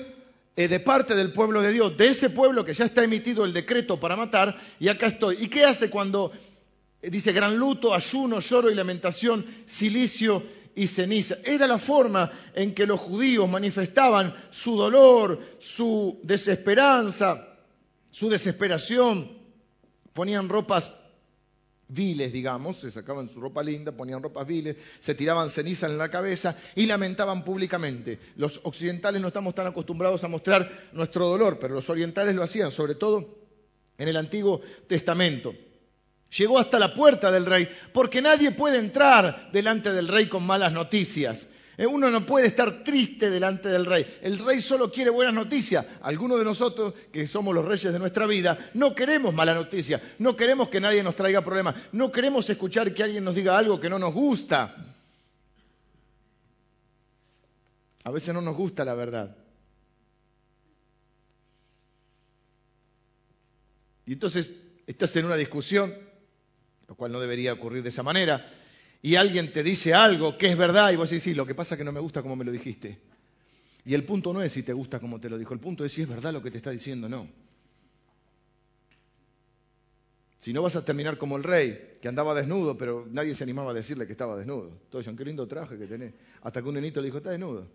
eh, 0.55 0.69
de 0.69 0.81
parte 0.81 1.15
del 1.15 1.33
pueblo 1.33 1.61
de 1.61 1.73
Dios, 1.73 1.97
de 1.97 2.09
ese 2.09 2.31
pueblo 2.31 2.65
que 2.65 2.75
ya 2.75 2.85
está 2.85 3.03
emitido 3.03 3.45
el 3.45 3.53
decreto 3.53 3.99
para 3.99 4.17
matar, 4.17 4.57
y 4.79 4.88
acá 4.88 5.07
estoy. 5.09 5.37
¿Y 5.41 5.49
qué 5.49 5.65
hace 5.65 5.91
cuando 5.91 6.33
eh, 7.03 7.11
dice 7.11 7.33
gran 7.33 7.57
luto, 7.57 7.93
ayuno, 7.93 8.38
lloro 8.38 8.71
y 8.71 8.75
lamentación, 8.75 9.45
silicio 9.67 10.43
y 10.75 10.87
ceniza. 10.87 11.37
Era 11.45 11.67
la 11.67 11.79
forma 11.79 12.31
en 12.55 12.75
que 12.75 12.87
los 12.87 13.01
judíos 13.01 13.49
manifestaban 13.49 14.35
su 14.51 14.77
dolor, 14.77 15.39
su 15.59 16.19
desesperanza, 16.23 17.49
su 18.11 18.29
desesperación. 18.29 19.39
Ponían 20.13 20.49
ropas 20.49 20.93
viles, 21.89 22.33
digamos, 22.33 22.79
se 22.79 22.91
sacaban 22.91 23.29
su 23.29 23.41
ropa 23.41 23.63
linda, 23.63 23.93
ponían 23.93 24.23
ropas 24.23 24.47
viles, 24.47 24.77
se 24.99 25.15
tiraban 25.15 25.51
ceniza 25.51 25.87
en 25.87 25.99
la 25.99 26.11
cabeza 26.11 26.57
y 26.75 26.87
lamentaban 26.87 27.45
públicamente. 27.45 28.19
Los 28.37 28.61
occidentales 28.65 29.21
no 29.21 29.29
estamos 29.29 29.55
tan 29.55 29.67
acostumbrados 29.67 30.25
a 30.25 30.29
mostrar 30.29 30.71
nuestro 30.93 31.27
dolor, 31.27 31.59
pero 31.61 31.75
los 31.75 31.89
orientales 31.91 32.35
lo 32.35 32.43
hacían, 32.43 32.71
sobre 32.71 32.95
todo 32.95 33.43
en 33.99 34.09
el 34.09 34.17
Antiguo 34.17 34.61
Testamento. 34.87 35.55
Llegó 36.38 36.59
hasta 36.59 36.79
la 36.79 36.95
puerta 36.95 37.31
del 37.31 37.45
rey, 37.45 37.68
porque 37.92 38.23
nadie 38.23 38.53
puede 38.53 38.79
entrar 38.79 39.51
delante 39.53 39.92
del 39.92 40.09
rey 40.09 40.29
con 40.29 40.47
malas 40.47 40.73
noticias. 40.73 41.49
Eh, 41.77 41.87
uno 41.87 42.11
no 42.11 42.25
puede 42.25 42.47
estar 42.47 42.83
triste 42.85 43.29
delante 43.29 43.68
del 43.68 43.85
rey. 43.85 44.07
El 44.23 44.38
rey 44.38 44.62
solo 44.62 44.90
quiere 44.90 45.11
buenas 45.11 45.35
noticias. 45.35 45.85
Algunos 46.01 46.38
de 46.38 46.45
nosotros, 46.45 46.95
que 47.12 47.27
somos 47.27 47.55
los 47.55 47.64
reyes 47.64 47.92
de 47.92 47.99
nuestra 47.99 48.27
vida, 48.27 48.71
no 48.73 48.95
queremos 48.95 49.35
mala 49.35 49.55
noticia. 49.55 50.01
No 50.18 50.35
queremos 50.35 50.71
que 50.71 50.81
nadie 50.81 51.03
nos 51.03 51.16
traiga 51.16 51.42
problemas. 51.42 51.75
No 51.92 52.11
queremos 52.11 52.49
escuchar 52.49 52.95
que 52.95 53.03
alguien 53.03 53.25
nos 53.25 53.35
diga 53.35 53.59
algo 53.59 53.79
que 53.79 53.90
no 53.90 53.99
nos 53.99 54.14
gusta. 54.14 54.75
A 58.05 58.11
veces 58.11 58.35
no 58.35 58.40
nos 58.40 58.57
gusta 58.57 58.87
la 58.87 58.95
verdad. 58.95 59.37
Y 64.07 64.14
entonces 64.14 64.55
estás 64.87 65.14
en 65.16 65.27
una 65.27 65.37
discusión 65.37 66.12
lo 66.92 66.96
cual 66.96 67.11
no 67.11 67.20
debería 67.20 67.55
ocurrir 67.55 67.83
de 67.83 67.88
esa 67.88 68.02
manera, 68.02 68.46
y 69.00 69.14
alguien 69.14 69.50
te 69.50 69.62
dice 69.62 69.94
algo 69.94 70.37
que 70.37 70.50
es 70.50 70.59
verdad 70.59 70.92
y 70.92 70.96
vos 70.96 71.09
decís, 71.09 71.22
sí, 71.22 71.33
lo 71.33 71.46
que 71.46 71.55
pasa 71.55 71.74
es 71.74 71.78
que 71.78 71.85
no 71.85 71.90
me 71.90 72.00
gusta 72.00 72.20
como 72.20 72.37
me 72.37 72.44
lo 72.44 72.52
dijiste. 72.52 72.98
Y 73.87 73.94
el 73.94 74.05
punto 74.05 74.31
no 74.35 74.42
es 74.42 74.52
si 74.52 74.62
te 74.62 74.74
gusta 74.74 75.00
como 75.00 75.18
te 75.18 75.31
lo 75.31 75.38
dijo, 75.38 75.55
el 75.55 75.61
punto 75.61 75.87
es 75.87 75.92
si 75.92 76.02
es 76.02 76.09
verdad 76.09 76.35
lo 76.35 76.42
que 76.42 76.50
te 76.50 76.59
está 76.59 76.70
diciendo 76.70 77.09
no. 77.09 77.26
Si 80.37 80.52
no 80.52 80.61
vas 80.61 80.76
a 80.76 80.85
terminar 80.85 81.16
como 81.16 81.38
el 81.38 81.44
rey, 81.44 81.92
que 82.02 82.09
andaba 82.09 82.35
desnudo, 82.35 82.76
pero 82.76 83.09
nadie 83.11 83.35
se 83.35 83.42
animaba 83.42 83.70
a 83.70 83.74
decirle 83.74 84.05
que 84.05 84.12
estaba 84.12 84.37
desnudo. 84.37 84.68
Todos 84.90 85.07
decían, 85.07 85.16
qué 85.16 85.24
lindo 85.24 85.48
traje 85.48 85.78
que 85.78 85.87
tenés. 85.87 86.12
Hasta 86.42 86.61
que 86.61 86.68
un 86.68 86.74
nenito 86.74 87.00
le 87.00 87.07
dijo, 87.07 87.18
está 87.18 87.31
desnudo. 87.31 87.68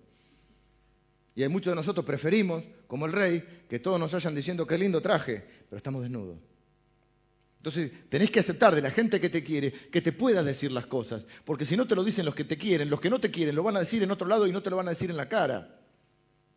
Y 1.34 1.42
hay 1.42 1.50
muchos 1.50 1.72
de 1.72 1.76
nosotros 1.76 2.06
preferimos, 2.06 2.64
como 2.86 3.08
el 3.08 3.14
rey, 3.14 3.64
que 3.68 3.80
todos 3.80 4.00
nos 4.00 4.14
vayan 4.14 4.36
diciendo 4.36 4.68
qué 4.68 4.78
lindo 4.78 5.02
traje, 5.02 5.44
pero 5.68 5.78
estamos 5.78 6.04
desnudos. 6.04 6.38
Entonces, 7.68 7.92
tenés 8.08 8.32
que 8.32 8.40
aceptar 8.40 8.74
de 8.74 8.82
la 8.82 8.92
gente 8.92 9.20
que 9.20 9.28
te 9.28 9.44
quiere 9.44 9.74
que 9.74 10.02
te 10.02 10.14
pueda 10.14 10.42
decir 10.42 10.72
las 10.72 10.86
cosas, 10.86 11.26
porque 11.44 11.66
si 11.66 11.76
no 11.76 11.86
te 11.86 11.96
lo 11.96 12.04
dicen 12.06 12.24
los 12.24 12.34
que 12.34 12.46
te 12.46 12.58
quieren, 12.58 12.90
los 12.90 13.02
que 13.02 13.10
no 13.10 13.20
te 13.20 13.30
quieren 13.30 13.54
lo 13.54 13.62
van 13.62 13.76
a 13.76 13.82
decir 13.82 14.02
en 14.02 14.10
otro 14.10 14.26
lado 14.26 14.48
y 14.48 14.54
no 14.54 14.64
te 14.64 14.70
lo 14.70 14.78
van 14.78 14.88
a 14.88 14.92
decir 14.92 15.10
en 15.10 15.18
la 15.18 15.28
cara, 15.28 15.78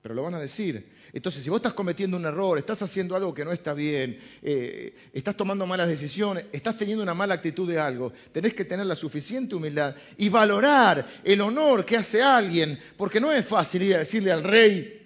pero 0.00 0.14
lo 0.14 0.22
van 0.22 0.34
a 0.34 0.38
decir. 0.38 0.88
Entonces, 1.12 1.42
si 1.42 1.50
vos 1.50 1.56
estás 1.56 1.72
cometiendo 1.72 2.16
un 2.16 2.26
error, 2.26 2.58
estás 2.58 2.80
haciendo 2.82 3.16
algo 3.16 3.34
que 3.34 3.44
no 3.44 3.50
está 3.50 3.74
bien, 3.74 4.20
eh, 4.40 4.94
estás 5.12 5.36
tomando 5.36 5.66
malas 5.66 5.88
decisiones, 5.88 6.44
estás 6.52 6.76
teniendo 6.76 7.02
una 7.02 7.14
mala 7.14 7.34
actitud 7.34 7.68
de 7.68 7.80
algo, 7.80 8.12
tenés 8.30 8.54
que 8.54 8.64
tener 8.64 8.86
la 8.86 8.94
suficiente 8.94 9.56
humildad 9.56 9.96
y 10.16 10.28
valorar 10.28 11.04
el 11.24 11.40
honor 11.40 11.84
que 11.84 11.96
hace 11.96 12.22
alguien, 12.22 12.78
porque 12.96 13.18
no 13.18 13.32
es 13.32 13.44
fácil 13.44 13.82
ir 13.82 13.96
a 13.96 13.98
decirle 13.98 14.30
al 14.30 14.44
rey 14.44 14.96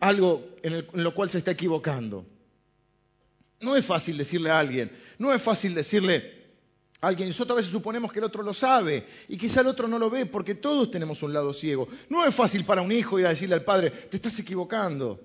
algo 0.00 0.50
en 0.62 1.02
lo 1.02 1.14
cual 1.14 1.30
se 1.30 1.38
está 1.38 1.52
equivocando. 1.52 2.26
No 3.60 3.76
es 3.76 3.84
fácil 3.84 4.16
decirle 4.16 4.50
a 4.50 4.58
alguien, 4.58 4.90
no 5.18 5.32
es 5.32 5.42
fácil 5.42 5.74
decirle 5.74 6.40
alguien. 7.00 7.28
Y 7.28 7.30
nosotros 7.30 7.56
a 7.56 7.58
veces 7.58 7.72
suponemos 7.72 8.10
que 8.10 8.18
el 8.18 8.24
otro 8.24 8.42
lo 8.42 8.54
sabe 8.54 9.06
y 9.28 9.36
quizá 9.36 9.60
el 9.60 9.66
otro 9.66 9.86
no 9.86 9.98
lo 9.98 10.08
ve 10.08 10.26
porque 10.26 10.54
todos 10.54 10.90
tenemos 10.90 11.22
un 11.22 11.32
lado 11.32 11.52
ciego. 11.52 11.86
No 12.08 12.26
es 12.26 12.34
fácil 12.34 12.64
para 12.64 12.80
un 12.80 12.90
hijo 12.90 13.18
ir 13.18 13.26
a 13.26 13.30
decirle 13.30 13.54
al 13.54 13.64
padre, 13.64 13.90
te 13.90 14.16
estás 14.16 14.38
equivocando, 14.38 15.20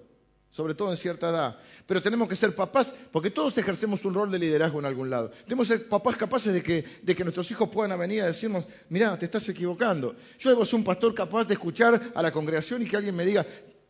sobre 0.52 0.74
todo 0.74 0.92
en 0.92 0.98
cierta 0.98 1.30
edad. 1.30 1.58
Pero 1.88 2.02
tenemos 2.02 2.28
que 2.28 2.36
ser 2.36 2.54
papás, 2.54 2.94
porque 3.10 3.32
todos 3.32 3.58
ejercemos 3.58 4.04
un 4.04 4.14
rol 4.14 4.30
de 4.30 4.40
liderazgo 4.40 4.80
en 4.80 4.86
algún 4.86 5.10
lado. 5.10 5.32
Tenemos 5.46 5.70
que 5.70 5.78
ser 5.78 5.88
papás 5.88 6.18
capaces 6.18 6.54
de 6.54 6.62
que, 6.62 6.84
de 7.02 7.16
que 7.16 7.24
nuestros 7.24 7.50
hijos 7.52 7.70
puedan 7.70 7.98
venir 7.98 8.22
a 8.22 8.28
decirnos, 8.28 8.66
mira, 8.90 9.18
te 9.18 9.26
estás 9.26 9.48
equivocando. 9.48 10.14
Yo 10.40 10.50
debo 10.50 10.66
ser 10.66 10.76
un 10.76 10.84
pastor 10.84 11.16
capaz 11.16 11.48
de 11.48 11.54
escuchar 11.54 12.12
a 12.14 12.22
la 12.22 12.34
congregación 12.34 12.82
y 12.82 12.86
que 12.86 12.98
alguien 12.98 13.16
me 13.16 13.26
diga, 13.26 13.46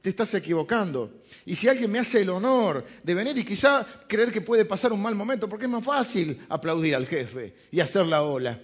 te 0.06 0.12
estás 0.12 0.36
equivocando. 0.36 1.24
Y 1.48 1.56
si 1.56 1.68
alguien 1.68 1.92
me 1.92 1.98
hace 1.98 2.22
el 2.22 2.30
honor 2.30 2.86
de 3.02 3.16
venir 3.16 3.36
y 3.40 3.44
quizá 3.44 3.84
creer 4.08 4.32
que 4.32 4.40
puede 4.40 4.64
pasar 4.64 4.94
un 4.94 5.02
mal 5.02 5.16
momento, 5.16 5.50
porque 5.50 5.66
es 5.66 5.72
más 5.72 5.84
fácil 5.84 6.46
aplaudir 6.48 6.94
al 6.94 7.08
jefe 7.08 7.56
y 7.72 7.80
hacer 7.80 8.06
la 8.06 8.22
ola. 8.22 8.62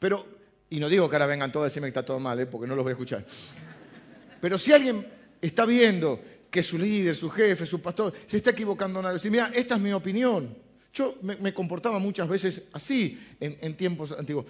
Pero, 0.00 0.26
y 0.68 0.80
no 0.80 0.88
digo 0.88 1.08
que 1.08 1.14
ahora 1.14 1.26
vengan 1.26 1.52
todos 1.52 1.62
a 1.62 1.68
decirme 1.68 1.86
que 1.86 1.90
está 1.90 2.04
todo 2.04 2.18
mal, 2.18 2.40
¿eh? 2.40 2.46
porque 2.46 2.66
no 2.66 2.74
los 2.74 2.82
voy 2.82 2.90
a 2.90 2.94
escuchar. 2.94 3.24
Pero 4.40 4.58
si 4.58 4.72
alguien 4.72 5.06
está 5.40 5.64
viendo 5.64 6.20
que 6.50 6.64
su 6.64 6.76
líder, 6.76 7.14
su 7.14 7.30
jefe, 7.30 7.64
su 7.64 7.80
pastor 7.80 8.12
se 8.26 8.38
está 8.38 8.50
equivocando 8.50 8.98
en 8.98 9.06
algo, 9.06 9.30
mira, 9.30 9.52
esta 9.54 9.76
es 9.76 9.80
mi 9.80 9.92
opinión. 9.92 10.56
Yo 10.92 11.18
me, 11.22 11.54
comportaba 11.54 12.00
muchas 12.00 12.28
veces 12.28 12.62
así 12.72 13.16
en, 13.38 13.56
en 13.60 13.76
tiempos 13.76 14.10
antiguos. 14.10 14.46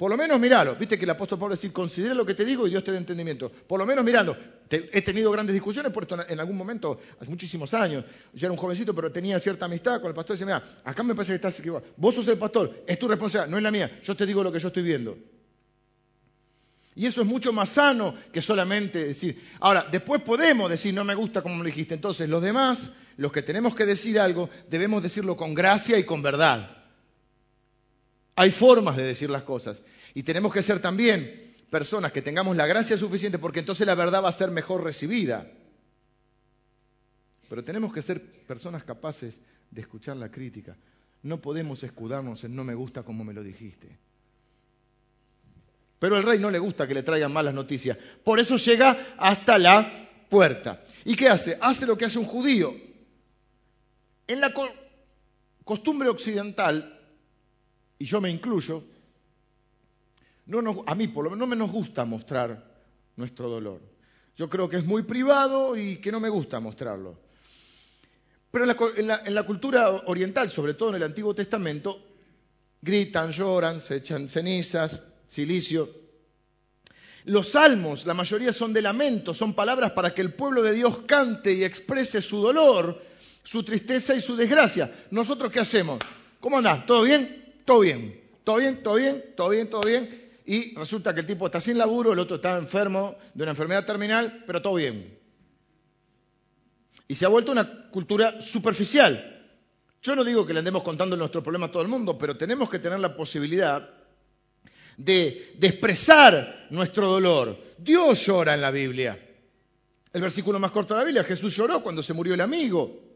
Por 0.00 0.10
lo 0.10 0.16
menos 0.16 0.40
míralo. 0.40 0.76
Viste 0.76 0.98
que 0.98 1.04
el 1.04 1.10
apóstol 1.10 1.38
Pablo 1.38 1.54
dice, 1.54 1.70
considera 1.70 2.14
lo 2.14 2.24
que 2.24 2.32
te 2.32 2.42
digo 2.42 2.66
y 2.66 2.70
Dios 2.70 2.82
te 2.82 2.90
dé 2.90 2.96
entendimiento. 2.96 3.50
Por 3.50 3.78
lo 3.78 3.84
menos 3.84 4.02
mirando. 4.02 4.34
he 4.70 5.02
tenido 5.02 5.30
grandes 5.30 5.52
discusiones 5.52 5.92
por 5.92 6.08
en 6.26 6.40
algún 6.40 6.56
momento, 6.56 6.98
hace 7.20 7.28
muchísimos 7.28 7.74
años. 7.74 8.06
Yo 8.32 8.46
era 8.46 8.50
un 8.50 8.56
jovencito, 8.56 8.94
pero 8.94 9.12
tenía 9.12 9.38
cierta 9.38 9.66
amistad 9.66 10.00
con 10.00 10.08
el 10.08 10.14
pastor. 10.14 10.36
Y 10.36 10.40
decía, 10.40 10.54
mira, 10.56 10.80
acá 10.84 11.02
me 11.02 11.14
parece 11.14 11.32
que 11.32 11.36
estás 11.36 11.60
equivocado. 11.60 11.92
Vos 11.98 12.14
sos 12.14 12.26
el 12.28 12.38
pastor, 12.38 12.82
es 12.86 12.98
tu 12.98 13.08
responsabilidad, 13.08 13.50
no 13.50 13.58
es 13.58 13.62
la 13.62 13.70
mía. 13.70 14.00
Yo 14.02 14.16
te 14.16 14.24
digo 14.24 14.42
lo 14.42 14.50
que 14.50 14.58
yo 14.58 14.68
estoy 14.68 14.84
viendo. 14.84 15.18
Y 16.94 17.04
eso 17.04 17.20
es 17.20 17.26
mucho 17.26 17.52
más 17.52 17.68
sano 17.68 18.14
que 18.32 18.40
solamente 18.40 19.04
decir. 19.04 19.38
Ahora, 19.60 19.86
después 19.92 20.22
podemos 20.22 20.70
decir, 20.70 20.94
no 20.94 21.04
me 21.04 21.14
gusta 21.14 21.42
como 21.42 21.56
me 21.56 21.66
dijiste. 21.66 21.92
Entonces, 21.92 22.26
los 22.26 22.42
demás, 22.42 22.90
los 23.18 23.30
que 23.32 23.42
tenemos 23.42 23.74
que 23.74 23.84
decir 23.84 24.18
algo, 24.18 24.48
debemos 24.70 25.02
decirlo 25.02 25.36
con 25.36 25.52
gracia 25.52 25.98
y 25.98 26.04
con 26.04 26.22
verdad. 26.22 26.79
Hay 28.40 28.52
formas 28.52 28.96
de 28.96 29.02
decir 29.02 29.28
las 29.28 29.42
cosas. 29.42 29.82
Y 30.14 30.22
tenemos 30.22 30.50
que 30.50 30.62
ser 30.62 30.80
también 30.80 31.54
personas 31.68 32.10
que 32.10 32.22
tengamos 32.22 32.56
la 32.56 32.66
gracia 32.66 32.96
suficiente 32.96 33.38
porque 33.38 33.58
entonces 33.58 33.86
la 33.86 33.94
verdad 33.94 34.24
va 34.24 34.30
a 34.30 34.32
ser 34.32 34.50
mejor 34.50 34.82
recibida. 34.82 35.46
Pero 37.50 37.62
tenemos 37.62 37.92
que 37.92 38.00
ser 38.00 38.46
personas 38.46 38.82
capaces 38.82 39.42
de 39.70 39.82
escuchar 39.82 40.16
la 40.16 40.30
crítica. 40.30 40.74
No 41.22 41.42
podemos 41.42 41.82
escudarnos 41.82 42.42
en 42.42 42.56
no 42.56 42.64
me 42.64 42.72
gusta 42.74 43.02
como 43.02 43.24
me 43.24 43.34
lo 43.34 43.42
dijiste. 43.42 43.94
Pero 45.98 46.16
al 46.16 46.22
rey 46.22 46.38
no 46.38 46.50
le 46.50 46.58
gusta 46.58 46.88
que 46.88 46.94
le 46.94 47.02
traigan 47.02 47.34
malas 47.34 47.52
noticias. 47.52 47.98
Por 48.24 48.40
eso 48.40 48.56
llega 48.56 49.16
hasta 49.18 49.58
la 49.58 50.08
puerta. 50.30 50.82
¿Y 51.04 51.14
qué 51.14 51.28
hace? 51.28 51.58
Hace 51.60 51.84
lo 51.84 51.98
que 51.98 52.06
hace 52.06 52.18
un 52.18 52.24
judío. 52.24 52.74
En 54.26 54.40
la 54.40 54.50
costumbre 55.62 56.08
occidental, 56.08 56.99
y 58.00 58.06
yo 58.06 58.20
me 58.20 58.30
incluyo, 58.30 58.82
no 60.46 60.82
a 60.86 60.94
mí 60.94 61.06
por 61.08 61.24
lo 61.24 61.30
menos 61.30 61.40
no 61.40 61.46
me 61.46 61.54
nos 61.54 61.70
gusta 61.70 62.04
mostrar 62.06 62.64
nuestro 63.14 63.48
dolor. 63.48 63.80
Yo 64.36 64.48
creo 64.48 64.70
que 64.70 64.78
es 64.78 64.86
muy 64.86 65.02
privado 65.02 65.76
y 65.76 65.96
que 65.96 66.10
no 66.10 66.18
me 66.18 66.30
gusta 66.30 66.60
mostrarlo. 66.60 67.20
Pero 68.50 68.64
en 68.96 69.06
la, 69.06 69.22
en 69.24 69.34
la 69.34 69.42
cultura 69.42 69.90
oriental, 70.06 70.50
sobre 70.50 70.72
todo 70.74 70.88
en 70.88 70.94
el 70.96 71.02
Antiguo 71.02 71.34
Testamento, 71.34 72.02
gritan, 72.80 73.32
lloran, 73.32 73.82
se 73.82 73.96
echan 73.96 74.30
cenizas, 74.30 75.02
silicio. 75.26 75.90
Los 77.26 77.50
salmos, 77.50 78.06
la 78.06 78.14
mayoría 78.14 78.54
son 78.54 78.72
de 78.72 78.80
lamento, 78.80 79.34
son 79.34 79.52
palabras 79.52 79.92
para 79.92 80.14
que 80.14 80.22
el 80.22 80.32
pueblo 80.32 80.62
de 80.62 80.72
Dios 80.72 81.00
cante 81.06 81.52
y 81.52 81.64
exprese 81.64 82.22
su 82.22 82.40
dolor, 82.40 82.98
su 83.42 83.62
tristeza 83.62 84.14
y 84.14 84.22
su 84.22 84.36
desgracia. 84.36 84.90
¿Nosotros 85.10 85.52
qué 85.52 85.60
hacemos? 85.60 85.98
¿Cómo 86.40 86.56
andás? 86.56 86.86
¿Todo 86.86 87.02
bien? 87.02 87.39
Todo 87.70 87.82
bien. 87.82 88.20
¿Todo 88.42 88.56
bien? 88.56 88.82
¿Todo 88.82 88.94
bien? 88.96 89.24
¿Todo 89.36 89.48
bien? 89.50 89.70
¿Todo 89.70 89.80
bien? 89.82 90.30
y 90.44 90.74
resulta 90.74 91.14
que 91.14 91.20
el 91.20 91.26
tipo 91.26 91.46
está 91.46 91.60
sin 91.60 91.78
laburo, 91.78 92.12
el 92.12 92.18
otro 92.18 92.34
está 92.34 92.58
enfermo 92.58 93.14
de 93.32 93.44
una 93.44 93.52
enfermedad 93.52 93.86
terminal, 93.86 94.42
pero 94.44 94.60
todo 94.60 94.74
bien. 94.74 95.16
Y 97.06 97.14
se 97.14 97.26
ha 97.26 97.28
vuelto 97.28 97.52
una 97.52 97.88
cultura 97.90 98.40
superficial. 98.40 99.46
Yo 100.02 100.16
no 100.16 100.24
digo 100.24 100.44
que 100.44 100.52
le 100.52 100.58
andemos 100.58 100.82
contando 100.82 101.14
nuestro 101.14 101.44
problema 101.44 101.66
a 101.66 101.70
todo 101.70 101.84
el 101.84 101.88
mundo, 101.88 102.18
pero 102.18 102.36
tenemos 102.36 102.68
que 102.68 102.80
tener 102.80 102.98
la 102.98 103.14
posibilidad 103.14 103.88
de, 104.96 105.52
de 105.56 105.66
expresar 105.68 106.66
nuestro 106.70 107.06
dolor. 107.06 107.56
Dios 107.78 108.26
llora 108.26 108.54
en 108.54 108.62
la 108.62 108.72
Biblia. 108.72 109.16
El 110.12 110.22
versículo 110.22 110.58
más 110.58 110.72
corto 110.72 110.94
de 110.94 111.00
la 111.02 111.04
Biblia, 111.04 111.22
Jesús 111.22 111.54
lloró 111.54 111.80
cuando 111.84 112.02
se 112.02 112.14
murió 112.14 112.34
el 112.34 112.40
amigo. 112.40 113.09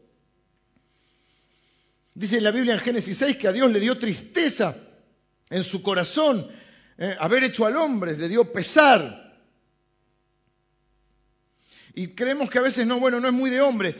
Dice 2.15 2.39
la 2.39 2.51
Biblia 2.51 2.73
en 2.73 2.79
Génesis 2.79 3.17
6 3.17 3.37
que 3.37 3.49
a 3.49 3.51
Dios 3.51 3.69
le 3.69 3.79
dio 3.79 3.99
tristeza 3.99 4.75
en 5.49 5.63
su 5.63 5.83
corazón 5.83 6.49
¿eh? 6.97 7.15
haber 7.19 7.43
hecho 7.43 7.65
al 7.65 7.75
hombre 7.75 8.15
le 8.15 8.29
dio 8.29 8.53
pesar. 8.53 9.21
Y 11.93 12.07
creemos 12.09 12.49
que 12.49 12.59
a 12.59 12.61
veces 12.61 12.87
no, 12.87 12.99
bueno, 12.99 13.19
no 13.19 13.27
es 13.27 13.33
muy 13.33 13.49
de 13.49 13.61
hombre. 13.61 13.95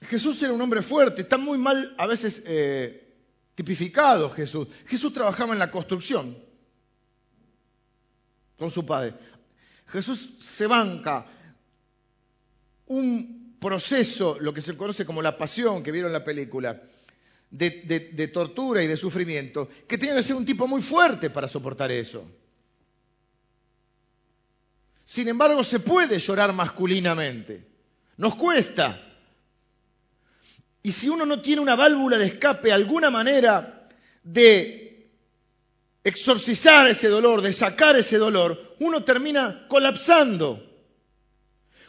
Jesús 0.00 0.42
era 0.42 0.52
un 0.52 0.60
hombre 0.60 0.82
fuerte, 0.82 1.22
está 1.22 1.36
muy 1.36 1.58
mal 1.58 1.94
a 1.98 2.06
veces 2.06 2.42
eh, 2.46 3.14
tipificado 3.54 4.30
Jesús. 4.30 4.68
Jesús 4.86 5.12
trabajaba 5.12 5.52
en 5.52 5.58
la 5.58 5.70
construcción 5.70 6.38
con 8.58 8.70
su 8.70 8.86
padre. 8.86 9.14
Jesús 9.86 10.34
se 10.38 10.66
banca 10.66 11.26
un 12.86 13.56
proceso, 13.60 14.38
lo 14.40 14.52
que 14.52 14.62
se 14.62 14.76
conoce 14.76 15.04
como 15.04 15.22
la 15.22 15.36
pasión 15.36 15.82
que 15.82 15.92
vieron 15.92 16.08
en 16.08 16.14
la 16.14 16.24
película, 16.24 16.82
de, 17.56 18.28
tortura 18.32 18.82
y 18.82 18.86
de 18.86 18.96
sufrimiento, 18.96 19.68
que 19.86 19.98
tenía 19.98 20.16
que 20.16 20.22
ser 20.22 20.36
un 20.36 20.44
tipo 20.44 20.66
muy 20.66 20.82
fuerte 20.82 21.30
para 21.30 21.48
soportar 21.48 21.92
eso. 21.92 22.24
Sin 25.04 25.28
embargo, 25.28 25.62
se 25.62 25.80
puede 25.80 26.18
llorar 26.18 26.52
masculinamente. 26.52 27.64
Nos 28.16 28.34
cuesta. 28.34 29.00
Y 30.82 30.92
si 30.92 31.08
uno 31.08 31.24
no 31.24 31.40
tiene 31.40 31.62
una 31.62 31.76
válvula 31.76 32.18
de 32.18 32.26
escape, 32.26 32.72
alguna 32.72 33.10
manera 33.10 33.88
de 34.22 35.10
exorcizar 36.02 36.88
ese 36.88 37.08
dolor, 37.08 37.40
de 37.40 37.52
sacar 37.52 37.96
ese 37.96 38.18
dolor, 38.18 38.76
uno 38.80 39.04
termina 39.04 39.66
colapsando. 39.68 40.73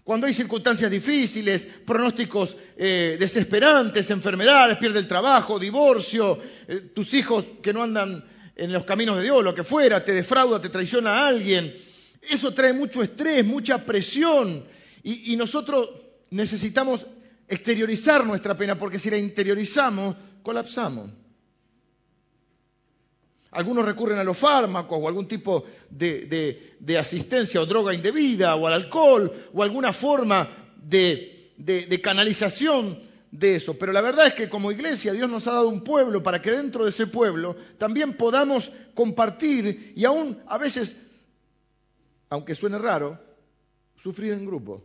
Cuando 0.05 0.27
hay 0.27 0.33
circunstancias 0.33 0.91
difíciles, 0.91 1.65
pronósticos 1.83 2.55
eh, 2.77 3.17
desesperantes, 3.19 4.11
enfermedades, 4.11 4.77
pierde 4.77 4.99
el 4.99 5.07
trabajo, 5.07 5.57
divorcio, 5.57 6.39
eh, 6.67 6.91
tus 6.93 7.11
hijos 7.15 7.43
que 7.59 7.73
no 7.73 7.81
andan 7.81 8.23
en 8.55 8.71
los 8.71 8.83
caminos 8.83 9.17
de 9.17 9.23
Dios, 9.23 9.43
lo 9.43 9.55
que 9.55 9.63
fuera, 9.63 10.03
te 10.03 10.13
defrauda, 10.13 10.61
te 10.61 10.69
traiciona 10.69 11.23
a 11.23 11.27
alguien, 11.27 11.75
eso 12.21 12.53
trae 12.53 12.71
mucho 12.71 13.01
estrés, 13.01 13.43
mucha 13.43 13.83
presión 13.83 14.63
y 15.01 15.35
nosotros 15.35 15.89
necesitamos 16.29 17.05
exteriorizar 17.47 18.25
nuestra 18.25 18.55
pena 18.55 18.77
porque 18.77 18.99
si 18.99 19.09
la 19.09 19.17
interiorizamos, 19.17 20.15
colapsamos. 20.43 21.24
Algunos 23.55 23.85
recurren 23.85 24.19
a 24.19 24.23
los 24.23 24.37
fármacos 24.37 24.99
o 25.01 25.07
algún 25.07 25.27
tipo 25.27 25.63
de, 25.89 26.75
asistencia 26.99 27.61
o 27.61 27.65
droga 27.65 27.93
indebida 27.93 28.55
o 28.55 28.67
al 28.67 28.73
alcohol 28.73 29.31
o 29.53 29.63
alguna 29.63 29.93
forma 29.93 30.47
de, 30.77 31.53
de 31.57 32.01
canalización 32.01 32.99
de 33.31 33.55
eso. 33.55 33.77
Pero 33.77 33.93
la 33.93 34.01
verdad 34.01 34.27
es 34.27 34.33
que 34.33 34.49
como 34.49 34.71
iglesia 34.71 35.13
Dios 35.13 35.29
nos 35.29 35.47
ha 35.47 35.53
dado 35.53 35.69
un 35.69 35.83
pueblo 35.85 36.21
para 36.21 36.41
que 36.41 36.51
dentro 36.51 36.83
de 36.83 36.89
ese 36.89 37.07
pueblo 37.07 37.55
también 37.77 38.13
podamos 38.13 38.71
compartir 38.93 39.93
y 39.95 40.03
aún 40.03 40.37
a 40.47 40.57
veces, 40.57 40.97
aunque 42.29 42.55
suene 42.55 42.77
raro, 42.77 43.17
sufrir 44.01 44.33
en 44.33 44.45
grupo. 44.45 44.83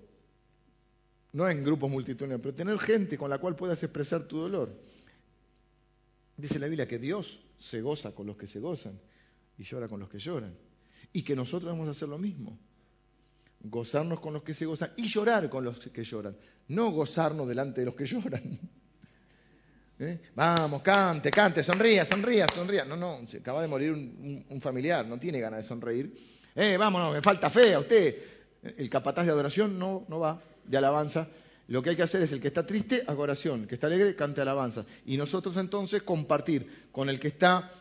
No 1.33 1.49
en 1.49 1.65
grupos 1.65 1.91
multitudinarios, 1.91 2.41
pero 2.41 2.55
tener 2.55 2.79
gente 2.79 3.17
con 3.19 3.31
la 3.31 3.39
cual 3.39 3.57
puedas 3.57 3.83
expresar 3.83 4.25
tu 4.25 4.39
dolor. 4.39 4.73
Dice 6.37 6.59
la 6.59 6.67
Biblia 6.67 6.89
que 6.89 6.99
Dios 6.99 7.41
se 7.61 7.83
goza 7.83 8.13
con 8.13 8.27
los 8.27 8.37
que 8.37 8.47
se 8.47 8.59
gozan 8.59 8.99
y 9.59 9.65
llora 9.65 9.87
con 9.87 10.01
los 10.01 10.09
que 10.09 10.19
lloran. 10.19 10.57
Y 11.13 11.23
que 11.23 11.37
nosotros 11.37 11.71
vamos 11.71 11.87
a 11.89 11.91
hacer 11.91 12.09
lo 12.09 12.19
mismo. 12.19 12.59
Gozarnos 13.61 14.21
con 14.21 14.33
los 14.33 14.43
que 14.43 14.55
se 14.55 14.65
gozan 14.65 14.93
y 14.97 15.07
llorar 15.07 15.51
con 15.51 15.65
los 15.65 15.79
que 15.79 16.03
lloran. 16.03 16.37
No 16.69 16.91
gozarnos 16.91 17.47
delante 17.47 17.83
de 17.83 17.87
los 17.87 17.95
que 17.95 18.07
lloran. 18.07 18.59
¿Eh? 19.99 20.19
Vamos, 20.35 20.81
cante, 20.81 21.31
cante, 21.31 21.63
sonría, 21.63 22.07
sonría, 22.07 22.47
sonría. 22.49 22.87
No, 22.87 22.97
no, 22.97 23.29
se 23.29 23.39
acaba 23.39 23.61
de 23.61 23.69
morir 23.69 23.93
un, 23.93 24.61
familiar, 24.63 25.07
no 25.07 25.19
tiene 25.19 25.41
ganas 25.41 25.63
de 25.63 25.69
sonreír. 25.69 26.17
Eh, 26.55 26.79
vámonos, 26.79 27.13
me 27.13 27.21
falta 27.21 27.51
fe 27.51 27.75
a 27.75 27.81
usted. 27.81 28.17
El 28.63 28.89
capataz 28.89 29.27
de 29.27 29.33
adoración 29.33 29.79
no, 29.79 30.07
no 30.09 30.19
va, 30.19 30.43
de 30.65 30.77
alabanza. 30.79 31.29
Lo 31.71 31.83
que 31.83 31.91
hay 31.91 31.97
que 31.97 32.03
hacer 32.03 32.21
es 32.23 32.33
el 32.33 32.41
que 32.41 32.49
está 32.49 32.67
triste, 32.67 33.05
haga 33.07 33.21
oración, 33.21 33.61
el 33.61 33.69
que 33.69 33.77
está 33.77 33.87
alegre, 33.87 34.17
cante 34.17 34.41
alabanza. 34.41 34.85
Y 35.07 35.17
nosotros 35.17 35.57
entonces 35.57 36.03
compartir 36.03 36.89
con 36.91 37.09
el 37.09 37.21
que 37.21 37.29
está 37.29 37.73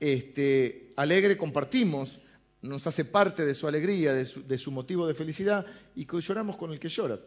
este, 0.00 0.92
alegre, 0.96 1.36
compartimos, 1.36 2.18
nos 2.62 2.84
hace 2.88 3.04
parte 3.04 3.44
de 3.46 3.54
su 3.54 3.68
alegría, 3.68 4.12
de 4.12 4.24
su, 4.24 4.44
de 4.44 4.58
su 4.58 4.72
motivo 4.72 5.06
de 5.06 5.14
felicidad, 5.14 5.64
y 5.94 6.04
lloramos 6.04 6.56
con 6.56 6.72
el 6.72 6.80
que 6.80 6.88
llora. 6.88 7.20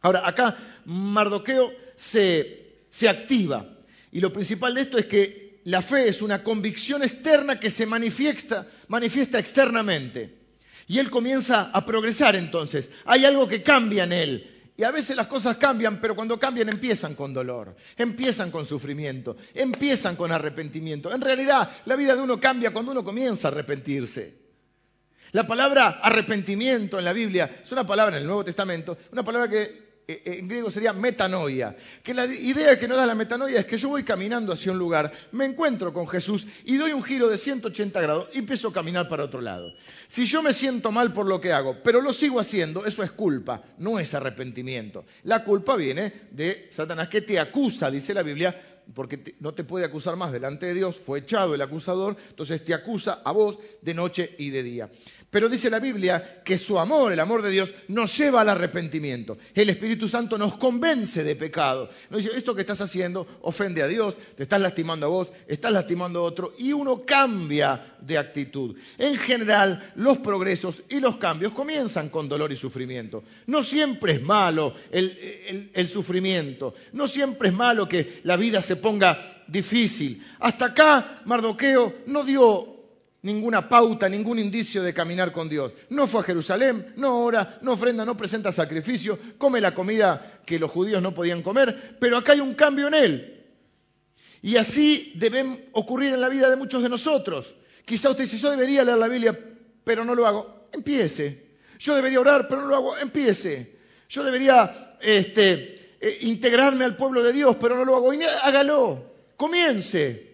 Ahora, 0.00 0.26
acá 0.26 0.56
Mardoqueo 0.86 1.72
se, 1.94 2.86
se 2.90 3.08
activa. 3.08 3.78
Y 4.10 4.20
lo 4.20 4.32
principal 4.32 4.74
de 4.74 4.80
esto 4.80 4.98
es 4.98 5.06
que 5.06 5.60
la 5.62 5.82
fe 5.82 6.08
es 6.08 6.20
una 6.20 6.42
convicción 6.42 7.04
externa 7.04 7.60
que 7.60 7.70
se 7.70 7.86
manifiesta, 7.86 8.66
manifiesta 8.88 9.38
externamente. 9.38 10.34
Y 10.88 10.98
él 10.98 11.10
comienza 11.10 11.70
a 11.72 11.86
progresar 11.86 12.34
entonces. 12.34 12.90
Hay 13.04 13.24
algo 13.24 13.46
que 13.46 13.62
cambia 13.62 14.02
en 14.02 14.12
él. 14.12 14.57
Y 14.78 14.84
a 14.84 14.92
veces 14.92 15.16
las 15.16 15.26
cosas 15.26 15.56
cambian, 15.56 16.00
pero 16.00 16.14
cuando 16.14 16.38
cambian 16.38 16.68
empiezan 16.68 17.16
con 17.16 17.34
dolor, 17.34 17.74
empiezan 17.96 18.52
con 18.52 18.64
sufrimiento, 18.64 19.36
empiezan 19.52 20.14
con 20.14 20.30
arrepentimiento. 20.30 21.12
En 21.12 21.20
realidad, 21.20 21.68
la 21.86 21.96
vida 21.96 22.14
de 22.14 22.22
uno 22.22 22.38
cambia 22.38 22.72
cuando 22.72 22.92
uno 22.92 23.02
comienza 23.02 23.48
a 23.48 23.50
arrepentirse. 23.50 24.38
La 25.32 25.48
palabra 25.48 25.98
arrepentimiento 26.00 26.96
en 26.96 27.04
la 27.04 27.12
Biblia 27.12 27.58
es 27.60 27.72
una 27.72 27.84
palabra 27.84 28.14
en 28.14 28.22
el 28.22 28.28
Nuevo 28.28 28.44
Testamento, 28.44 28.96
una 29.10 29.24
palabra 29.24 29.50
que 29.50 29.87
en 30.08 30.48
griego 30.48 30.70
sería 30.70 30.94
metanoia. 30.94 31.76
Que 32.02 32.14
la 32.14 32.24
idea 32.24 32.78
que 32.78 32.88
nos 32.88 32.96
da 32.96 33.04
la 33.04 33.14
metanoia 33.14 33.60
es 33.60 33.66
que 33.66 33.76
yo 33.76 33.90
voy 33.90 34.04
caminando 34.04 34.54
hacia 34.54 34.72
un 34.72 34.78
lugar, 34.78 35.12
me 35.32 35.44
encuentro 35.44 35.92
con 35.92 36.08
Jesús 36.08 36.46
y 36.64 36.78
doy 36.78 36.92
un 36.92 37.02
giro 37.02 37.28
de 37.28 37.36
180 37.36 38.00
grados 38.00 38.28
y 38.32 38.38
empiezo 38.38 38.68
a 38.68 38.72
caminar 38.72 39.06
para 39.06 39.24
otro 39.24 39.42
lado. 39.42 39.70
Si 40.06 40.24
yo 40.24 40.42
me 40.42 40.54
siento 40.54 40.90
mal 40.90 41.12
por 41.12 41.26
lo 41.26 41.40
que 41.40 41.52
hago, 41.52 41.82
pero 41.84 42.00
lo 42.00 42.14
sigo 42.14 42.40
haciendo, 42.40 42.86
eso 42.86 43.02
es 43.02 43.12
culpa, 43.12 43.62
no 43.76 43.98
es 43.98 44.14
arrepentimiento. 44.14 45.04
La 45.24 45.42
culpa 45.42 45.76
viene 45.76 46.10
de 46.30 46.68
Satanás 46.70 47.08
que 47.08 47.20
te 47.20 47.38
acusa, 47.38 47.90
dice 47.90 48.14
la 48.14 48.22
Biblia, 48.22 48.58
porque 48.94 49.36
no 49.40 49.52
te 49.52 49.64
puede 49.64 49.84
acusar 49.84 50.16
más 50.16 50.32
delante 50.32 50.66
de 50.66 50.74
Dios, 50.74 50.96
fue 50.96 51.20
echado 51.20 51.54
el 51.54 51.60
acusador, 51.60 52.16
entonces 52.30 52.64
te 52.64 52.72
acusa 52.72 53.20
a 53.24 53.32
vos 53.32 53.58
de 53.82 53.94
noche 53.94 54.34
y 54.38 54.50
de 54.50 54.62
día. 54.62 54.90
Pero 55.30 55.50
dice 55.50 55.68
la 55.68 55.78
Biblia 55.78 56.40
que 56.42 56.56
su 56.56 56.78
amor, 56.78 57.12
el 57.12 57.20
amor 57.20 57.42
de 57.42 57.50
Dios, 57.50 57.74
nos 57.88 58.16
lleva 58.16 58.40
al 58.40 58.48
arrepentimiento. 58.48 59.36
El 59.54 59.68
Espíritu 59.68 60.08
Santo 60.08 60.38
nos 60.38 60.56
convence 60.56 61.22
de 61.22 61.36
pecado. 61.36 61.90
Nos 62.08 62.22
dice, 62.22 62.34
esto 62.34 62.54
que 62.54 62.62
estás 62.62 62.80
haciendo 62.80 63.26
ofende 63.42 63.82
a 63.82 63.86
Dios, 63.86 64.16
te 64.36 64.44
estás 64.44 64.60
lastimando 64.60 65.04
a 65.04 65.10
vos, 65.10 65.30
estás 65.46 65.72
lastimando 65.72 66.20
a 66.20 66.22
otro, 66.22 66.54
y 66.56 66.72
uno 66.72 67.02
cambia 67.02 67.96
de 68.00 68.16
actitud. 68.16 68.76
En 68.96 69.18
general, 69.18 69.92
los 69.96 70.16
progresos 70.18 70.82
y 70.88 70.98
los 70.98 71.18
cambios 71.18 71.52
comienzan 71.52 72.08
con 72.08 72.26
dolor 72.26 72.50
y 72.50 72.56
sufrimiento. 72.56 73.22
No 73.46 73.62
siempre 73.62 74.14
es 74.14 74.22
malo 74.22 74.74
el, 74.90 75.70
el 75.74 75.88
sufrimiento, 75.88 76.74
no 76.92 77.06
siempre 77.06 77.50
es 77.50 77.54
malo 77.54 77.86
que 77.86 78.20
la 78.24 78.36
vida 78.36 78.62
se 78.62 78.76
ponga 78.76 79.42
difícil. 79.46 80.24
Hasta 80.38 80.66
acá, 80.66 81.20
Mardoqueo 81.26 81.96
no 82.06 82.24
dio 82.24 82.77
ninguna 83.22 83.68
pauta, 83.68 84.08
ningún 84.08 84.38
indicio 84.38 84.82
de 84.82 84.94
caminar 84.94 85.32
con 85.32 85.48
Dios. 85.48 85.72
No 85.90 86.06
fue 86.06 86.20
a 86.20 86.24
Jerusalén, 86.24 86.92
no 86.96 87.18
ora, 87.18 87.58
no 87.62 87.72
ofrenda, 87.72 88.04
no 88.04 88.16
presenta 88.16 88.52
sacrificio, 88.52 89.18
come 89.38 89.60
la 89.60 89.74
comida 89.74 90.40
que 90.46 90.58
los 90.58 90.70
judíos 90.70 91.02
no 91.02 91.14
podían 91.14 91.42
comer, 91.42 91.96
pero 92.00 92.16
acá 92.16 92.32
hay 92.32 92.40
un 92.40 92.54
cambio 92.54 92.88
en 92.88 92.94
él. 92.94 93.46
Y 94.42 94.56
así 94.56 95.12
debe 95.16 95.68
ocurrir 95.72 96.14
en 96.14 96.20
la 96.20 96.28
vida 96.28 96.48
de 96.48 96.56
muchos 96.56 96.82
de 96.82 96.88
nosotros. 96.88 97.54
Quizá 97.84 98.10
usted 98.10 98.24
dice, 98.24 98.38
yo 98.38 98.50
debería 98.50 98.84
leer 98.84 98.98
la 98.98 99.08
Biblia, 99.08 99.38
pero 99.82 100.04
no 100.04 100.14
lo 100.14 100.26
hago. 100.26 100.68
Empiece. 100.72 101.48
Yo 101.78 101.94
debería 101.94 102.20
orar, 102.20 102.46
pero 102.46 102.62
no 102.62 102.68
lo 102.68 102.76
hago. 102.76 102.98
Empiece. 102.98 103.78
Yo 104.08 104.22
debería 104.22 104.96
este, 105.00 105.96
eh, 106.00 106.18
integrarme 106.22 106.84
al 106.84 106.96
pueblo 106.96 107.22
de 107.22 107.32
Dios, 107.32 107.56
pero 107.60 107.76
no 107.76 107.84
lo 107.84 107.96
hago. 107.96 108.12
hágalo. 108.42 109.12
Comience. 109.36 110.27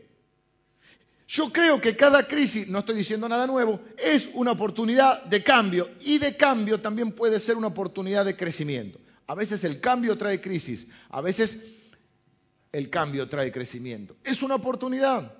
Yo 1.26 1.52
creo 1.52 1.80
que 1.80 1.96
cada 1.96 2.26
crisis, 2.26 2.68
no 2.68 2.80
estoy 2.80 2.96
diciendo 2.96 3.28
nada 3.28 3.46
nuevo, 3.46 3.80
es 3.96 4.28
una 4.34 4.52
oportunidad 4.52 5.24
de 5.24 5.42
cambio 5.42 5.90
y 6.00 6.18
de 6.18 6.36
cambio 6.36 6.80
también 6.80 7.12
puede 7.12 7.38
ser 7.38 7.56
una 7.56 7.68
oportunidad 7.68 8.24
de 8.24 8.36
crecimiento. 8.36 8.98
A 9.26 9.34
veces 9.34 9.64
el 9.64 9.80
cambio 9.80 10.18
trae 10.18 10.40
crisis, 10.40 10.86
a 11.08 11.22
veces 11.22 11.58
el 12.72 12.90
cambio 12.90 13.26
trae 13.26 13.50
crecimiento. 13.50 14.16
Es 14.22 14.42
una 14.42 14.56
oportunidad. 14.56 15.32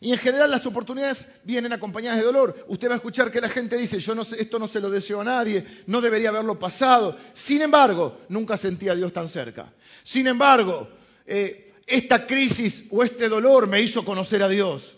Y 0.00 0.10
en 0.10 0.18
general 0.18 0.50
las 0.50 0.66
oportunidades 0.66 1.28
vienen 1.44 1.72
acompañadas 1.72 2.18
de 2.18 2.24
dolor. 2.24 2.64
Usted 2.68 2.88
va 2.88 2.94
a 2.94 2.96
escuchar 2.96 3.30
que 3.30 3.40
la 3.40 3.48
gente 3.48 3.76
dice, 3.76 4.00
yo 4.00 4.14
no 4.14 4.24
sé, 4.24 4.40
esto 4.40 4.58
no 4.58 4.66
se 4.66 4.80
lo 4.80 4.90
deseo 4.90 5.20
a 5.20 5.24
nadie, 5.24 5.64
no 5.86 6.00
debería 6.00 6.30
haberlo 6.30 6.58
pasado. 6.58 7.16
Sin 7.32 7.62
embargo, 7.62 8.18
nunca 8.28 8.56
sentí 8.56 8.88
a 8.88 8.94
Dios 8.94 9.12
tan 9.12 9.28
cerca. 9.28 9.72
Sin 10.02 10.26
embargo, 10.26 10.88
eh, 11.26 11.63
esta 11.86 12.26
crisis 12.26 12.84
o 12.90 13.04
este 13.04 13.28
dolor 13.28 13.66
me 13.66 13.80
hizo 13.80 14.04
conocer 14.04 14.42
a 14.42 14.48
Dios. 14.48 14.96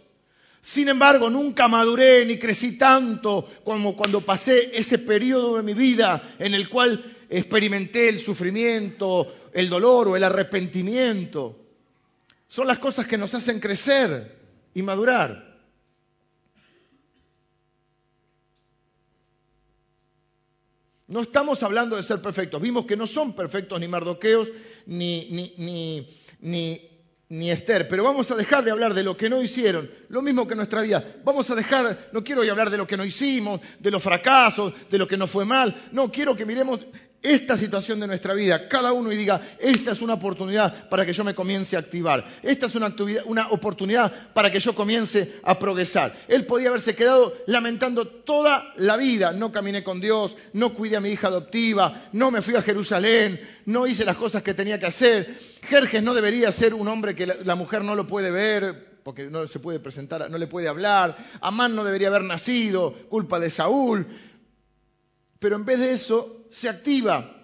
Sin 0.60 0.88
embargo, 0.88 1.30
nunca 1.30 1.68
maduré 1.68 2.26
ni 2.26 2.38
crecí 2.38 2.76
tanto 2.76 3.48
como 3.64 3.96
cuando 3.96 4.20
pasé 4.22 4.76
ese 4.76 4.98
periodo 4.98 5.56
de 5.56 5.62
mi 5.62 5.74
vida 5.74 6.34
en 6.38 6.54
el 6.54 6.68
cual 6.68 7.16
experimenté 7.30 8.08
el 8.08 8.18
sufrimiento, 8.18 9.32
el 9.52 9.68
dolor 9.68 10.08
o 10.08 10.16
el 10.16 10.24
arrepentimiento. 10.24 11.56
Son 12.48 12.66
las 12.66 12.78
cosas 12.78 13.06
que 13.06 13.18
nos 13.18 13.34
hacen 13.34 13.60
crecer 13.60 14.36
y 14.74 14.82
madurar. 14.82 15.56
No 21.08 21.20
estamos 21.20 21.62
hablando 21.62 21.94
de 21.94 22.02
ser 22.02 22.20
perfectos. 22.20 22.60
Vimos 22.60 22.86
que 22.86 22.96
no 22.96 23.06
son 23.06 23.34
perfectos 23.34 23.78
ni 23.78 23.86
mardoqueos 23.86 24.50
ni, 24.86 25.28
ni, 25.30 25.54
ni 25.58 26.08
ni, 26.40 26.80
ni 27.28 27.50
Esther, 27.50 27.88
pero 27.88 28.04
vamos 28.04 28.30
a 28.30 28.36
dejar 28.36 28.64
de 28.64 28.70
hablar 28.70 28.94
de 28.94 29.02
lo 29.02 29.16
que 29.16 29.28
no 29.28 29.42
hicieron, 29.42 29.90
lo 30.08 30.22
mismo 30.22 30.46
que 30.46 30.54
nuestra 30.54 30.82
vida. 30.82 31.04
Vamos 31.24 31.50
a 31.50 31.54
dejar, 31.54 32.10
no 32.12 32.22
quiero 32.22 32.42
hoy 32.42 32.48
hablar 32.48 32.70
de 32.70 32.76
lo 32.76 32.86
que 32.86 32.96
no 32.96 33.04
hicimos, 33.04 33.60
de 33.78 33.90
los 33.90 34.02
fracasos, 34.02 34.72
de 34.90 34.98
lo 34.98 35.06
que 35.06 35.16
no 35.16 35.26
fue 35.26 35.44
mal, 35.44 35.88
no, 35.92 36.10
quiero 36.10 36.36
que 36.36 36.46
miremos 36.46 36.86
esta 37.26 37.56
situación 37.56 37.98
de 37.98 38.06
nuestra 38.06 38.34
vida, 38.34 38.68
cada 38.68 38.92
uno 38.92 39.10
y 39.10 39.16
diga, 39.16 39.40
esta 39.58 39.90
es 39.90 40.00
una 40.00 40.14
oportunidad 40.14 40.88
para 40.88 41.04
que 41.04 41.12
yo 41.12 41.24
me 41.24 41.34
comience 41.34 41.74
a 41.74 41.80
activar, 41.80 42.24
esta 42.42 42.66
es 42.66 42.74
una, 42.76 42.94
una, 43.24 43.48
oportunidad 43.48 44.12
para 44.32 44.50
que 44.52 44.60
yo 44.60 44.74
comience 44.74 45.40
a 45.42 45.58
progresar. 45.58 46.16
Él 46.28 46.46
podía 46.46 46.68
haberse 46.68 46.94
quedado 46.94 47.34
lamentando 47.46 48.06
toda 48.06 48.72
la 48.76 48.96
vida, 48.96 49.32
no 49.32 49.50
caminé 49.50 49.82
con 49.82 50.00
Dios, 50.00 50.36
no 50.52 50.72
cuidé 50.72 50.96
a 50.96 51.00
mi 51.00 51.10
hija 51.10 51.26
adoptiva, 51.26 52.08
no 52.12 52.30
me 52.30 52.42
fui 52.42 52.54
a 52.54 52.62
Jerusalén, 52.62 53.40
no 53.64 53.88
hice 53.88 54.04
las 54.04 54.16
cosas 54.16 54.44
que 54.44 54.54
tenía 54.54 54.78
que 54.78 54.86
hacer. 54.86 55.36
Jerjes 55.62 56.02
no 56.02 56.14
debería 56.14 56.52
ser 56.52 56.74
un 56.74 56.86
hombre 56.86 57.16
que 57.16 57.26
la, 57.26 57.36
la 57.42 57.56
mujer 57.56 57.82
no 57.82 57.96
lo 57.96 58.06
puede 58.06 58.30
ver, 58.30 58.96
porque 59.02 59.30
no 59.30 59.46
se 59.46 59.58
puede 59.58 59.80
presentar, 59.80 60.28
no 60.30 60.38
le 60.38 60.46
puede 60.46 60.68
hablar. 60.68 61.16
Amán 61.40 61.74
no 61.74 61.84
debería 61.84 62.08
haber 62.08 62.24
nacido, 62.24 62.92
culpa 63.08 63.38
de 63.40 63.50
Saúl. 63.50 64.06
Pero 65.38 65.56
en 65.56 65.64
vez 65.64 65.80
de 65.80 65.92
eso, 65.92 66.46
se 66.50 66.68
activa 66.68 67.36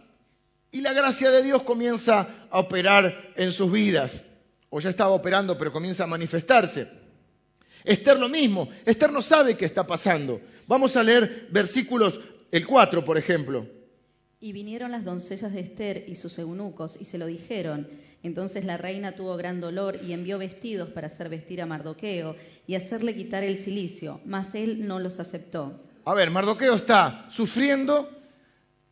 y 0.71 0.81
la 0.81 0.95
gracia 0.95 1.31
de 1.31 1.43
Dios 1.43 1.63
comienza 1.63 2.47
a 2.51 2.59
operar 2.59 3.33
en 3.37 3.53
sus 3.53 3.71
vidas. 3.71 4.23
O 4.71 4.81
ya 4.81 4.89
estaba 4.89 5.11
operando, 5.11 5.59
pero 5.59 5.71
comienza 5.71 6.05
a 6.05 6.07
manifestarse. 6.07 6.89
Esther 7.85 8.19
lo 8.19 8.29
mismo. 8.31 8.69
Esther 8.87 9.13
no 9.13 9.21
sabe 9.21 9.57
qué 9.57 9.67
está 9.67 9.87
pasando. 9.87 10.41
Vamos 10.67 10.97
a 10.97 11.03
leer 11.03 11.49
versículos, 11.51 12.19
el 12.51 12.67
4, 12.67 13.05
por 13.05 13.19
ejemplo. 13.19 13.67
Y 14.41 14.53
vinieron 14.53 14.91
las 14.91 15.05
doncellas 15.05 15.53
de 15.53 15.61
Esther 15.61 16.05
y 16.09 16.15
sus 16.15 16.39
eunucos 16.39 16.97
y 16.99 17.05
se 17.05 17.19
lo 17.19 17.27
dijeron. 17.27 17.87
Entonces 18.23 18.65
la 18.65 18.79
reina 18.79 19.13
tuvo 19.13 19.37
gran 19.37 19.61
dolor 19.61 20.01
y 20.03 20.13
envió 20.13 20.39
vestidos 20.39 20.89
para 20.89 21.09
hacer 21.09 21.29
vestir 21.29 21.61
a 21.61 21.67
Mardoqueo 21.67 22.35
y 22.67 22.77
hacerle 22.77 23.15
quitar 23.15 23.45
el 23.45 23.59
cilicio, 23.59 24.21
mas 24.25 24.55
él 24.55 24.87
no 24.87 25.01
los 25.01 25.21
aceptó. 25.21 25.79
A 26.05 26.15
ver, 26.15 26.31
Mardoqueo 26.31 26.75
está 26.75 27.27
sufriendo 27.31 28.11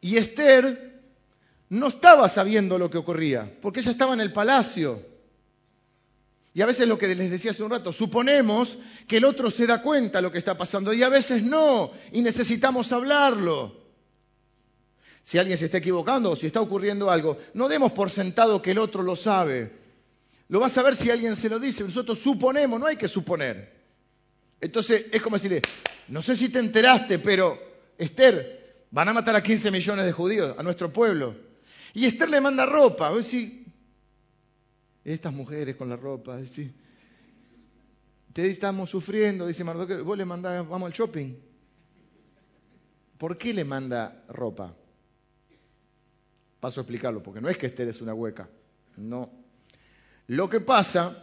y 0.00 0.16
Esther 0.16 1.00
no 1.68 1.88
estaba 1.88 2.28
sabiendo 2.28 2.78
lo 2.78 2.90
que 2.90 2.98
ocurría, 2.98 3.50
porque 3.60 3.80
ella 3.80 3.90
estaba 3.90 4.14
en 4.14 4.20
el 4.20 4.32
palacio. 4.32 5.04
Y 6.52 6.62
a 6.62 6.66
veces 6.66 6.88
lo 6.88 6.98
que 6.98 7.14
les 7.14 7.30
decía 7.30 7.52
hace 7.52 7.62
un 7.62 7.70
rato, 7.70 7.92
suponemos 7.92 8.76
que 9.06 9.18
el 9.18 9.24
otro 9.24 9.50
se 9.50 9.66
da 9.66 9.82
cuenta 9.82 10.18
de 10.18 10.22
lo 10.22 10.32
que 10.32 10.38
está 10.38 10.56
pasando 10.56 10.92
y 10.92 11.02
a 11.02 11.08
veces 11.08 11.42
no, 11.42 11.92
y 12.12 12.22
necesitamos 12.22 12.90
hablarlo. 12.92 13.78
Si 15.22 15.38
alguien 15.38 15.56
se 15.56 15.66
está 15.66 15.78
equivocando 15.78 16.30
o 16.30 16.36
si 16.36 16.46
está 16.46 16.60
ocurriendo 16.60 17.10
algo, 17.10 17.38
no 17.54 17.68
demos 17.68 17.92
por 17.92 18.10
sentado 18.10 18.62
que 18.62 18.72
el 18.72 18.78
otro 18.78 19.02
lo 19.02 19.14
sabe. 19.14 19.78
Lo 20.48 20.58
va 20.58 20.66
a 20.66 20.70
saber 20.70 20.96
si 20.96 21.10
alguien 21.10 21.36
se 21.36 21.48
lo 21.48 21.60
dice. 21.60 21.84
Nosotros 21.84 22.18
suponemos, 22.18 22.80
no 22.80 22.86
hay 22.86 22.96
que 22.96 23.06
suponer. 23.06 23.79
Entonces 24.60 25.06
es 25.12 25.22
como 25.22 25.36
decirle, 25.36 25.62
no 26.08 26.22
sé 26.22 26.36
si 26.36 26.48
te 26.48 26.58
enteraste, 26.58 27.18
pero 27.18 27.58
Esther, 27.96 28.60
Van 28.90 29.08
a 29.08 29.12
matar 29.12 29.36
a 29.36 29.42
15 29.42 29.70
millones 29.70 30.04
de 30.04 30.12
judíos, 30.12 30.56
a 30.58 30.62
nuestro 30.62 30.92
pueblo. 30.92 31.36
Y 31.94 32.06
Esther 32.06 32.28
le 32.28 32.40
manda 32.40 32.66
ropa. 32.66 33.12
decir, 33.14 33.64
estas 35.04 35.32
mujeres 35.32 35.76
con 35.76 35.88
la 35.88 35.96
ropa, 35.96 36.36
decir, 36.36 36.74
te 38.32 38.48
estamos 38.48 38.90
sufriendo, 38.90 39.46
dice 39.46 39.64
Mardoqueo, 39.64 40.04
vos 40.04 40.18
le 40.18 40.24
mandás, 40.24 40.68
vamos 40.68 40.86
al 40.86 40.92
shopping. 40.92 41.36
¿Por 43.16 43.38
qué 43.38 43.54
le 43.54 43.64
manda 43.64 44.24
ropa? 44.28 44.74
Paso 46.58 46.80
a 46.80 46.82
explicarlo, 46.82 47.22
porque 47.22 47.40
no 47.40 47.48
es 47.48 47.56
que 47.56 47.66
Esther 47.66 47.88
es 47.88 48.00
una 48.00 48.12
hueca, 48.12 48.48
no. 48.96 49.30
Lo 50.26 50.48
que 50.48 50.60
pasa 50.60 51.16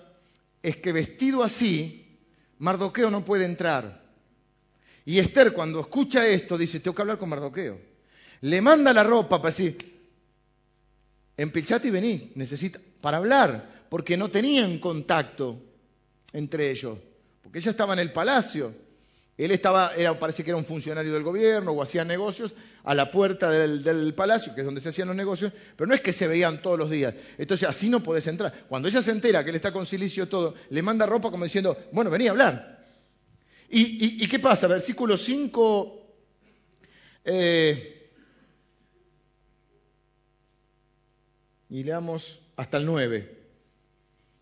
es 0.62 0.78
que 0.78 0.92
vestido 0.92 1.44
así, 1.44 2.07
Mardoqueo 2.60 3.10
no 3.10 3.24
puede 3.24 3.46
entrar. 3.46 4.06
Y 5.06 5.20
Esther 5.20 5.54
cuando 5.54 5.80
escucha 5.80 6.28
esto 6.28 6.58
dice, 6.58 6.80
tengo 6.80 6.96
que 6.96 7.02
hablar 7.02 7.18
con 7.18 7.30
Mardoqueo. 7.30 7.80
Le 8.42 8.62
manda 8.62 8.94
la 8.94 9.04
ropa 9.04 9.42
para 9.42 9.50
decir, 9.50 9.78
empilchate 11.38 11.88
y 11.88 11.92
vení, 11.92 12.32
necesita, 12.36 12.80
para 13.02 13.18
hablar, 13.18 13.86
porque 13.90 14.18
no 14.18 14.30
tenían 14.30 14.80
contacto 14.80 15.62
entre 16.34 16.70
ellos, 16.72 16.98
porque 17.42 17.60
ella 17.60 17.72
estaba 17.72 17.94
en 17.94 18.00
el 18.00 18.12
palacio. 18.12 18.87
Él 19.38 19.52
estaba, 19.52 19.92
parece 20.20 20.44
que 20.44 20.50
era 20.50 20.58
un 20.58 20.66
funcionario 20.66 21.14
del 21.14 21.22
gobierno 21.22 21.72
o 21.72 21.82
hacía 21.84 22.04
negocios 22.04 22.56
a 22.84 22.96
la 22.96 23.12
puerta 23.12 23.52
del, 23.52 24.14
palacio, 24.16 24.56
que 24.56 24.62
es 24.62 24.66
donde 24.66 24.82
se 24.82 24.90
hacían 24.90 25.08
los 25.08 25.18
negocios, 25.18 25.54
pero 25.76 25.88
no 25.88 25.94
es 25.94 26.02
que 26.02 26.12
se 26.12 26.28
veían 26.28 26.60
todos 26.62 26.80
los 26.80 26.90
días. 26.90 27.14
Entonces 27.38 27.70
así 27.70 27.88
no 27.88 28.02
podés 28.02 28.26
entrar. 28.26 28.66
Cuando 28.68 28.88
ella 28.88 29.02
se 29.02 29.12
entera 29.12 29.44
que 29.44 29.52
él 29.52 29.56
está 29.56 29.72
con 29.72 29.86
silicio 29.86 30.28
todo, 30.28 30.56
le 30.72 30.82
manda 30.82 31.06
ropa 31.06 31.30
como 31.30 31.44
diciendo, 31.44 31.78
bueno, 31.92 32.10
vení 32.10 32.28
a 32.28 32.32
hablar. 32.32 32.84
¿Y, 33.70 34.28
qué 34.28 34.40
pasa? 34.40 34.66
Versículo 34.68 35.18
5. 35.18 36.16
Eh, 37.26 38.12
y 41.70 41.84
leamos 41.84 42.40
hasta 42.56 42.78
el 42.78 42.86
9. 42.86 43.38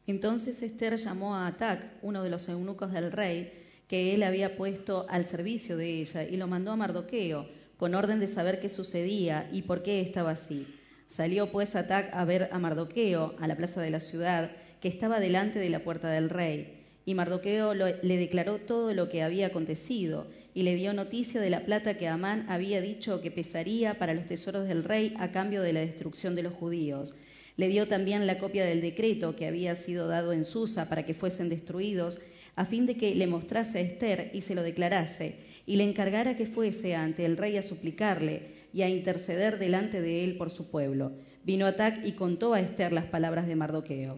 Entonces 0.07 0.61
Esther 0.61 0.97
llamó 0.97 1.35
a 1.35 1.47
Atac, 1.47 1.83
uno 2.03 2.23
de 2.23 2.29
los 2.29 2.47
eunucos 2.47 2.93
del 2.93 3.11
rey, 3.11 3.64
que 3.87 4.13
él 4.13 4.23
había 4.23 4.57
puesto 4.57 5.05
al 5.09 5.25
servicio 5.25 5.77
de 5.77 6.01
ella, 6.01 6.23
y 6.23 6.37
lo 6.37 6.47
mandó 6.47 6.71
a 6.71 6.75
Mardoqueo, 6.75 7.47
con 7.77 7.93
orden 7.93 8.19
de 8.19 8.27
saber 8.27 8.59
qué 8.59 8.69
sucedía 8.69 9.49
y 9.51 9.63
por 9.63 9.83
qué 9.83 10.01
estaba 10.01 10.31
así. 10.31 10.67
Salió 11.07 11.51
pues 11.51 11.75
Atac 11.75 12.13
a 12.13 12.25
ver 12.25 12.49
a 12.51 12.59
Mardoqueo, 12.59 13.35
a 13.39 13.47
la 13.47 13.55
plaza 13.55 13.81
de 13.81 13.91
la 13.91 13.99
ciudad, 13.99 14.51
que 14.81 14.87
estaba 14.87 15.19
delante 15.19 15.59
de 15.59 15.69
la 15.69 15.83
puerta 15.83 16.09
del 16.09 16.29
rey. 16.29 16.81
Y 17.05 17.13
Mardoqueo 17.13 17.73
le 17.73 18.17
declaró 18.17 18.57
todo 18.57 18.93
lo 18.93 19.09
que 19.09 19.21
había 19.21 19.47
acontecido, 19.47 20.27
y 20.53 20.63
le 20.63 20.75
dio 20.75 20.93
noticia 20.93 21.39
de 21.41 21.49
la 21.49 21.65
plata 21.65 21.97
que 21.97 22.07
Amán 22.07 22.45
había 22.49 22.81
dicho 22.81 23.21
que 23.21 23.29
pesaría 23.29 23.99
para 23.99 24.13
los 24.13 24.25
tesoros 24.25 24.67
del 24.67 24.83
rey 24.83 25.13
a 25.19 25.31
cambio 25.31 25.61
de 25.61 25.73
la 25.73 25.81
destrucción 25.81 26.35
de 26.35 26.43
los 26.43 26.53
judíos 26.53 27.13
le 27.57 27.69
dio 27.69 27.87
también 27.87 28.27
la 28.27 28.37
copia 28.37 28.65
del 28.65 28.81
decreto 28.81 29.35
que 29.35 29.47
había 29.47 29.75
sido 29.75 30.07
dado 30.07 30.33
en 30.33 30.43
Susa 30.43 30.89
para 30.89 31.05
que 31.05 31.13
fuesen 31.13 31.49
destruidos, 31.49 32.19
a 32.55 32.65
fin 32.65 32.85
de 32.85 32.95
que 32.95 33.15
le 33.15 33.27
mostrase 33.27 33.79
a 33.79 33.81
Esther 33.81 34.31
y 34.33 34.41
se 34.41 34.55
lo 34.55 34.63
declarase, 34.63 35.39
y 35.65 35.77
le 35.77 35.83
encargara 35.83 36.37
que 36.37 36.45
fuese 36.45 36.95
ante 36.95 37.25
el 37.25 37.37
rey 37.37 37.57
a 37.57 37.63
suplicarle 37.63 38.67
y 38.73 38.81
a 38.81 38.89
interceder 38.89 39.57
delante 39.57 40.01
de 40.01 40.23
él 40.23 40.37
por 40.37 40.49
su 40.49 40.69
pueblo. 40.69 41.13
Vino 41.43 41.65
Atac 41.65 42.05
y 42.05 42.13
contó 42.13 42.53
a 42.53 42.59
Esther 42.59 42.91
las 42.91 43.05
palabras 43.05 43.47
de 43.47 43.55
Mardoqueo. 43.55 44.17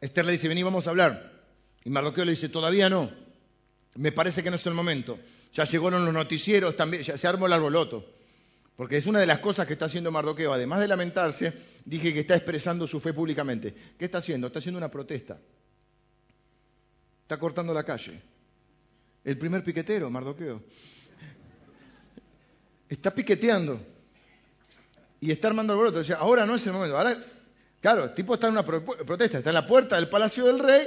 Esther 0.00 0.24
le 0.24 0.32
dice, 0.32 0.48
vení, 0.48 0.62
vamos 0.62 0.86
a 0.86 0.90
hablar. 0.90 1.32
Y 1.84 1.90
Mardoqueo 1.90 2.24
le 2.24 2.32
dice, 2.32 2.48
todavía 2.48 2.88
no. 2.88 3.10
Me 3.96 4.12
parece 4.12 4.42
que 4.42 4.50
no 4.50 4.56
es 4.56 4.66
el 4.66 4.74
momento. 4.74 5.18
Ya 5.52 5.64
llegaron 5.64 6.04
los 6.04 6.14
noticieros, 6.14 6.76
también, 6.76 7.02
ya 7.02 7.18
se 7.18 7.26
armó 7.26 7.46
el 7.46 7.52
arboloto. 7.52 8.04
Porque 8.76 8.96
es 8.96 9.06
una 9.06 9.18
de 9.18 9.26
las 9.26 9.40
cosas 9.40 9.66
que 9.66 9.72
está 9.72 9.86
haciendo 9.86 10.12
Mardoqueo. 10.12 10.52
Además 10.52 10.78
de 10.78 10.86
lamentarse, 10.86 11.52
dije 11.84 12.12
que 12.14 12.20
está 12.20 12.36
expresando 12.36 12.86
su 12.86 13.00
fe 13.00 13.12
públicamente. 13.12 13.74
¿Qué 13.98 14.04
está 14.04 14.18
haciendo? 14.18 14.46
Está 14.46 14.60
haciendo 14.60 14.78
una 14.78 14.90
protesta. 14.90 15.40
Está 17.28 17.36
cortando 17.36 17.74
la 17.74 17.84
calle. 17.84 18.18
El 19.22 19.36
primer 19.36 19.62
piquetero, 19.62 20.08
Mardoqueo. 20.08 20.62
Está 22.88 23.14
piqueteando. 23.14 23.78
Y 25.20 25.30
está 25.30 25.48
armando 25.48 25.74
el 25.74 25.78
broto. 25.78 26.00
ahora 26.18 26.46
no 26.46 26.54
es 26.54 26.66
el 26.66 26.72
momento. 26.72 26.96
Ahora, 26.96 27.22
claro, 27.82 28.04
el 28.04 28.14
tipo 28.14 28.32
está 28.32 28.46
en 28.46 28.54
una 28.54 28.64
protesta. 28.64 29.36
Está 29.36 29.50
en 29.50 29.54
la 29.56 29.66
puerta 29.66 29.96
del 29.96 30.08
palacio 30.08 30.46
del 30.46 30.58
rey 30.58 30.86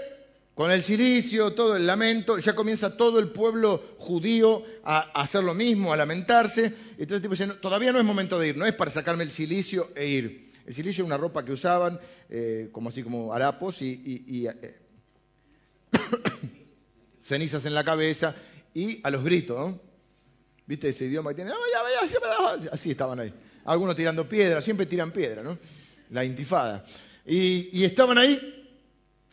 con 0.56 0.72
el 0.72 0.82
silicio, 0.82 1.54
todo 1.54 1.76
el 1.76 1.86
lamento, 1.86 2.40
ya 2.40 2.56
comienza 2.56 2.98
todo 2.98 3.20
el 3.20 3.30
pueblo 3.30 3.96
judío 4.00 4.64
a, 4.84 5.22
hacer 5.22 5.44
lo 5.44 5.54
mismo, 5.54 5.94
a 5.94 5.96
lamentarse. 5.96 6.66
Entonces 6.66 7.18
el 7.18 7.22
tipo 7.22 7.36
dice, 7.36 7.48
todavía 7.62 7.92
no 7.92 8.00
es 8.00 8.06
momento 8.06 8.40
de 8.40 8.48
ir, 8.48 8.58
no 8.58 8.66
es 8.66 8.74
para 8.74 8.90
sacarme 8.90 9.26
el 9.26 9.30
silicio 9.30 9.92
e 9.94 10.08
ir. 10.08 10.52
El 10.66 10.74
silicio 10.74 11.04
era 11.04 11.14
una 11.14 11.18
ropa 11.18 11.46
que 11.46 11.52
usaban, 11.52 12.00
eh, 12.30 12.70
como 12.72 12.90
así 12.90 13.04
como 13.04 13.32
harapos 13.32 13.84
y, 13.84 14.48
eh, 14.48 14.81
cenizas 17.20 17.66
en 17.66 17.74
la 17.74 17.84
cabeza 17.84 18.36
y 18.74 19.00
a 19.04 19.10
los 19.10 19.24
gritos. 19.24 19.76
¿Viste 20.66 20.90
ese 20.90 21.06
idioma 21.06 21.32
que 21.32 21.38
tiene? 21.38 21.52
Así 22.72 22.92
estaban 22.92 23.20
ahí. 23.20 23.34
Algunos 23.66 23.96
tirando 23.96 24.28
piedra, 24.28 24.62
siempre 24.62 24.86
tiran 24.86 25.12
piedra, 25.12 25.44
¿no? 25.44 25.58
La 26.10 26.26
intifada. 26.26 26.84
y 27.26 27.84
estaban 27.84 28.18
ahí 28.18 28.58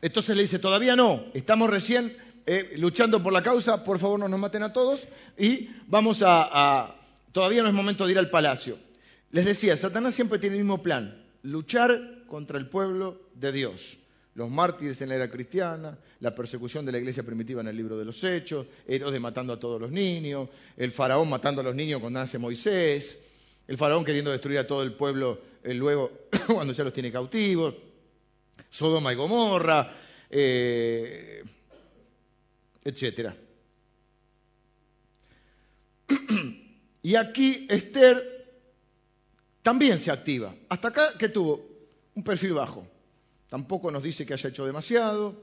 entonces 0.00 0.36
le 0.36 0.42
dice, 0.42 0.58
todavía 0.58 0.94
no, 0.94 1.24
estamos 1.34 1.68
recién 1.68 2.16
eh, 2.46 2.74
luchando 2.76 3.22
por 3.22 3.32
la 3.32 3.42
causa, 3.42 3.84
por 3.84 3.98
favor 3.98 4.20
no 4.20 4.28
nos 4.28 4.38
maten 4.38 4.62
a 4.62 4.72
todos 4.72 5.08
y 5.36 5.70
vamos 5.86 6.22
a, 6.24 6.94
todavía 7.32 7.62
no 7.62 7.68
es 7.68 7.74
momento 7.74 8.06
de 8.06 8.12
ir 8.12 8.18
al 8.18 8.30
palacio. 8.30 8.78
Les 9.32 9.44
decía, 9.44 9.76
Satanás 9.76 10.14
siempre 10.14 10.38
tiene 10.38 10.56
el 10.56 10.62
mismo 10.62 10.82
plan, 10.82 11.20
luchar 11.42 12.24
contra 12.28 12.58
el 12.58 12.68
pueblo 12.68 13.20
de 13.34 13.52
Dios. 13.52 13.98
Los 14.38 14.48
mártires 14.48 15.00
en 15.02 15.08
la 15.08 15.16
era 15.16 15.28
cristiana, 15.28 15.98
la 16.20 16.32
persecución 16.32 16.86
de 16.86 16.92
la 16.92 16.98
iglesia 16.98 17.24
primitiva 17.24 17.60
en 17.60 17.66
el 17.66 17.76
libro 17.76 17.98
de 17.98 18.04
los 18.04 18.22
Hechos, 18.22 18.68
Herodes 18.86 19.20
matando 19.20 19.52
a 19.52 19.58
todos 19.58 19.80
los 19.80 19.90
niños, 19.90 20.48
el 20.76 20.92
faraón 20.92 21.28
matando 21.28 21.60
a 21.60 21.64
los 21.64 21.74
niños 21.74 22.00
cuando 22.00 22.20
nace 22.20 22.38
Moisés, 22.38 23.20
el 23.66 23.76
faraón 23.76 24.04
queriendo 24.04 24.30
destruir 24.30 24.60
a 24.60 24.66
todo 24.68 24.84
el 24.84 24.92
pueblo 24.92 25.40
eh, 25.64 25.74
luego 25.74 26.28
cuando 26.54 26.72
ya 26.72 26.84
los 26.84 26.92
tiene 26.92 27.10
cautivos. 27.10 27.74
Sodoma 28.70 29.12
y 29.12 29.16
Gomorra, 29.16 29.92
eh, 30.30 31.42
etcétera. 32.84 33.36
Y 37.02 37.14
aquí 37.16 37.66
Esther 37.70 38.46
también 39.62 39.98
se 39.98 40.12
activa. 40.12 40.54
Hasta 40.68 40.88
acá 40.88 41.18
que 41.18 41.28
tuvo 41.28 41.66
un 42.14 42.22
perfil 42.22 42.52
bajo. 42.52 42.86
Tampoco 43.48 43.90
nos 43.90 44.02
dice 44.02 44.26
que 44.26 44.34
haya 44.34 44.50
hecho 44.50 44.66
demasiado, 44.66 45.34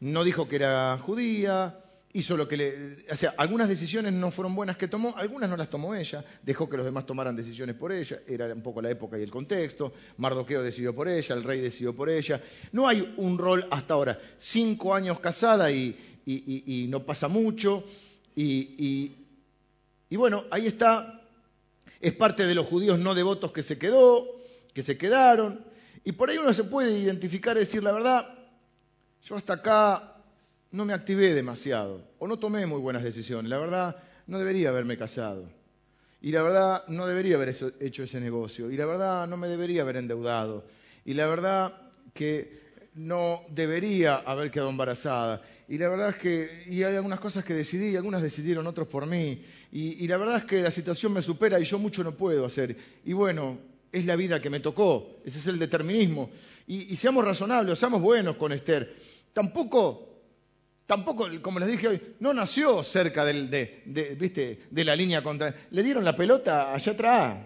no 0.00 0.24
dijo 0.24 0.48
que 0.48 0.56
era 0.56 0.98
judía, 0.98 1.78
hizo 2.14 2.36
lo 2.36 2.48
que 2.48 2.56
le... 2.56 2.96
O 3.10 3.16
sea, 3.16 3.34
algunas 3.36 3.68
decisiones 3.68 4.12
no 4.12 4.30
fueron 4.30 4.54
buenas 4.54 4.76
que 4.76 4.88
tomó, 4.88 5.14
algunas 5.16 5.50
no 5.50 5.56
las 5.56 5.68
tomó 5.68 5.94
ella, 5.94 6.24
dejó 6.42 6.68
que 6.68 6.76
los 6.76 6.86
demás 6.86 7.06
tomaran 7.06 7.36
decisiones 7.36 7.74
por 7.74 7.92
ella, 7.92 8.20
era 8.26 8.52
un 8.54 8.62
poco 8.62 8.80
la 8.80 8.90
época 8.90 9.18
y 9.18 9.22
el 9.22 9.30
contexto, 9.30 9.92
Mardoqueo 10.18 10.62
decidió 10.62 10.94
por 10.94 11.08
ella, 11.08 11.34
el 11.34 11.42
rey 11.42 11.60
decidió 11.60 11.94
por 11.94 12.08
ella. 12.08 12.40
No 12.72 12.88
hay 12.88 13.14
un 13.18 13.36
rol 13.36 13.66
hasta 13.70 13.94
ahora. 13.94 14.18
Cinco 14.38 14.94
años 14.94 15.20
casada 15.20 15.70
y, 15.70 16.86
no 16.88 17.04
pasa 17.04 17.28
mucho, 17.28 17.84
y, 18.34 19.12
y 20.08 20.16
bueno, 20.16 20.44
ahí 20.50 20.66
está, 20.66 21.20
es 22.00 22.12
parte 22.12 22.46
de 22.46 22.54
los 22.54 22.66
judíos 22.66 22.98
no 22.98 23.14
devotos 23.14 23.52
que 23.52 23.62
se 23.62 23.78
quedó, 23.78 24.26
que 24.72 24.82
se 24.82 24.96
quedaron, 24.96 25.64
y 26.04 26.12
por 26.12 26.30
ahí 26.30 26.38
uno 26.38 26.52
se 26.52 26.64
puede 26.64 26.98
identificar 26.98 27.56
y 27.56 27.60
decir, 27.60 27.82
la 27.82 27.92
verdad, 27.92 28.28
yo 29.24 29.36
hasta 29.36 29.54
acá 29.54 30.16
no 30.70 30.84
me 30.84 30.92
activé 30.92 31.32
demasiado 31.32 32.06
o 32.18 32.26
no 32.26 32.38
tomé 32.38 32.66
muy 32.66 32.80
buenas 32.80 33.02
decisiones. 33.02 33.48
La 33.48 33.58
verdad, 33.58 33.96
no 34.26 34.38
debería 34.38 34.68
haberme 34.68 34.98
casado. 34.98 35.48
Y 36.20 36.32
la 36.32 36.42
verdad, 36.42 36.84
no 36.88 37.06
debería 37.06 37.36
haber 37.36 37.54
hecho 37.80 38.02
ese 38.02 38.20
negocio. 38.20 38.70
Y 38.70 38.76
la 38.76 38.86
verdad, 38.86 39.26
no 39.26 39.36
me 39.36 39.48
debería 39.48 39.82
haber 39.82 39.96
endeudado. 39.96 40.64
Y 41.04 41.14
la 41.14 41.26
verdad 41.26 41.90
que 42.12 42.64
no 42.94 43.42
debería 43.50 44.16
haber 44.16 44.50
quedado 44.50 44.70
embarazada. 44.70 45.42
Y 45.68 45.78
la 45.78 45.88
verdad 45.88 46.10
es 46.10 46.16
que 46.16 46.64
y 46.66 46.82
hay 46.82 46.96
algunas 46.96 47.20
cosas 47.20 47.44
que 47.44 47.54
decidí 47.54 47.90
y 47.90 47.96
algunas 47.96 48.22
decidieron 48.22 48.66
otros 48.66 48.88
por 48.88 49.06
mí. 49.06 49.42
Y, 49.72 50.06
la 50.06 50.16
verdad 50.16 50.36
es 50.36 50.44
que 50.44 50.62
la 50.62 50.70
situación 50.70 51.12
me 51.12 51.22
supera 51.22 51.58
y 51.58 51.64
yo 51.64 51.78
mucho 51.78 52.04
no 52.04 52.12
puedo 52.12 52.44
hacer. 52.44 52.76
Y 53.04 53.12
bueno, 53.12 53.58
es 53.94 54.06
la 54.06 54.16
vida 54.16 54.40
que 54.40 54.50
me 54.50 54.58
tocó. 54.58 55.20
Ese 55.24 55.38
es 55.38 55.46
el 55.46 55.58
determinismo. 55.58 56.30
Y, 56.66 56.96
seamos 56.96 57.24
razonables, 57.24 57.78
seamos 57.78 58.00
buenos 58.00 58.36
con 58.36 58.52
Esther. 58.52 58.94
Tampoco 59.32 60.10
Tampoco, 60.86 61.26
como 61.40 61.58
les 61.60 61.70
dije 61.70 61.88
hoy, 61.88 62.00
no 62.20 62.34
nació 62.34 62.82
cerca 62.82 63.24
de, 63.24 63.82
¿viste? 64.18 64.64
de 64.70 64.84
la 64.84 64.94
línea 64.94 65.22
contra. 65.22 65.54
Le 65.70 65.82
dieron 65.82 66.04
la 66.04 66.14
pelota 66.14 66.74
allá 66.74 66.92
atrás. 66.92 67.38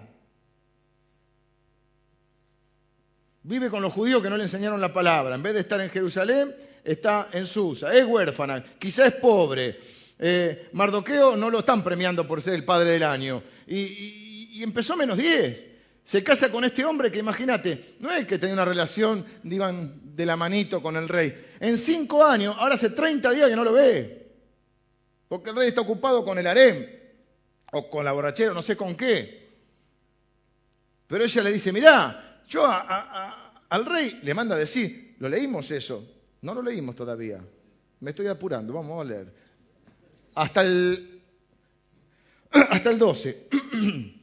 Vive 3.45 3.71
con 3.71 3.81
los 3.81 3.93
judíos 3.93 4.21
que 4.23 4.29
no 4.29 4.37
le 4.37 4.43
enseñaron 4.43 4.81
la 4.81 4.93
palabra. 4.93 5.37
En 5.37 5.43
vez 5.45 5.55
de 5.55 5.61
estar 5.61 5.81
en 5.81 5.89
Jerusalén, 5.89 6.53
está 6.83 7.29
en 7.33 7.47
Susa. 7.47 7.95
Es 7.95 8.05
huérfana, 8.05 8.65
quizá 8.77 9.07
es 9.07 9.15
pobre. 9.15 9.79
Eh, 10.19 10.71
Mardoqueo 10.73 11.37
no 11.37 11.49
lo 11.49 11.61
están 11.61 11.85
premiando 11.85 12.27
por 12.27 12.43
ser 12.43 12.55
el 12.55 12.65
padre 12.65 12.91
del 12.91 13.05
año. 13.05 13.41
Y, 13.69 14.57
y 14.59 14.63
empezó 14.65 14.97
menos 14.97 15.17
10 15.17 15.78
se 16.09 16.25
casa 16.25 16.51
con 16.51 16.65
este 16.65 16.87
hombre 16.87 17.13
que 17.13 17.19
imagínate, 17.19 17.97
no 18.01 18.11
es 18.11 18.27
que 18.27 18.39
tenía 18.39 18.55
una 18.55 18.65
relación, 18.65 19.27
digan, 19.43 20.17
de 20.17 20.25
la 20.25 20.37
manito 20.37 20.81
con 20.81 20.97
el 20.97 21.07
rey. 21.07 21.35
En 21.61 21.77
cinco 21.77 22.25
años, 22.25 22.57
ahora 22.59 22.77
hace 22.77 22.89
30 22.89 23.31
días 23.31 23.51
que 23.51 23.55
no 23.55 23.63
lo 23.63 23.75
ve. 23.75 24.27
Porque 25.29 25.51
el 25.51 25.57
rey 25.57 25.69
está 25.69 25.83
ocupado 25.83 26.25
con 26.25 26.39
el 26.39 26.47
harem, 26.47 26.87
o 27.73 27.91
con 27.91 28.07
la 28.07 28.13
borrachera, 28.13 28.55
no 28.55 28.63
sé 28.63 28.75
con 28.75 28.97
qué. 28.97 29.51
Pero 31.07 31.25
ella 31.25 31.43
le 31.43 31.53
dice, 31.53 31.73
mirá, 31.75 32.41
yo 32.49 32.65
al 32.67 33.85
rey 33.85 34.19
le 34.23 34.33
manda 34.33 34.55
a 34.55 34.59
decir, 34.59 35.15
lo 35.19 35.29
leímos 35.29 35.71
eso, 35.73 36.11
no 36.41 36.55
lo 36.55 36.63
leímos 36.63 36.97
todavía, 36.97 37.39
me 38.01 38.11
estoy 38.13 38.29
apurando, 38.29 38.73
vamos 38.73 38.99
a 39.03 39.05
leer. 39.05 39.31
Hasta 40.37 40.63
el, 40.63 41.21
hasta 42.51 42.91
el 42.91 42.99
12. 42.99 43.49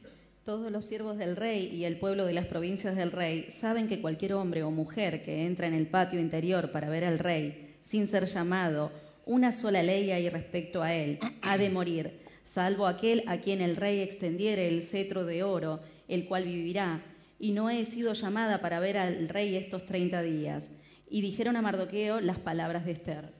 Todos 0.46 0.70
los 0.70 0.84
siervos 0.84 1.18
del 1.18 1.34
rey 1.34 1.74
y 1.74 1.86
el 1.86 1.98
pueblo 1.98 2.24
de 2.24 2.32
las 2.32 2.46
provincias 2.46 2.94
del 2.94 3.10
rey 3.10 3.50
saben 3.50 3.88
que 3.88 4.00
cualquier 4.00 4.34
hombre 4.34 4.62
o 4.62 4.70
mujer 4.70 5.24
que 5.24 5.44
entra 5.44 5.66
en 5.66 5.74
el 5.74 5.88
patio 5.88 6.20
interior 6.20 6.70
para 6.70 6.88
ver 6.88 7.02
al 7.02 7.18
rey, 7.18 7.74
sin 7.82 8.06
ser 8.06 8.26
llamado, 8.26 8.92
una 9.24 9.50
sola 9.50 9.82
ley 9.82 10.12
hay 10.12 10.30
respecto 10.30 10.84
a 10.84 10.94
él, 10.94 11.18
ha 11.42 11.58
de 11.58 11.68
morir, 11.68 12.20
salvo 12.44 12.86
aquel 12.86 13.24
a 13.26 13.40
quien 13.40 13.60
el 13.60 13.74
rey 13.74 13.98
extendiere 13.98 14.68
el 14.68 14.82
cetro 14.82 15.24
de 15.24 15.42
oro, 15.42 15.80
el 16.06 16.26
cual 16.26 16.44
vivirá. 16.44 17.02
Y 17.40 17.50
no 17.50 17.68
he 17.68 17.84
sido 17.84 18.12
llamada 18.12 18.60
para 18.60 18.78
ver 18.78 18.98
al 18.98 19.28
rey 19.28 19.56
estos 19.56 19.84
treinta 19.84 20.22
días. 20.22 20.70
Y 21.10 21.22
dijeron 21.22 21.56
a 21.56 21.62
Mardoqueo 21.62 22.20
las 22.20 22.38
palabras 22.38 22.86
de 22.86 22.92
Esther. 22.92 23.32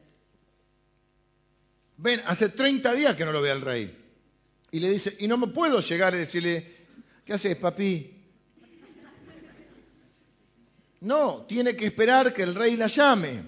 Ven, 1.99 2.21
hace 2.27 2.49
treinta 2.49 2.95
días 2.95 3.15
que 3.15 3.25
no 3.25 3.31
lo 3.31 3.43
ve 3.43 3.53
al 3.53 3.61
rey. 3.61 3.97
Y 4.73 4.81
le 4.81 4.91
dice, 4.91 5.15
y 5.21 5.29
no 5.29 5.39
me 5.39 5.47
puedo 5.47 5.79
llegar 5.79 6.13
a 6.13 6.19
decirle, 6.19 6.75
¿Qué 7.27 7.33
haces, 7.33 7.57
papi? 7.57 8.13
No, 11.01 11.45
tiene 11.49 11.75
que 11.75 11.87
esperar 11.87 12.33
que 12.33 12.45
el 12.45 12.55
rey 12.55 12.77
la 12.77 12.87
llame. 12.87 13.43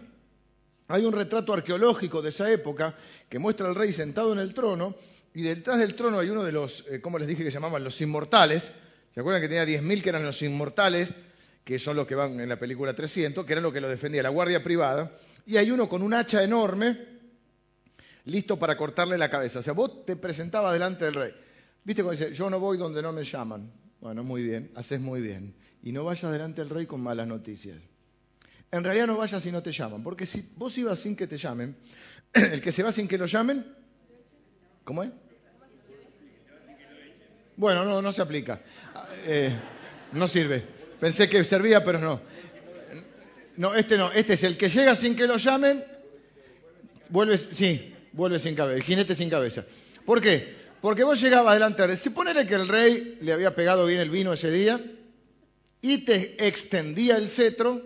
Hay 0.89 1.05
un 1.05 1.13
retrato 1.13 1.53
arqueológico 1.53 2.21
de 2.21 2.31
esa 2.31 2.51
época 2.51 2.97
que 3.29 3.39
muestra 3.39 3.69
al 3.69 3.77
rey 3.77 3.93
sentado 3.93 4.33
en 4.33 4.41
el 4.41 4.53
trono 4.53 4.97
y 5.33 5.43
detrás 5.43 5.79
del 5.79 5.95
trono 5.95 6.19
hay 6.19 6.29
uno 6.29 6.43
de 6.43 6.51
los, 6.51 6.87
eh, 6.91 7.01
¿cómo 7.01 7.21
les 7.21 7.29
dije 7.29 7.45
que 7.45 7.53
se 7.53 7.55
llamaban? 7.55 7.85
Los 7.85 8.01
inmortales. 8.01 8.73
¿Se 9.15 9.21
acuerdan 9.21 9.41
que 9.41 9.49
tenía 9.49 9.65
10.000 9.65 10.03
que 10.03 10.09
eran 10.09 10.25
los 10.25 10.43
inmortales? 10.43 11.15
Que 11.63 11.79
son 11.79 11.95
los 11.95 12.09
que 12.09 12.17
van 12.17 12.41
en 12.41 12.49
la 12.49 12.59
película 12.59 12.95
300, 12.95 13.47
que 13.47 13.53
eran 13.53 13.63
los 13.63 13.73
que 13.73 13.81
lo 13.81 13.89
defendía 13.89 14.25
la 14.25 14.31
guardia 14.31 14.65
privada. 14.65 15.13
Y 15.47 15.57
hay 15.57 15.71
uno 15.71 15.89
con 15.89 16.03
un 16.03 16.15
hacha 16.15 16.43
enorme 16.43 16.99
listo 18.25 18.59
para 18.59 18.77
cortarle 18.77 19.17
la 19.17 19.31
cabeza. 19.31 19.61
O 19.61 19.63
sea, 19.63 19.73
vos 19.73 20.05
te 20.05 20.17
presentabas 20.17 20.73
delante 20.73 21.05
del 21.05 21.15
rey. 21.15 21.33
¿Viste 21.89 22.03
cuando 22.03 22.23
dice, 22.23 22.37
yo 22.37 22.51
no 22.51 22.61
voy 22.61 22.77
donde 22.77 23.01
no 23.01 23.13
me 23.13 23.25
llaman? 23.25 23.73
Bueno, 24.03 24.23
muy 24.23 24.43
bien, 24.43 24.71
haces 24.75 25.01
muy 25.01 25.23
bien. 25.23 25.55
Y 25.83 25.91
no 25.91 26.05
vayas 26.05 26.31
delante 26.31 26.61
del 26.61 26.69
rey 26.69 26.85
con 26.85 27.01
malas 27.01 27.27
noticias. 27.27 27.79
En 28.71 28.85
realidad 28.85 29.07
no 29.07 29.17
vayas 29.17 29.43
si 29.43 29.51
no 29.51 29.63
te 29.63 29.73
llaman, 29.73 30.03
porque 30.03 30.27
si 30.27 30.53
vos 30.57 30.77
ibas 30.77 30.99
sin 30.99 31.17
que 31.17 31.27
te 31.27 31.39
llamen, 31.39 31.75
el 32.35 32.61
que 32.61 32.73
se 32.73 32.83
va 32.83 32.93
sin 32.93 33.09
que 33.09 33.17
lo 33.17 33.25
llamen, 33.25 33.65
¿cómo 34.85 35.03
es? 35.03 35.11
Bueno, 37.57 37.87
no, 37.87 38.03
no 38.03 38.13
se 38.13 38.21
aplica. 38.21 38.61
Eh, 39.25 39.51
no 40.13 40.29
sirve. 40.29 40.63
Pensé 41.01 41.27
que 41.27 41.43
servía, 41.43 41.83
pero 41.83 42.01
no. 42.01 42.21
No, 43.57 43.75
este 43.75 43.97
no. 43.97 44.13
Este 44.13 44.35
es 44.35 44.45
el 44.45 44.59
que 44.59 44.69
llega 44.69 44.95
sin 44.95 45.17
que 45.17 45.27
lo 45.27 45.39
llamen, 45.39 45.83
vuelve, 47.09 47.39
sí, 47.39 47.95
vuelve 48.13 48.39
sin 48.39 48.55
cabeza, 48.55 48.77
el 48.77 48.83
jinete 48.83 49.15
sin 49.15 49.31
cabeza. 49.31 49.65
¿Por 50.05 50.21
qué? 50.21 50.58
Porque 50.81 51.05
vos 51.05 51.21
llegabas 51.21 51.55
delante 51.55 51.83
del 51.83 51.91
rey. 51.91 51.97
Si 51.97 52.11
ponele 52.11 52.47
que 52.47 52.55
el 52.55 52.69
rey 52.69 53.19
le 53.21 53.33
había 53.33 53.55
pegado 53.55 53.87
bien 53.87 54.01
el 54.01 54.11
vino 54.11 54.33
ese 54.33 54.51
día 54.51 54.81
y 55.81 55.99
te 55.99 56.47
extendía 56.47 57.17
el 57.17 57.29
cetro, 57.29 57.83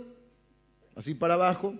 así 0.94 1.14
para 1.14 1.34
abajo, 1.34 1.74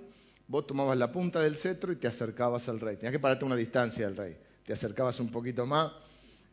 vos 0.47 0.67
tomabas 0.67 0.97
la 0.99 1.13
punta 1.13 1.41
del 1.41 1.57
cetro 1.57 1.93
y 1.93 1.97
te 1.97 2.07
acercabas 2.07 2.69
al 2.69 2.81
rey. 2.81 2.97
Tenías 2.97 3.13
que 3.13 3.19
pararte 3.19 3.45
una 3.45 3.57
distancia 3.57 4.07
del 4.07 4.17
rey. 4.17 4.37
Te 4.65 4.73
acercabas 4.73 5.21
un 5.21 5.31
poquito 5.31 5.67
más, 5.67 5.93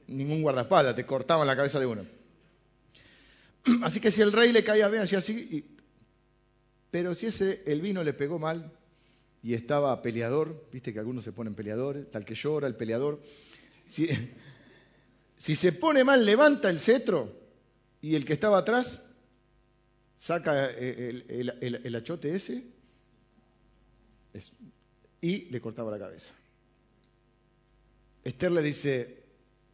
ningún 0.08 0.42
guardaespaldas, 0.42 0.96
te 0.96 1.06
cortaban 1.06 1.48
la 1.48 1.56
cabeza 1.56 1.80
de 1.80 1.86
uno. 1.86 2.06
Así 3.84 4.00
que 4.00 4.12
si 4.12 4.22
el 4.22 4.32
rey 4.32 4.52
le 4.52 4.64
caía 4.64 4.88
bien, 4.88 5.04
hacía 5.04 5.20
así. 5.20 5.78
Pero 6.92 7.14
si 7.14 7.28
ese, 7.28 7.62
el 7.66 7.82
vino 7.82 8.04
le 8.04 8.14
pegó 8.14 8.40
mal 8.40 8.72
y 9.44 9.54
estaba 9.54 10.02
peleador, 10.02 10.68
viste 10.72 10.92
que 10.92 11.00
algunos 11.00 11.24
se 11.24 11.32
ponen 11.32 11.54
peleadores, 11.54 12.10
tal 12.10 12.26
que 12.26 12.36
llora 12.36 12.68
el 12.68 12.76
peleador. 12.76 13.22
Si, 13.86 14.08
si 15.40 15.56
se 15.56 15.72
pone 15.72 16.04
mal, 16.04 16.26
levanta 16.26 16.70
el 16.70 16.80
cetro 16.80 17.34
y 18.02 18.16
el 18.16 18.26
que 18.26 18.34
estaba 18.34 18.58
atrás 18.58 19.02
saca 20.18 20.70
el, 20.70 21.96
achote 21.96 22.36
ese 22.36 22.66
y 25.22 25.46
le 25.46 25.62
cortaba 25.62 25.92
la 25.92 25.98
cabeza. 25.98 26.34
Esther 28.22 28.52
le 28.52 28.62
dice, 28.62 29.24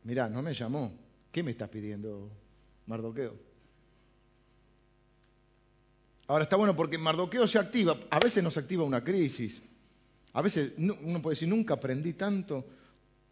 mirá, 0.03 0.30
no 0.30 0.43
me 0.43 0.53
llamó, 0.53 0.93
¿qué 1.32 1.41
me 1.41 1.49
estás 1.51 1.70
pidiendo, 1.70 2.30
Mardoqueo? 2.86 3.34
Ahora 6.28 6.43
está 6.43 6.57
bueno 6.57 6.76
porque 6.76 6.99
Mardoqueo 6.99 7.47
se 7.47 7.57
activa, 7.57 7.99
a 8.11 8.20
veces 8.20 8.43
nos 8.43 8.55
activa 8.57 8.84
una 8.84 9.03
crisis, 9.03 9.63
a 10.34 10.43
veces 10.43 10.74
uno 10.78 11.22
puede 11.24 11.34
decir, 11.34 11.49
nunca 11.49 11.74
aprendí 11.74 12.13
tanto 12.13 12.68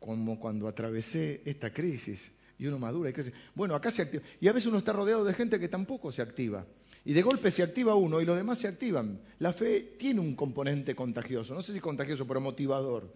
como 0.04 0.38
cuando 0.38 0.68
atravesé 0.68 1.42
esta 1.46 1.72
crisis 1.72 2.30
y 2.60 2.68
uno 2.68 2.78
madura 2.78 3.10
y 3.10 3.14
crece. 3.14 3.32
Bueno, 3.56 3.74
acá 3.74 3.90
se 3.90 4.02
activa. 4.02 4.22
Y 4.42 4.50
a 4.50 4.52
veces 4.52 4.68
uno 4.68 4.80
está 4.80 4.92
rodeado 4.92 5.24
de 5.24 5.34
gente 5.34 5.58
que 5.60 5.70
tampoco 5.70 6.12
se 6.12 6.22
activa. 6.22 6.66
Y 7.06 7.14
de 7.14 7.22
golpe 7.22 7.50
se 7.52 7.64
activa 7.64 7.96
uno 7.96 8.20
y 8.20 8.26
los 8.26 8.36
demás 8.36 8.60
se 8.60 8.68
activan. 8.68 9.22
La 9.40 9.54
fe 9.54 9.96
tiene 9.98 10.20
un 10.20 10.36
componente 10.36 10.94
contagioso, 10.94 11.54
no 11.54 11.62
sé 11.62 11.72
si 11.72 11.80
contagioso, 11.80 12.28
pero 12.28 12.42
motivador. 12.42 13.14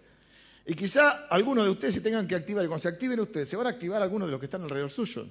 Y 0.66 0.76
quizá 0.76 1.28
algunos 1.30 1.66
de 1.66 1.72
ustedes 1.72 1.96
se 1.96 2.02
tengan 2.02 2.26
que 2.26 2.36
activar, 2.36 2.64
y 2.64 2.68
cuando 2.68 2.84
se 2.84 2.90
activen 2.90 3.20
ustedes, 3.20 3.50
se 3.50 3.58
van 3.58 3.68
a 3.68 3.72
activar 3.72 4.02
algunos 4.02 4.30
de 4.30 4.32
los 4.32 4.40
que 4.40 4.46
están 4.46 4.62
alrededor 4.62 4.90
suyo. 4.90 5.28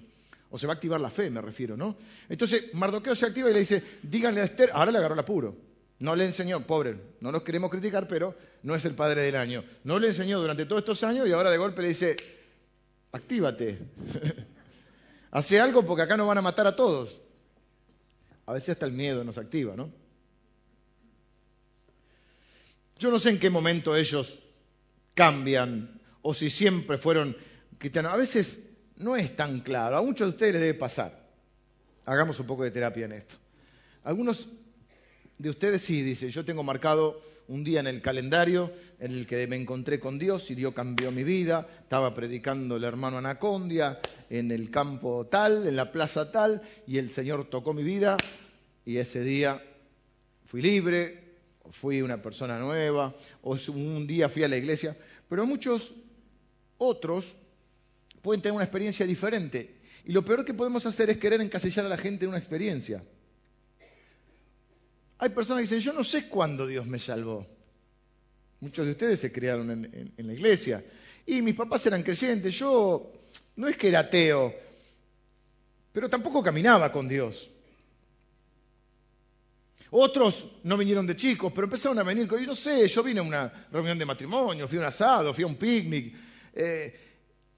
O 0.50 0.58
se 0.58 0.66
va 0.66 0.74
a 0.74 0.76
activar 0.76 1.00
la 1.00 1.10
fe, 1.10 1.28
me 1.30 1.40
refiero, 1.40 1.76
¿no? 1.76 1.96
Entonces, 2.28 2.72
Mardoqueo 2.74 3.14
se 3.14 3.26
activa 3.26 3.50
y 3.50 3.54
le 3.54 3.58
dice, 3.60 3.82
díganle 4.02 4.42
a 4.42 4.44
Esther, 4.44 4.70
ahora 4.72 4.92
le 4.92 4.98
agarró 4.98 5.14
el 5.14 5.20
apuro. 5.20 5.56
No 5.98 6.14
le 6.14 6.26
enseñó, 6.26 6.66
pobre, 6.66 6.98
no 7.20 7.32
nos 7.32 7.42
queremos 7.42 7.70
criticar, 7.70 8.06
pero 8.06 8.34
no 8.62 8.74
es 8.74 8.84
el 8.84 8.94
padre 8.94 9.22
del 9.22 9.36
año. 9.36 9.64
No 9.84 9.98
le 9.98 10.08
enseñó 10.08 10.38
durante 10.40 10.66
todos 10.66 10.80
estos 10.80 11.02
años 11.04 11.26
y 11.26 11.32
ahora 11.32 11.50
de 11.50 11.56
golpe 11.56 11.82
le 11.82 11.88
dice, 11.88 12.16
actívate. 13.12 13.78
Hace 15.30 15.60
algo 15.60 15.84
porque 15.84 16.02
acá 16.02 16.16
nos 16.16 16.26
van 16.26 16.38
a 16.38 16.42
matar 16.42 16.66
a 16.66 16.76
todos. 16.76 17.20
A 18.44 18.52
veces 18.52 18.70
hasta 18.70 18.86
el 18.86 18.92
miedo 18.92 19.24
nos 19.24 19.38
activa, 19.38 19.74
¿no? 19.74 19.90
Yo 22.98 23.10
no 23.10 23.18
sé 23.18 23.30
en 23.30 23.38
qué 23.38 23.50
momento 23.50 23.96
ellos 23.96 24.38
cambian 25.14 26.00
o 26.22 26.34
si 26.34 26.48
siempre 26.50 26.98
fueron 26.98 27.36
cristianos. 27.78 28.12
A 28.12 28.16
veces 28.16 28.66
no 28.96 29.16
es 29.16 29.34
tan 29.34 29.60
claro. 29.60 29.96
A 29.96 30.02
muchos 30.02 30.28
de 30.28 30.30
ustedes 30.30 30.52
les 30.54 30.62
debe 30.62 30.74
pasar. 30.78 31.26
Hagamos 32.04 32.38
un 32.40 32.46
poco 32.46 32.64
de 32.64 32.70
terapia 32.70 33.06
en 33.06 33.12
esto. 33.12 33.34
Algunos 34.04 34.46
de 35.38 35.50
ustedes 35.50 35.82
sí, 35.82 36.02
dice, 36.02 36.30
yo 36.30 36.44
tengo 36.44 36.62
marcado 36.62 37.20
un 37.48 37.62
día 37.62 37.80
en 37.80 37.86
el 37.86 38.00
calendario 38.00 38.72
en 38.98 39.12
el 39.12 39.26
que 39.26 39.46
me 39.46 39.56
encontré 39.56 40.00
con 40.00 40.18
Dios 40.18 40.50
y 40.50 40.54
Dios 40.54 40.74
cambió 40.74 41.12
mi 41.12 41.24
vida, 41.24 41.66
estaba 41.82 42.14
predicando 42.14 42.76
el 42.76 42.84
hermano 42.84 43.18
Anacondia 43.18 44.00
en 44.30 44.50
el 44.50 44.70
campo 44.70 45.26
tal, 45.26 45.66
en 45.66 45.76
la 45.76 45.92
plaza 45.92 46.32
tal, 46.32 46.62
y 46.86 46.98
el 46.98 47.10
Señor 47.10 47.48
tocó 47.48 47.72
mi 47.72 47.84
vida 47.84 48.18
y 48.84 48.96
ese 48.96 49.22
día 49.22 49.62
fui 50.46 50.62
libre, 50.62 51.22
fui 51.70 52.02
una 52.02 52.22
persona 52.22 52.58
nueva, 52.58 53.14
o 53.42 53.56
un 53.68 54.06
día 54.06 54.28
fui 54.28 54.42
a 54.42 54.48
la 54.48 54.56
iglesia, 54.56 54.96
pero 55.28 55.46
muchos 55.46 55.94
otros 56.78 57.34
pueden 58.22 58.42
tener 58.42 58.54
una 58.54 58.64
experiencia 58.64 59.06
diferente. 59.06 59.76
Y 60.04 60.12
lo 60.12 60.24
peor 60.24 60.44
que 60.44 60.54
podemos 60.54 60.86
hacer 60.86 61.10
es 61.10 61.16
querer 61.16 61.40
encasillar 61.40 61.84
a 61.84 61.88
la 61.88 61.96
gente 61.96 62.24
en 62.24 62.30
una 62.30 62.38
experiencia. 62.38 63.02
Hay 65.18 65.30
personas 65.30 65.60
que 65.60 65.74
dicen, 65.74 65.80
yo 65.80 65.92
no 65.92 66.04
sé 66.04 66.28
cuándo 66.28 66.66
Dios 66.66 66.86
me 66.86 66.98
salvó. 66.98 67.46
Muchos 68.60 68.84
de 68.84 68.92
ustedes 68.92 69.20
se 69.20 69.32
criaron 69.32 69.70
en, 69.70 70.26
la 70.26 70.32
iglesia. 70.32 70.84
Y 71.24 71.42
mis 71.42 71.54
papás 71.54 71.86
eran 71.86 72.02
creyentes. 72.02 72.54
Yo 72.54 73.12
no 73.56 73.68
es 73.68 73.76
que 73.76 73.88
era 73.88 74.00
ateo, 74.00 74.54
pero 75.92 76.08
tampoco 76.08 76.42
caminaba 76.42 76.92
con 76.92 77.08
Dios. 77.08 77.50
Otros 79.90 80.48
no 80.64 80.76
vinieron 80.76 81.06
de 81.06 81.16
chicos, 81.16 81.52
pero 81.54 81.66
empezaron 81.66 81.98
a 81.98 82.02
venir. 82.02 82.28
Yo 82.28 82.40
no 82.40 82.54
sé, 82.54 82.86
yo 82.88 83.02
vine 83.02 83.20
a 83.20 83.22
una 83.22 83.68
reunión 83.70 83.98
de 83.98 84.04
matrimonio, 84.04 84.68
fui 84.68 84.78
a 84.78 84.82
un 84.82 84.86
asado, 84.86 85.32
fui 85.32 85.44
a 85.44 85.46
un 85.46 85.54
picnic, 85.54 86.14
eh, 86.54 87.00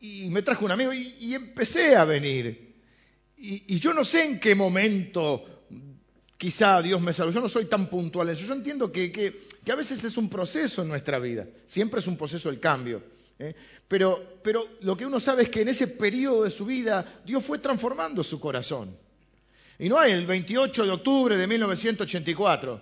y 0.01 0.29
me 0.31 0.43
trajo 0.43 0.65
un 0.65 0.71
amigo 0.71 0.93
y, 0.93 1.35
empecé 1.35 1.97
a 1.97 2.05
venir. 2.05 2.77
Y, 3.37 3.75
y, 3.75 3.79
yo 3.79 3.93
no 3.93 4.05
sé 4.05 4.25
en 4.25 4.41
qué 4.41 4.55
momento 4.55 5.58
quizá 6.39 6.81
Dios 6.81 7.03
me 7.03 7.13
salvó. 7.13 7.33
Yo 7.33 7.41
no 7.41 7.49
soy 7.49 7.67
tan 7.67 7.87
puntual 7.87 8.29
en 8.29 8.35
eso. 8.35 8.47
Yo 8.47 8.55
entiendo 8.55 8.91
que, 8.91 9.49
a 9.71 9.75
veces 9.75 10.03
es 10.05 10.17
un 10.17 10.31
proceso 10.31 10.81
en 10.83 10.89
nuestra 10.89 11.19
vida. 11.19 11.47
Siempre 11.67 12.01
es 12.01 12.07
un 12.07 12.17
proceso 12.17 12.49
el 12.49 12.61
cambio. 12.61 13.03
¿eh? 13.39 13.55
Pero, 13.87 14.39
pero 14.43 14.67
lo 14.81 14.97
que 14.97 15.05
uno 15.05 15.21
sabe 15.21 15.43
es 15.43 15.51
que 15.51 15.63
en 15.63 15.69
ese 15.69 15.89
periodo 15.89 16.45
de 16.45 16.51
su 16.51 16.65
vida 16.65 17.21
Dios 17.27 17.45
fue 17.45 17.59
transformando 17.59 18.23
su 18.25 18.41
corazón. 18.41 18.97
Y 19.79 19.89
no 19.89 19.99
hay 19.99 20.13
el 20.13 20.27
28 20.27 20.85
de 20.85 20.91
octubre 20.91 21.37
de 21.37 21.47
1984, 21.47 22.81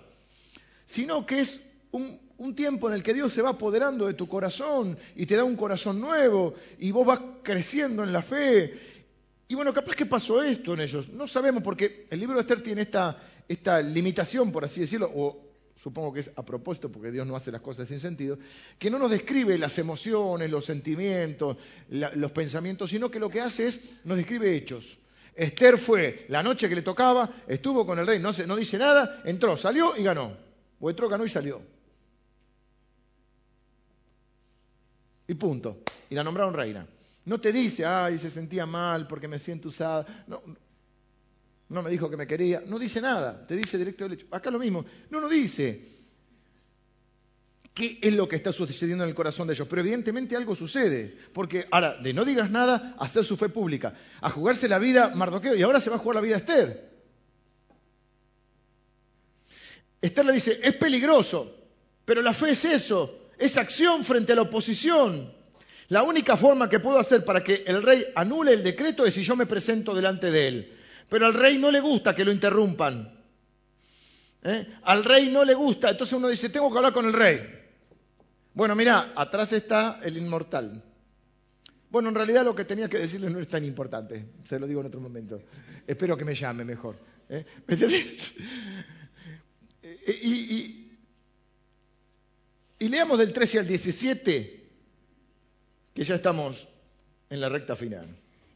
sino 0.85 1.25
que 1.25 1.41
es 1.41 1.61
un, 1.91 2.19
un, 2.37 2.55
tiempo 2.55 2.89
en 2.89 2.95
el 2.95 3.03
que 3.03 3.13
Dios 3.13 3.33
se 3.33 3.41
va 3.41 3.49
apoderando 3.49 4.07
de 4.07 4.15
tu 4.15 4.27
corazón 4.27 4.97
y 5.15 5.25
te 5.27 5.35
da 5.35 5.43
un 5.43 5.55
corazón 5.55 5.99
nuevo 5.99 6.55
y 6.79 6.89
vos 6.91 7.05
vas 7.05 7.19
creciendo 7.43 8.03
en 8.03 8.11
la 8.11 8.23
fe 8.23 8.96
Y 9.47 9.55
bueno, 9.55 9.73
capaz 9.73 9.95
que 9.95 10.05
pasó 10.05 10.43
esto 10.43 10.73
en 10.73 10.81
ellos. 10.81 11.09
No 11.09 11.27
sabemos 11.27 11.63
porque 11.63 12.07
el 12.09 12.19
libro 12.19 12.35
de 12.35 12.41
Esther 12.41 12.61
tiene 12.61 12.81
esta, 12.81 13.81
limitación, 13.81 14.51
por 14.51 14.65
así 14.65 14.81
decirlo, 14.81 15.09
o 15.15 15.41
supongo 15.75 16.11
que 16.11 16.19
es 16.19 16.31
a 16.35 16.43
propósito 16.43 16.91
porque 16.91 17.11
Dios 17.11 17.25
no 17.25 17.35
hace 17.35 17.51
las 17.51 17.61
cosas 17.61 17.87
sin 17.87 17.99
sentido, 17.99 18.37
que 18.77 18.89
no 18.89 18.99
nos 18.99 19.09
describe 19.09 19.57
las 19.57 19.77
emociones, 19.79 20.51
los 20.51 20.65
sentimientos, 20.65 21.55
los 21.89 22.31
pensamientos, 22.31 22.89
sino 22.89 23.09
que 23.09 23.19
lo 23.19 23.29
que 23.29 23.39
hace 23.39 23.67
es 23.67 23.81
nos 24.03 24.17
describe 24.17 24.53
hechos. 24.53 24.97
Esther 25.33 25.77
fue 25.77 26.25
la 26.29 26.43
noche 26.43 26.67
que 26.67 26.75
le 26.75 26.81
tocaba, 26.81 27.29
estuvo 27.47 27.85
con 27.85 27.99
el 27.99 28.07
rey, 28.07 28.19
no, 28.19 28.31
no 28.47 28.55
dice 28.55 28.77
nada, 28.77 29.21
entró, 29.23 29.55
salió 29.55 29.95
y 29.95 30.03
ganó. 30.03 30.35
O 30.79 30.89
entró, 30.89 31.07
ganó 31.07 31.25
y 31.25 31.29
salió. 31.29 31.61
Y 35.27 35.33
punto. 35.35 35.83
Y 36.09 36.15
la 36.15 36.23
nombraron 36.23 36.53
reina. 36.53 36.87
No 37.27 37.41
te 37.41 37.51
dice, 37.51 37.85
ay, 37.85 38.17
se 38.17 38.29
sentía 38.29 38.65
mal 38.65 39.05
porque 39.05 39.27
me 39.27 39.37
siento 39.37 39.67
usada. 39.67 40.05
No, 40.27 40.41
no 41.67 41.83
me 41.83 41.89
dijo 41.89 42.09
que 42.09 42.15
me 42.15 42.25
quería. 42.25 42.63
No 42.65 42.79
dice 42.79 43.01
nada. 43.01 43.45
Te 43.45 43.57
dice 43.57 43.77
directo 43.77 44.05
del 44.05 44.13
hecho. 44.13 44.27
Acá 44.31 44.49
lo 44.49 44.59
mismo. 44.59 44.85
No, 45.09 45.19
no 45.19 45.27
dice 45.27 45.97
qué 47.73 47.99
es 48.01 48.13
lo 48.13 48.29
que 48.29 48.37
está 48.37 48.53
sucediendo 48.53 49.03
en 49.03 49.09
el 49.09 49.15
corazón 49.15 49.45
de 49.45 49.55
ellos. 49.55 49.67
Pero 49.69 49.81
evidentemente 49.81 50.37
algo 50.37 50.55
sucede. 50.55 51.17
Porque 51.33 51.67
ahora, 51.69 51.97
de 51.97 52.13
no 52.13 52.23
digas 52.23 52.49
nada, 52.49 52.95
hacer 52.97 53.25
su 53.25 53.35
fe 53.35 53.49
pública. 53.49 53.93
A 54.21 54.29
jugarse 54.29 54.69
la 54.69 54.79
vida 54.79 55.11
Mardoqueo 55.13 55.53
y 55.53 55.63
ahora 55.63 55.81
se 55.81 55.89
va 55.89 55.97
a 55.97 55.99
jugar 55.99 56.15
la 56.15 56.21
vida 56.21 56.37
Esther. 56.37 56.97
Esther 60.01 60.25
le 60.25 60.31
dice, 60.31 60.61
es 60.63 60.75
peligroso, 60.75 61.53
pero 62.05 62.21
la 62.21 62.31
fe 62.31 62.51
es 62.51 62.63
eso, 62.63 63.27
es 63.37 63.57
acción 63.57 64.05
frente 64.05 64.31
a 64.31 64.35
la 64.37 64.43
oposición. 64.43 65.35
La 65.89 66.03
única 66.03 66.35
forma 66.35 66.67
que 66.67 66.79
puedo 66.79 66.99
hacer 66.99 67.23
para 67.23 67.43
que 67.43 67.63
el 67.65 67.81
rey 67.81 68.05
anule 68.15 68.53
el 68.53 68.63
decreto 68.63 69.05
es 69.05 69.13
si 69.13 69.23
yo 69.23 69.35
me 69.35 69.45
presento 69.45 69.95
delante 69.95 70.31
de 70.31 70.47
él. 70.47 70.77
Pero 71.09 71.25
al 71.25 71.33
rey 71.33 71.57
no 71.57 71.71
le 71.71 71.79
gusta 71.79 72.13
que 72.13 72.25
lo 72.25 72.31
interrumpan. 72.31 73.17
¿Eh? 74.43 74.67
Al 74.83 75.05
rey 75.05 75.29
no 75.29 75.45
le 75.45 75.53
gusta. 75.53 75.89
Entonces 75.89 76.17
uno 76.17 76.27
dice, 76.27 76.49
tengo 76.49 76.69
que 76.69 76.77
hablar 76.77 76.91
con 76.91 77.05
el 77.05 77.13
rey. 77.13 77.41
Bueno, 78.53 78.75
mira, 78.75 79.13
atrás 79.15 79.53
está 79.53 79.99
el 80.03 80.17
inmortal. 80.17 80.83
Bueno, 81.89 82.09
en 82.09 82.15
realidad 82.15 82.43
lo 82.43 82.53
que 82.53 82.65
tenía 82.65 82.89
que 82.89 82.97
decirle 82.97 83.29
no 83.29 83.39
es 83.39 83.47
tan 83.47 83.63
importante. 83.63 84.25
Se 84.47 84.59
lo 84.59 84.67
digo 84.67 84.81
en 84.81 84.87
otro 84.87 84.99
momento. 84.99 85.41
Espero 85.85 86.17
que 86.17 86.25
me 86.25 86.35
llame 86.35 86.65
mejor. 86.65 86.97
¿eh? 87.29 87.45
y, 90.21 90.89
y 92.79 92.87
leamos 92.89 93.19
del 93.19 93.31
13 93.31 93.59
al 93.59 93.67
17 93.67 94.56
que 95.97 96.03
ya 96.03 96.13
estamos 96.13 96.67
en 97.31 97.41
la 97.41 97.49
recta 97.49 97.75
final. 97.75 98.05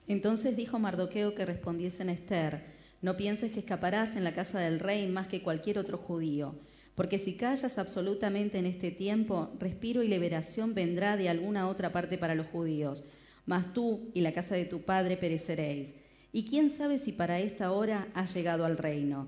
Entonces 0.08 0.56
dijo 0.56 0.78
Mardoqueo 0.78 1.34
que 1.34 1.44
respondiesen 1.44 2.10
a 2.10 2.14
Esther, 2.14 2.64
no 3.02 3.18
pienses 3.18 3.52
que 3.52 3.62
escaparás 3.62 4.16
en 4.16 4.24
la 4.24 4.36
casa 4.36 4.60
del 4.60 4.80
rey 4.80 5.08
más 5.08 5.28
que 5.28 5.42
cualquier 5.42 5.80
otro 5.80 5.98
judío, 5.98 6.54
porque 6.94 7.18
si 7.18 7.38
callas 7.38 7.80
absolutamente 7.80 8.60
en 8.60 8.68
este 8.68 8.92
tiempo, 8.92 9.50
respiro 9.58 10.04
y 10.04 10.08
liberación 10.08 10.76
vendrá 10.76 11.18
de 11.18 11.30
alguna 11.30 11.68
otra 11.68 11.92
parte 11.92 12.20
para 12.20 12.36
los 12.36 12.46
judíos, 12.46 13.06
mas 13.48 13.74
tú 13.74 14.12
y 14.14 14.22
la 14.22 14.34
casa 14.34 14.54
de 14.54 14.66
tu 14.66 14.84
padre 14.84 15.18
pereceréis. 15.18 15.96
Y 16.32 16.46
quién 16.46 16.70
sabe 16.70 17.00
si 17.00 17.12
para 17.12 17.39
esta 17.39 17.72
hora 17.72 18.08
has 18.14 18.36
llegado 18.36 18.66
al 18.66 18.78
reino. 18.78 19.28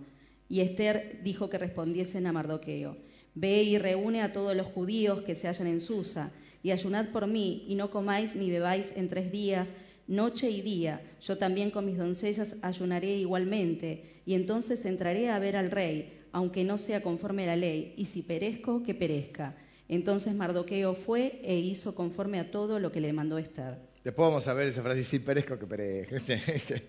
Y 0.49 0.59
Esther 0.59 1.21
dijo 1.23 1.49
que 1.49 1.57
respondiesen 1.57 2.27
a 2.27 2.31
Mardoqueo, 2.31 2.95
ve 3.33 3.63
y 3.63 3.79
reúne 3.79 4.21
a 4.21 4.33
todos 4.33 4.55
los 4.55 4.67
judíos 4.67 5.23
que 5.23 5.33
se 5.33 5.47
hallan 5.47 5.65
en 5.65 5.81
Susa, 5.81 6.31
y 6.63 6.71
ayunad 6.71 7.09
por 7.09 7.27
mí, 7.27 7.65
y 7.67 7.75
no 7.75 7.91
comáis 7.91 8.35
ni 8.35 8.49
bebáis 8.49 8.93
en 8.95 9.09
tres 9.09 9.31
días, 9.31 9.73
noche 10.07 10.49
y 10.49 10.61
día. 10.61 11.01
Yo 11.21 11.37
también 11.37 11.69
con 11.71 11.85
mis 11.85 11.97
doncellas 11.97 12.55
ayunaré 12.61 13.17
igualmente, 13.17 14.21
y 14.25 14.33
entonces 14.33 14.85
entraré 14.85 15.29
a 15.29 15.39
ver 15.39 15.57
al 15.57 15.69
rey, 15.69 16.21
aunque 16.31 16.63
no 16.63 16.77
sea 16.77 17.03
conforme 17.03 17.43
a 17.43 17.47
la 17.47 17.55
ley, 17.57 17.93
y 17.97 18.05
si 18.05 18.23
perezco, 18.23 18.81
que 18.81 18.95
perezca. 18.95 19.57
Entonces 19.89 20.33
Mardoqueo 20.33 20.95
fue 20.95 21.41
e 21.43 21.59
hizo 21.59 21.93
conforme 21.93 22.39
a 22.39 22.49
todo 22.49 22.79
lo 22.79 22.91
que 22.93 23.01
le 23.01 23.11
mandó 23.11 23.37
Esther. 23.37 23.77
Después 24.01 24.29
vamos 24.29 24.47
a 24.47 24.53
ver 24.53 24.67
esa 24.67 24.81
frase, 24.81 25.03
si 25.03 25.19
perezco, 25.19 25.59
que 25.59 25.67
perezca. 25.67 26.15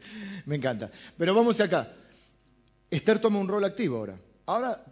Me 0.47 0.55
encanta. 0.55 0.91
Pero 1.19 1.35
vamos 1.35 1.61
acá. 1.61 1.93
Esther 2.91 3.19
toma 3.19 3.41
un 3.41 3.49
rol 3.49 3.65
activo 3.65 3.97
ahora. 3.97 4.19
Ahora 4.47 4.85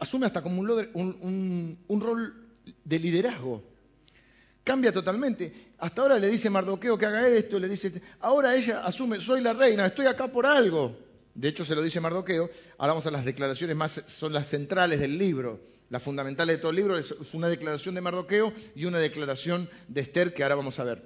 asume 0.00 0.26
hasta 0.26 0.42
como 0.42 0.60
un, 0.60 1.78
un 1.86 2.00
rol 2.00 2.34
de 2.84 2.98
liderazgo 2.98 3.75
cambia 4.66 4.92
totalmente. 4.92 5.70
Hasta 5.78 6.02
ahora 6.02 6.18
le 6.18 6.28
dice 6.28 6.50
Mardoqueo 6.50 6.98
que 6.98 7.06
haga 7.06 7.28
esto, 7.28 7.56
le 7.60 7.68
dice, 7.68 8.02
ahora 8.20 8.56
ella 8.56 8.84
asume, 8.84 9.20
soy 9.20 9.40
la 9.40 9.52
reina, 9.52 9.86
estoy 9.86 10.06
acá 10.06 10.26
por 10.26 10.44
algo. 10.44 10.98
De 11.32 11.48
hecho, 11.48 11.64
se 11.64 11.76
lo 11.76 11.82
dice 11.82 12.00
Mardoqueo. 12.00 12.50
Ahora 12.78 12.94
vamos 12.94 13.06
a 13.06 13.12
las 13.12 13.24
declaraciones 13.24 13.76
más, 13.76 13.92
son 13.92 14.32
las 14.32 14.48
centrales 14.48 14.98
del 14.98 15.16
libro. 15.16 15.60
Las 15.88 16.02
fundamentales 16.02 16.56
de 16.56 16.60
todo 16.60 16.70
el 16.70 16.76
libro 16.76 16.98
es 16.98 17.14
una 17.32 17.48
declaración 17.48 17.94
de 17.94 18.00
Mardoqueo 18.00 18.52
y 18.74 18.86
una 18.86 18.98
declaración 18.98 19.70
de 19.86 20.00
Esther 20.00 20.34
que 20.34 20.42
ahora 20.42 20.56
vamos 20.56 20.80
a 20.80 20.84
ver. 20.84 21.00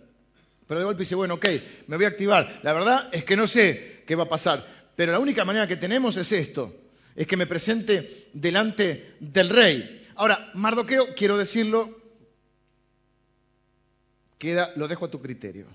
Pero 0.66 0.80
de 0.80 0.86
golpe 0.86 1.02
dice, 1.02 1.14
bueno, 1.14 1.34
ok, 1.34 1.46
me 1.86 1.96
voy 1.96 2.06
a 2.06 2.08
activar. 2.08 2.60
La 2.62 2.72
verdad 2.72 3.10
es 3.12 3.24
que 3.24 3.36
no 3.36 3.46
sé 3.46 4.04
qué 4.06 4.14
va 4.14 4.24
a 4.24 4.28
pasar, 4.30 4.64
pero 4.96 5.12
la 5.12 5.18
única 5.18 5.44
manera 5.44 5.66
que 5.66 5.76
tenemos 5.76 6.16
es 6.16 6.32
esto, 6.32 6.74
es 7.14 7.26
que 7.26 7.36
me 7.36 7.46
presente 7.46 8.30
delante 8.32 9.16
del 9.20 9.50
rey. 9.50 10.08
Ahora, 10.14 10.50
Mardoqueo, 10.54 11.14
quiero 11.14 11.36
decirlo, 11.36 11.99
queda, 14.40 14.72
lo 14.74 14.88
dejo 14.88 15.04
a 15.04 15.10
tu 15.10 15.20
criterio. 15.20 15.66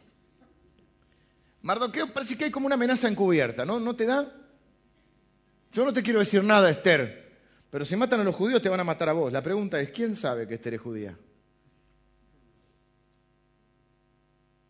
Mardoqueo 1.61 2.11
parece 2.11 2.35
que 2.35 2.45
hay 2.45 2.51
como 2.51 2.65
una 2.65 2.75
amenaza 2.75 3.07
encubierta, 3.07 3.63
¿no? 3.63 3.79
¿No 3.79 3.95
te 3.95 4.05
da? 4.05 4.29
Yo 5.71 5.85
no 5.85 5.93
te 5.93 6.01
quiero 6.01 6.19
decir 6.19 6.43
nada, 6.43 6.69
Esther, 6.69 7.37
pero 7.69 7.85
si 7.85 7.95
matan 7.95 8.21
a 8.21 8.23
los 8.23 8.35
judíos 8.35 8.61
te 8.61 8.69
van 8.69 8.79
a 8.79 8.83
matar 8.83 9.09
a 9.09 9.13
vos. 9.13 9.31
La 9.31 9.43
pregunta 9.43 9.79
es, 9.79 9.89
¿quién 9.91 10.15
sabe 10.15 10.47
que 10.47 10.55
Esther 10.55 10.73
es 10.73 10.81
judía? 10.81 11.17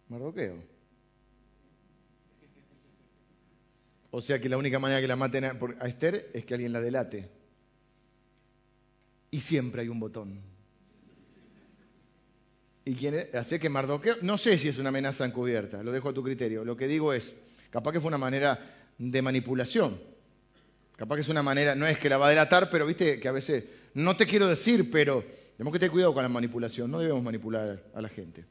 Mardoqueo. 0.09 0.57
O 4.11 4.21
sea 4.21 4.39
que 4.39 4.49
la 4.49 4.57
única 4.57 4.79
manera 4.79 4.99
que 4.99 5.07
la 5.07 5.15
maten 5.15 5.45
a 5.45 5.87
Esther 5.87 6.31
es 6.33 6.45
que 6.45 6.53
alguien 6.53 6.73
la 6.73 6.81
delate. 6.81 7.29
Y 9.31 9.39
siempre 9.39 9.83
hay 9.83 9.89
un 9.89 9.99
botón. 9.99 10.54
Y 12.87 12.93
quien 12.93 13.15
hace 13.33 13.59
que 13.59 13.67
Mardoqueo, 13.67 14.17
no 14.21 14.37
sé 14.37 14.59
si 14.59 14.69
es 14.69 14.77
una 14.77 14.89
amenaza 14.89 15.25
encubierta, 15.25 15.81
lo 15.81 15.91
dejo 15.91 16.09
a 16.09 16.13
tu 16.13 16.21
criterio. 16.21 16.63
Lo 16.63 16.77
que 16.77 16.87
digo 16.87 17.13
es, 17.13 17.35
capaz 17.71 17.91
que 17.91 17.99
fue 17.99 18.09
una 18.09 18.19
manera 18.19 18.59
de 18.99 19.21
manipulación. 19.23 19.99
Capaz 20.95 21.15
que 21.15 21.21
es 21.21 21.29
una 21.29 21.41
manera, 21.41 21.73
no 21.73 21.87
es 21.87 21.97
que 21.97 22.09
la 22.09 22.17
va 22.17 22.27
a 22.27 22.29
delatar, 22.29 22.69
pero 22.69 22.85
viste 22.85 23.19
que 23.19 23.27
a 23.27 23.31
veces, 23.31 23.63
no 23.95 24.15
te 24.15 24.27
quiero 24.27 24.47
decir, 24.47 24.91
pero 24.91 25.25
tenemos 25.57 25.73
que 25.73 25.79
tener 25.79 25.91
cuidado 25.91 26.13
con 26.13 26.21
la 26.21 26.29
manipulación, 26.29 26.91
no 26.91 26.99
debemos 26.99 27.23
manipular 27.23 27.83
a 27.93 28.01
la 28.01 28.07
gente. 28.07 28.45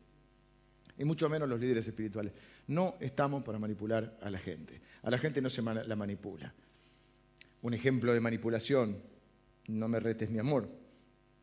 Y 0.99 1.05
mucho 1.05 1.29
menos 1.29 1.49
los 1.49 1.61
líderes 1.61 1.87
espirituales. 1.87 2.33
No 2.67 2.97
estamos 3.01 3.45
para 3.45 3.59
manipular 3.61 4.19
a 4.21 4.31
la 4.31 4.39
gente. 4.39 4.81
A 5.03 5.11
la 5.11 5.19
gente 5.19 5.41
no 5.41 5.49
se 5.49 5.63
la 5.63 5.97
manipula. 5.97 6.53
Un 7.63 7.73
ejemplo 7.73 8.13
de 8.13 8.21
manipulación, 8.21 9.01
no 9.69 9.89
me 9.89 10.01
retes 10.01 10.29
mi 10.29 10.41
amor. 10.41 10.69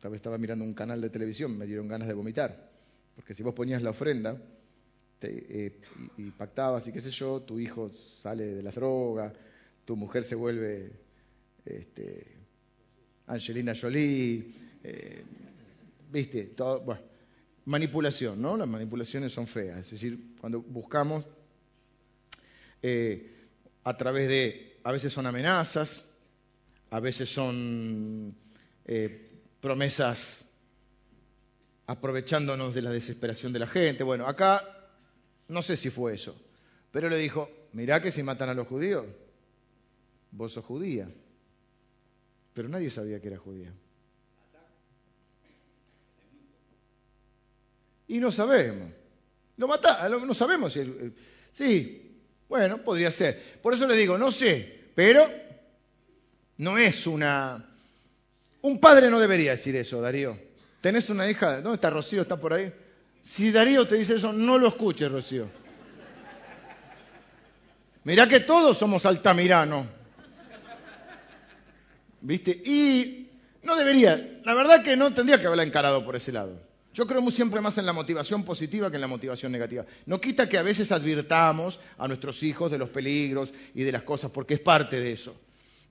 Tal 0.00 0.10
vez 0.10 0.18
estaba 0.18 0.36
mirando 0.36 0.64
un 0.64 0.74
canal 0.74 1.00
de 1.00 1.10
televisión, 1.10 1.56
me 1.56 1.66
dieron 1.66 1.88
ganas 1.88 2.06
de 2.06 2.14
vomitar. 2.14 2.71
Porque 3.14 3.34
si 3.34 3.42
vos 3.42 3.54
ponías 3.54 3.82
la 3.82 3.90
ofrenda 3.90 4.40
eh, 5.20 5.80
y, 6.16 6.30
pactabas 6.30 6.86
y 6.88 6.92
qué 6.92 7.00
sé 7.00 7.10
yo, 7.10 7.42
tu 7.42 7.58
hijo 7.58 7.90
sale 7.92 8.46
de 8.54 8.62
la 8.62 8.70
droga, 8.70 9.32
tu 9.84 9.96
mujer 9.96 10.24
se 10.24 10.34
vuelve 10.34 10.92
este, 11.64 12.26
Angelina 13.26 13.74
Jolie, 13.80 14.44
eh, 14.82 15.24
viste, 16.10 16.44
todo, 16.46 16.80
bueno, 16.80 17.02
manipulación, 17.66 18.40
¿no? 18.40 18.56
Las 18.56 18.68
manipulaciones 18.68 19.32
son 19.32 19.46
feas, 19.46 19.78
es 19.78 19.90
decir, 19.92 20.34
cuando 20.40 20.60
buscamos 20.60 21.24
eh, 22.82 23.46
a 23.84 23.96
través 23.96 24.28
de, 24.28 24.80
a 24.82 24.90
veces 24.90 25.12
son 25.12 25.26
amenazas, 25.26 26.04
a 26.90 27.00
veces 27.00 27.28
son 27.28 28.34
promesas 29.60 30.51
aprovechándonos 31.92 32.74
de 32.74 32.82
la 32.82 32.90
desesperación 32.90 33.52
de 33.52 33.58
la 33.58 33.66
gente. 33.66 34.02
Bueno, 34.02 34.26
acá 34.26 34.66
no 35.48 35.60
sé 35.60 35.76
si 35.76 35.90
fue 35.90 36.14
eso, 36.14 36.34
pero 36.90 37.10
le 37.10 37.18
dijo, 37.18 37.50
mirá 37.72 38.00
que 38.00 38.10
si 38.10 38.22
matan 38.22 38.48
a 38.48 38.54
los 38.54 38.66
judíos, 38.66 39.04
vos 40.30 40.52
sos 40.52 40.64
judía. 40.64 41.08
Pero 42.54 42.68
nadie 42.68 42.90
sabía 42.90 43.20
que 43.20 43.28
era 43.28 43.38
judía. 43.38 43.72
Y 48.08 48.18
no 48.18 48.30
sabemos. 48.32 48.90
Lo 49.58 49.68
mata, 49.68 50.08
no 50.08 50.34
sabemos 50.34 50.72
si... 50.72 50.82
sí, 51.50 52.20
bueno, 52.48 52.82
podría 52.82 53.10
ser. 53.10 53.40
Por 53.62 53.74
eso 53.74 53.86
le 53.86 53.96
digo, 53.96 54.16
no 54.16 54.30
sé, 54.30 54.90
pero 54.94 55.30
no 56.56 56.78
es 56.78 57.06
una... 57.06 57.68
Un 58.62 58.80
padre 58.80 59.10
no 59.10 59.18
debería 59.18 59.52
decir 59.52 59.76
eso, 59.76 60.00
Darío. 60.00 60.51
¿Tenés 60.82 61.08
una 61.10 61.30
hija? 61.30 61.60
¿Dónde 61.60 61.76
está 61.76 61.90
Rocío? 61.90 62.22
¿Está 62.22 62.36
por 62.36 62.52
ahí? 62.52 62.70
Si 63.22 63.52
Darío 63.52 63.86
te 63.86 63.94
dice 63.94 64.16
eso, 64.16 64.32
no 64.32 64.58
lo 64.58 64.66
escuches, 64.66 65.10
Rocío. 65.10 65.48
Mirá 68.02 68.26
que 68.26 68.40
todos 68.40 68.76
somos 68.76 69.06
altamiranos. 69.06 69.86
¿Viste? 72.20 72.50
Y 72.50 73.30
no 73.62 73.76
debería, 73.76 74.40
la 74.44 74.54
verdad 74.54 74.82
que 74.82 74.96
no 74.96 75.14
tendría 75.14 75.38
que 75.38 75.46
haberla 75.46 75.62
encarado 75.62 76.04
por 76.04 76.16
ese 76.16 76.32
lado. 76.32 76.60
Yo 76.92 77.06
creo 77.06 77.30
siempre 77.30 77.60
más 77.60 77.78
en 77.78 77.86
la 77.86 77.92
motivación 77.92 78.44
positiva 78.44 78.90
que 78.90 78.96
en 78.96 79.02
la 79.02 79.06
motivación 79.06 79.52
negativa. 79.52 79.86
No 80.06 80.20
quita 80.20 80.48
que 80.48 80.58
a 80.58 80.62
veces 80.62 80.90
advirtamos 80.90 81.78
a 81.96 82.08
nuestros 82.08 82.42
hijos 82.42 82.72
de 82.72 82.78
los 82.78 82.90
peligros 82.90 83.54
y 83.72 83.84
de 83.84 83.92
las 83.92 84.02
cosas, 84.02 84.32
porque 84.32 84.54
es 84.54 84.60
parte 84.60 84.98
de 84.98 85.12
eso. 85.12 85.36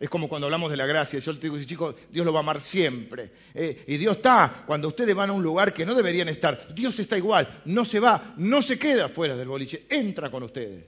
Es 0.02 0.10
como 0.10 0.28
cuando 0.28 0.48
hablamos 0.48 0.72
de 0.72 0.78
la 0.78 0.88
gracia. 0.88 1.20
Yo 1.20 1.32
te 1.36 1.42
digo, 1.42 1.60
chicos, 1.64 1.96
Dios 2.10 2.26
lo 2.26 2.34
va 2.34 2.40
a 2.40 2.42
amar 2.42 2.60
siempre. 2.60 3.32
Eh, 3.54 3.84
y 3.86 3.98
Dios 3.98 4.16
está 4.16 4.64
cuando 4.66 4.88
ustedes 4.88 5.14
van 5.14 5.30
a 5.30 5.34
un 5.34 5.44
lugar 5.44 5.72
que 5.76 5.86
no 5.86 5.94
deberían 5.94 6.28
estar. 6.28 6.74
Dios 6.74 6.98
está 6.98 7.20
igual, 7.20 7.62
no 7.66 7.86
se 7.86 8.00
va, 8.00 8.34
no 8.38 8.64
se 8.64 8.80
queda 8.80 9.10
fuera 9.10 9.38
del 9.38 9.48
boliche, 9.48 9.86
entra 9.88 10.32
con 10.32 10.42
ustedes. 10.42 10.86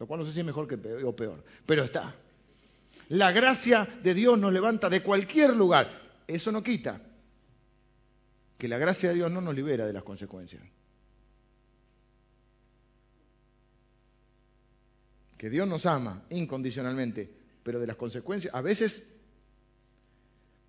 Lo 0.00 0.08
cual 0.08 0.18
no 0.18 0.26
sé 0.26 0.32
si 0.32 0.40
es 0.40 0.44
mejor 0.44 0.66
que 0.66 0.76
peor, 0.76 1.04
o 1.04 1.14
peor, 1.14 1.44
pero 1.66 1.84
está. 1.84 2.16
La 3.10 3.30
gracia 3.30 3.88
de 4.02 4.12
Dios 4.12 4.36
nos 4.36 4.52
levanta 4.52 4.88
de 4.88 5.02
cualquier 5.02 5.54
lugar. 5.54 5.88
Eso 6.26 6.50
no 6.50 6.60
quita 6.60 7.00
que 8.58 8.66
la 8.66 8.76
gracia 8.76 9.10
de 9.10 9.14
Dios 9.14 9.30
no 9.30 9.40
nos 9.40 9.54
libera 9.54 9.86
de 9.86 9.92
las 9.92 10.02
consecuencias. 10.02 10.64
Que 15.36 15.48
Dios 15.48 15.68
nos 15.68 15.86
ama 15.86 16.24
incondicionalmente, 16.30 17.37
pero 17.68 17.80
de 17.80 17.86
las 17.86 17.96
consecuencias, 17.96 18.54
a 18.54 18.62
veces 18.62 19.06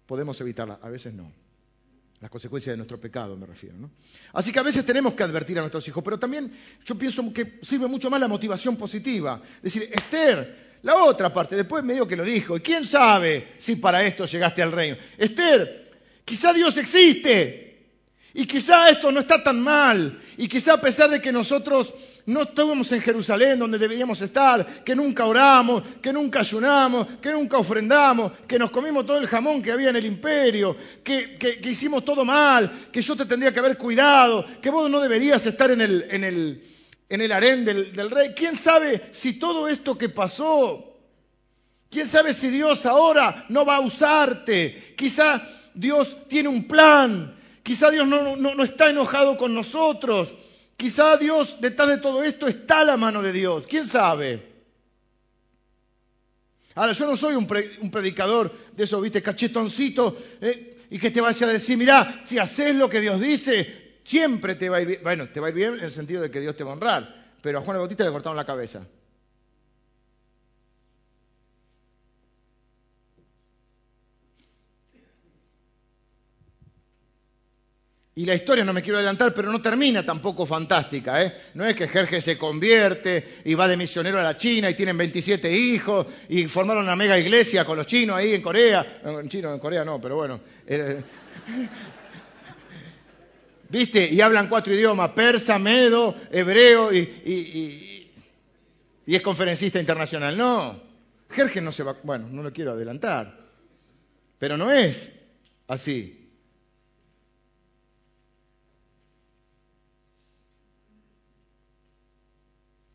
podemos 0.05 0.41
evitarlas, 0.41 0.79
a 0.81 0.89
veces 0.89 1.13
no. 1.13 1.31
Las 2.19 2.29
consecuencias 2.29 2.73
de 2.73 2.75
nuestro 2.75 2.99
pecado, 2.99 3.37
me 3.37 3.45
refiero. 3.45 3.77
¿no? 3.77 3.89
Así 4.33 4.51
que 4.51 4.59
a 4.59 4.63
veces 4.63 4.85
tenemos 4.85 5.13
que 5.13 5.23
advertir 5.23 5.57
a 5.57 5.61
nuestros 5.61 5.87
hijos, 5.87 6.03
pero 6.03 6.19
también 6.19 6.51
yo 6.83 6.95
pienso 6.95 7.31
que 7.31 7.57
sirve 7.61 7.87
mucho 7.87 8.09
más 8.09 8.19
la 8.19 8.27
motivación 8.27 8.75
positiva. 8.75 9.41
Decir, 9.61 9.89
Esther, 9.93 10.79
la 10.81 10.95
otra 11.05 11.31
parte, 11.31 11.55
después 11.55 11.85
medio 11.85 12.05
que 12.05 12.17
lo 12.17 12.25
dijo, 12.25 12.57
y 12.57 12.59
quién 12.59 12.85
sabe 12.85 13.53
si 13.59 13.77
para 13.77 14.03
esto 14.03 14.25
llegaste 14.25 14.61
al 14.61 14.73
reino. 14.73 14.97
Esther, 15.17 16.01
quizá 16.25 16.51
Dios 16.51 16.75
existe, 16.75 17.68
y 18.33 18.45
quizá 18.45 18.89
esto 18.89 19.11
no 19.11 19.19
está 19.19 19.41
tan 19.43 19.59
mal, 19.59 20.19
y 20.37 20.47
quizá 20.47 20.73
a 20.73 20.81
pesar 20.81 21.09
de 21.09 21.21
que 21.21 21.31
nosotros 21.31 21.93
no 22.27 22.43
estuvimos 22.43 22.91
en 22.91 23.01
Jerusalén 23.01 23.57
donde 23.57 23.79
deberíamos 23.79 24.21
estar, 24.21 24.83
que 24.83 24.95
nunca 24.95 25.25
oramos, 25.25 25.81
que 26.01 26.13
nunca 26.13 26.41
ayunamos, 26.41 27.07
que 27.21 27.31
nunca 27.31 27.57
ofrendamos, 27.57 28.31
que 28.47 28.59
nos 28.59 28.69
comimos 28.69 29.05
todo 29.05 29.17
el 29.17 29.27
jamón 29.27 29.63
que 29.63 29.71
había 29.71 29.89
en 29.89 29.95
el 29.95 30.05
imperio, 30.05 30.75
que, 31.03 31.59
hicimos 31.63 32.05
todo 32.05 32.23
mal, 32.23 32.71
que 32.91 33.01
yo 33.01 33.15
te 33.15 33.25
tendría 33.25 33.51
que 33.51 33.59
haber 33.59 33.77
cuidado, 33.77 34.45
que 34.61 34.69
vos 34.69 34.89
no 34.89 34.99
deberías 34.99 35.43
estar 35.45 35.71
en 35.71 35.81
el, 35.81 36.05
en 36.09 36.23
el, 36.23 36.63
en 37.09 37.21
el 37.21 37.31
harén 37.31 37.65
del, 37.65 37.91
del 37.93 38.11
rey. 38.11 38.33
¿Quién 38.35 38.55
sabe 38.55 39.09
si 39.11 39.33
todo 39.33 39.67
esto 39.67 39.97
que 39.97 40.09
pasó 40.09 40.85
¿Quién 41.89 42.05
sabe 42.05 42.33
si 42.33 42.49
Dios 42.49 42.85
ahora 42.85 43.45
no 43.49 43.65
va 43.65 43.77
a 43.77 43.79
usarte? 43.79 44.93
Quizá 44.95 45.41
Dios 45.73 46.15
tiene 46.27 46.47
un 46.47 46.67
plan 46.67 47.35
Quizá 47.63 47.91
Dios 47.91 48.07
no, 48.07 48.63
está 48.63 48.89
enojado 48.89 49.37
con 49.37 49.53
nosotros. 49.53 50.33
Quizá 50.77 51.17
Dios, 51.17 51.57
detrás 51.59 51.89
de 51.89 51.97
todo 51.97 52.23
esto, 52.23 52.47
está 52.47 52.83
la 52.83 52.97
mano 52.97 53.21
de 53.21 53.33
Dios. 53.33 53.67
¿Quién 53.67 53.85
sabe? 53.85 54.47
Ahora, 56.75 56.93
yo 56.93 57.05
no 57.05 57.17
soy 57.17 57.35
un, 57.35 57.45
predicador 57.45 58.51
de 58.71 58.83
eso, 58.83 59.01
viste, 59.01 59.21
cachetoncito, 59.21 60.17
eh, 60.39 60.85
y 60.89 60.97
que 60.97 61.11
te 61.11 61.19
vaya 61.19 61.47
a 61.47 61.49
decir, 61.49 61.77
mira, 61.77 62.21
si 62.25 62.37
haces 62.37 62.73
lo 62.75 62.89
que 62.89 63.01
Dios 63.01 63.19
dice, 63.19 63.99
siempre 64.03 64.55
te 64.55 64.69
va 64.69 64.77
a 64.77 64.81
ir 64.81 64.87
bien. 64.87 65.03
Bueno, 65.03 65.27
te 65.29 65.39
va 65.39 65.47
a 65.47 65.49
ir 65.49 65.55
bien 65.55 65.73
en 65.73 65.83
el 65.83 65.91
sentido 65.91 66.21
de 66.21 66.31
que 66.31 66.39
Dios 66.39 66.55
te 66.55 66.63
va 66.63 66.71
a 66.71 66.73
honrar, 66.73 67.35
pero 67.41 67.59
a 67.59 67.61
Juan 67.61 67.75
el 67.75 67.79
Bautista 67.79 68.05
le 68.05 68.11
cortaron 68.11 68.37
la 68.37 68.45
cabeza. 68.45 68.87
Y 78.19 78.25
la 78.25 78.35
historia, 78.35 78.65
no 78.65 78.73
me 78.73 78.81
quiero 78.81 78.97
adelantar, 78.97 79.33
pero 79.33 79.49
no 79.49 79.61
termina 79.61 80.05
tampoco 80.05 80.45
fantástica. 80.45 81.23
¿eh? 81.23 81.33
No 81.53 81.63
es 81.63 81.73
que 81.73 81.87
Jerjes 81.87 82.21
se 82.21 82.37
convierte 82.37 83.39
y 83.45 83.53
va 83.53 83.65
de 83.65 83.77
misionero 83.77 84.19
a 84.19 84.23
la 84.23 84.35
China 84.35 84.69
y 84.69 84.73
tienen 84.73 84.97
27 84.97 85.49
hijos 85.49 86.05
y 86.27 86.45
formaron 86.49 86.83
una 86.83 86.97
mega 86.97 87.17
iglesia 87.17 87.63
con 87.63 87.77
los 87.77 87.87
chinos 87.87 88.17
ahí 88.17 88.33
en 88.33 88.41
Corea. 88.41 88.99
En 89.05 89.29
chino, 89.29 89.53
en 89.53 89.59
Corea 89.59 89.85
no, 89.85 90.01
pero 90.01 90.17
bueno. 90.17 90.41
¿Viste? 93.69 94.09
Y 94.11 94.19
hablan 94.19 94.49
cuatro 94.49 94.73
idiomas, 94.73 95.11
persa, 95.11 95.57
medo, 95.57 96.13
hebreo 96.29 96.91
y, 96.93 98.11
y 99.05 99.15
es 99.15 99.21
conferencista 99.21 99.79
internacional. 99.79 100.37
No, 100.37 100.77
Jerjes 101.29 101.63
no 101.63 101.71
se 101.71 101.83
va, 101.83 101.95
bueno, 102.03 102.27
no 102.29 102.43
lo 102.43 102.51
quiero 102.51 102.73
adelantar, 102.73 103.33
pero 104.37 104.57
no 104.57 104.69
es 104.73 105.13
así. 105.69 106.18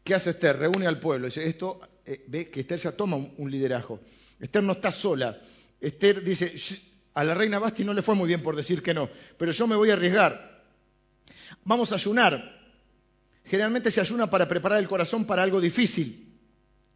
¿Qué 0.05 0.15
hace 0.15 0.31
Esther? 0.31 0.59
Reúne 0.59 0.87
al 0.87 1.01
pueblo. 1.01 1.27
Dice, 1.27 1.49
esto, 1.49 1.81
eh, 2.05 2.25
ve 2.29 2.51
que 2.51 2.61
Esther 2.61 2.79
ya 2.79 2.93
toma 2.93 3.17
un, 3.17 3.51
liderazgo. 3.51 4.01
Esther 4.39 4.63
no 4.63 4.73
está 4.73 4.93
sola. 4.93 5.41
Esther 5.81 6.23
dice, 6.23 6.55
a 7.15 7.25
la 7.25 7.33
reina 7.33 7.59
Basti 7.59 7.85
no 7.85 7.95
le 7.95 8.03
fue 8.03 8.15
muy 8.15 8.29
bien 8.29 8.43
por 8.43 8.55
decir 8.55 8.83
que 8.83 8.93
no, 8.93 9.09
pero 9.39 9.53
yo 9.53 9.67
me 9.67 9.77
voy 9.77 9.91
a 9.91 9.95
arriesgar. 9.95 10.63
Vamos 11.65 11.93
a 11.93 11.95
ayunar. 11.95 12.63
Generalmente 13.45 13.91
se 13.91 14.01
ayuna 14.01 14.29
para 14.29 14.47
preparar 14.47 14.79
el 14.79 14.89
corazón 14.89 15.25
para 15.25 15.43
algo 15.43 15.61
difícil. 15.61 16.39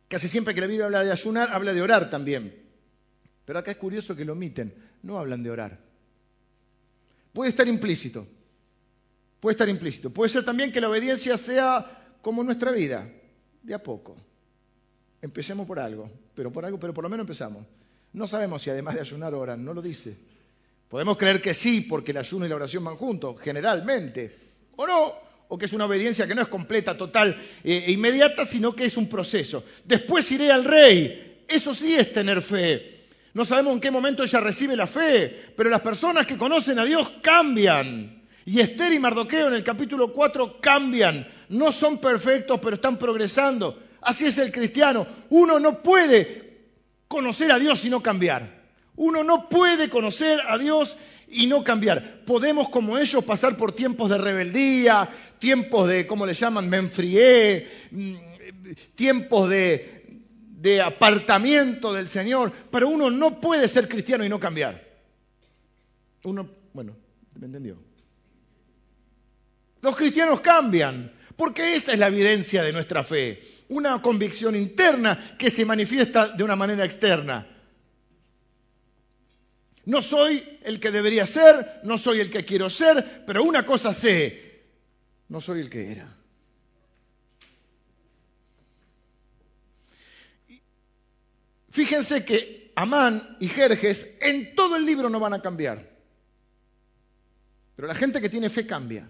Casi 0.08 0.28
siempre 0.28 0.54
que 0.54 0.60
la 0.60 0.66
Biblia 0.66 0.86
habla 0.86 1.04
de 1.04 1.12
ayunar, 1.12 1.50
habla 1.50 1.72
de 1.72 1.82
orar 1.82 2.10
también. 2.10 2.54
Pero 3.46 3.58
acá 3.58 3.70
es 3.70 3.78
curioso 3.78 4.14
que 4.14 4.24
lo 4.24 4.34
omiten. 4.34 4.74
No 5.02 5.18
hablan 5.18 5.42
de 5.42 5.50
orar. 5.50 5.78
Puede 7.32 7.50
estar 7.50 7.66
implícito. 7.68 8.26
Puede 9.40 9.52
estar 9.52 9.68
implícito. 9.68 10.10
Puede 10.10 10.28
ser 10.30 10.44
también 10.44 10.72
que 10.72 10.80
la 10.80 10.88
obediencia 10.88 11.36
sea 11.36 11.97
como 12.22 12.42
nuestra 12.42 12.70
vida, 12.72 13.08
de 13.62 13.74
a 13.74 13.82
poco. 13.82 14.16
Empecemos 15.20 15.66
por 15.66 15.78
algo, 15.78 16.10
pero 16.34 16.52
por 16.52 16.64
algo, 16.64 16.78
pero 16.78 16.94
por 16.94 17.04
lo 17.04 17.10
menos 17.10 17.24
empezamos. 17.24 17.64
No 18.12 18.26
sabemos 18.26 18.62
si 18.62 18.70
además 18.70 18.94
de 18.94 19.00
ayunar 19.00 19.34
oran, 19.34 19.64
no 19.64 19.74
lo 19.74 19.82
dice. 19.82 20.16
Podemos 20.88 21.18
creer 21.18 21.40
que 21.40 21.52
sí, 21.52 21.82
porque 21.82 22.12
el 22.12 22.18
ayuno 22.18 22.46
y 22.46 22.48
la 22.48 22.56
oración 22.56 22.84
van 22.84 22.96
juntos, 22.96 23.38
generalmente, 23.40 24.34
o 24.76 24.86
no, 24.86 25.12
o 25.48 25.58
que 25.58 25.66
es 25.66 25.72
una 25.72 25.84
obediencia 25.84 26.26
que 26.26 26.34
no 26.34 26.42
es 26.42 26.48
completa, 26.48 26.96
total 26.96 27.36
e 27.62 27.92
inmediata, 27.92 28.44
sino 28.44 28.74
que 28.74 28.86
es 28.86 28.96
un 28.96 29.08
proceso. 29.08 29.64
Después 29.84 30.30
iré 30.30 30.50
al 30.50 30.64
rey, 30.64 31.44
eso 31.48 31.74
sí 31.74 31.94
es 31.94 32.12
tener 32.12 32.40
fe. 32.40 33.06
No 33.34 33.44
sabemos 33.44 33.74
en 33.74 33.80
qué 33.80 33.90
momento 33.90 34.22
ella 34.22 34.40
recibe 34.40 34.76
la 34.76 34.86
fe, 34.86 35.52
pero 35.56 35.68
las 35.68 35.80
personas 35.80 36.26
que 36.26 36.38
conocen 36.38 36.78
a 36.78 36.84
Dios 36.84 37.10
cambian. 37.22 38.17
Y 38.48 38.60
Esther 38.60 38.94
y 38.94 38.98
Mardoqueo 38.98 39.48
en 39.48 39.52
el 39.52 39.62
capítulo 39.62 40.10
4 40.10 40.58
cambian. 40.58 41.28
No 41.50 41.70
son 41.70 41.98
perfectos, 41.98 42.58
pero 42.58 42.76
están 42.76 42.96
progresando. 42.96 43.78
Así 44.00 44.24
es 44.24 44.38
el 44.38 44.50
cristiano. 44.50 45.06
Uno 45.28 45.58
no 45.58 45.82
puede 45.82 46.70
conocer 47.08 47.52
a 47.52 47.58
Dios 47.58 47.84
y 47.84 47.90
no 47.90 48.02
cambiar. 48.02 48.70
Uno 48.96 49.22
no 49.22 49.50
puede 49.50 49.90
conocer 49.90 50.40
a 50.48 50.56
Dios 50.56 50.96
y 51.28 51.46
no 51.46 51.62
cambiar. 51.62 52.24
Podemos, 52.24 52.70
como 52.70 52.96
ellos, 52.96 53.22
pasar 53.22 53.54
por 53.54 53.72
tiempos 53.72 54.08
de 54.08 54.16
rebeldía, 54.16 55.06
tiempos 55.38 55.86
de, 55.86 56.06
¿cómo 56.06 56.24
le 56.24 56.32
llaman? 56.32 56.70
Me 56.70 56.78
enfrié, 56.78 57.68
mm, 57.90 58.14
tiempos 58.94 59.50
de, 59.50 60.22
de 60.56 60.80
apartamiento 60.80 61.92
del 61.92 62.08
Señor, 62.08 62.50
pero 62.70 62.88
uno 62.88 63.10
no 63.10 63.42
puede 63.42 63.68
ser 63.68 63.90
cristiano 63.90 64.24
y 64.24 64.30
no 64.30 64.40
cambiar. 64.40 64.88
Uno, 66.24 66.48
bueno, 66.72 66.96
¿me 67.38 67.44
entendió? 67.44 67.87
Los 69.80 69.96
cristianos 69.96 70.40
cambian, 70.40 71.12
porque 71.36 71.74
esa 71.74 71.92
es 71.92 71.98
la 71.98 72.08
evidencia 72.08 72.62
de 72.62 72.72
nuestra 72.72 73.04
fe, 73.04 73.40
una 73.68 74.02
convicción 74.02 74.56
interna 74.56 75.36
que 75.38 75.50
se 75.50 75.64
manifiesta 75.64 76.28
de 76.28 76.42
una 76.42 76.56
manera 76.56 76.84
externa. 76.84 77.46
No 79.84 80.02
soy 80.02 80.58
el 80.64 80.80
que 80.80 80.90
debería 80.90 81.24
ser, 81.24 81.80
no 81.84 81.96
soy 81.96 82.20
el 82.20 82.28
que 82.28 82.44
quiero 82.44 82.68
ser, 82.68 83.24
pero 83.26 83.42
una 83.44 83.64
cosa 83.64 83.94
sé, 83.94 84.64
no 85.28 85.40
soy 85.40 85.60
el 85.60 85.70
que 85.70 85.92
era. 85.92 86.14
Fíjense 91.70 92.24
que 92.24 92.72
Amán 92.74 93.36
y 93.38 93.48
Jerjes 93.48 94.16
en 94.20 94.54
todo 94.54 94.76
el 94.76 94.84
libro 94.84 95.08
no 95.08 95.20
van 95.20 95.34
a 95.34 95.40
cambiar, 95.40 95.88
pero 97.76 97.86
la 97.86 97.94
gente 97.94 98.20
que 98.20 98.28
tiene 98.28 98.50
fe 98.50 98.66
cambia. 98.66 99.08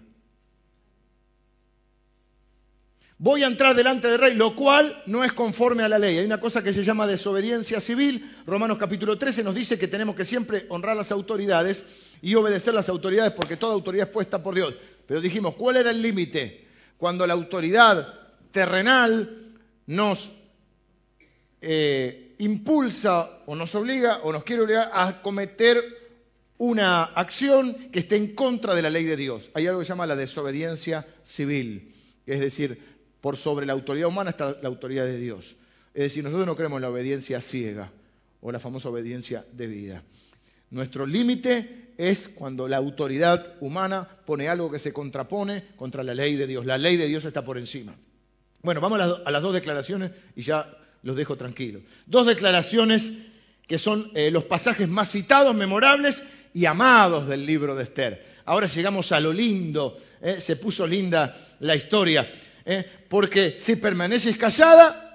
Voy 3.19 3.43
a 3.43 3.47
entrar 3.47 3.75
delante 3.75 4.07
del 4.07 4.17
rey, 4.17 4.33
lo 4.33 4.55
cual 4.55 5.03
no 5.05 5.23
es 5.23 5.33
conforme 5.33 5.83
a 5.83 5.89
la 5.89 5.99
ley. 5.99 6.17
Hay 6.17 6.25
una 6.25 6.39
cosa 6.39 6.63
que 6.63 6.73
se 6.73 6.83
llama 6.83 7.05
desobediencia 7.05 7.79
civil. 7.79 8.33
Romanos 8.47 8.77
capítulo 8.77 9.17
13 9.17 9.43
nos 9.43 9.53
dice 9.53 9.77
que 9.77 9.87
tenemos 9.87 10.15
que 10.15 10.25
siempre 10.25 10.65
honrar 10.69 10.95
las 10.95 11.11
autoridades 11.11 11.83
y 12.21 12.33
obedecer 12.35 12.73
las 12.73 12.89
autoridades 12.89 13.33
porque 13.33 13.57
toda 13.57 13.73
autoridad 13.73 14.07
es 14.07 14.13
puesta 14.13 14.41
por 14.41 14.55
Dios. 14.55 14.73
Pero 15.05 15.21
dijimos, 15.21 15.55
¿cuál 15.55 15.77
era 15.77 15.91
el 15.91 16.01
límite? 16.01 16.65
Cuando 16.97 17.27
la 17.27 17.33
autoridad 17.33 18.07
terrenal 18.51 19.53
nos 19.85 20.31
eh, 21.61 22.35
impulsa 22.37 23.41
o 23.45 23.55
nos 23.55 23.75
obliga 23.75 24.21
o 24.23 24.31
nos 24.31 24.43
quiere 24.43 24.61
obligar 24.61 24.91
a 24.93 25.21
cometer 25.21 25.83
una 26.57 27.03
acción 27.03 27.89
que 27.91 27.99
esté 27.99 28.15
en 28.15 28.33
contra 28.33 28.75
de 28.75 28.81
la 28.81 28.89
ley 28.89 29.03
de 29.03 29.17
Dios. 29.17 29.51
Hay 29.53 29.67
algo 29.67 29.79
que 29.79 29.85
se 29.85 29.89
llama 29.89 30.05
la 30.05 30.15
desobediencia 30.15 31.05
civil, 31.23 31.93
es 32.25 32.39
decir, 32.39 32.88
por 33.21 33.37
sobre 33.37 33.65
la 33.65 33.73
autoridad 33.73 34.07
humana 34.07 34.31
está 34.31 34.57
la 34.61 34.67
autoridad 34.67 35.05
de 35.05 35.17
Dios. 35.17 35.55
Es 35.93 36.03
decir, 36.03 36.23
nosotros 36.23 36.47
no 36.47 36.55
creemos 36.55 36.77
en 36.77 36.83
la 36.83 36.89
obediencia 36.89 37.41
ciega 37.41 37.91
o 38.41 38.51
la 38.51 38.59
famosa 38.59 38.89
obediencia 38.89 39.45
debida. 39.51 40.03
Nuestro 40.71 41.05
límite 41.05 41.93
es 41.97 42.29
cuando 42.29 42.67
la 42.67 42.77
autoridad 42.77 43.55
humana 43.59 44.07
pone 44.25 44.47
algo 44.47 44.71
que 44.71 44.79
se 44.79 44.93
contrapone 44.93 45.65
contra 45.75 46.03
la 46.03 46.13
ley 46.13 46.35
de 46.35 46.47
Dios. 46.47 46.65
La 46.65 46.77
ley 46.77 46.95
de 46.95 47.07
Dios 47.07 47.25
está 47.25 47.43
por 47.43 47.57
encima. 47.57 47.95
Bueno, 48.61 48.81
vamos 48.81 48.99
a 49.01 49.31
las, 49.31 49.41
dos 49.41 49.53
declaraciones 49.53 50.11
y 50.35 50.41
ya 50.41 50.69
los 51.03 51.15
dejo 51.15 51.35
tranquilos. 51.35 51.81
Dos 52.05 52.27
declaraciones 52.27 53.11
que 53.67 53.77
son 53.77 54.11
eh, 54.15 54.31
los 54.31 54.45
pasajes 54.45 54.87
más 54.87 55.11
citados, 55.11 55.55
memorables 55.55 56.23
y 56.53 56.65
amados 56.65 57.27
del 57.27 57.45
libro 57.45 57.75
de 57.75 57.83
Esther. 57.83 58.25
Ahora 58.45 58.67
llegamos 58.67 59.11
a 59.11 59.19
lo 59.19 59.31
lindo, 59.31 59.97
eh, 60.21 60.39
se 60.39 60.55
puso 60.55 60.87
linda 60.87 61.35
la 61.59 61.75
historia, 61.75 62.29
eh, 62.65 62.85
porque 63.09 63.55
si 63.57 63.75
permaneces 63.75 64.37
callada, 64.37 65.09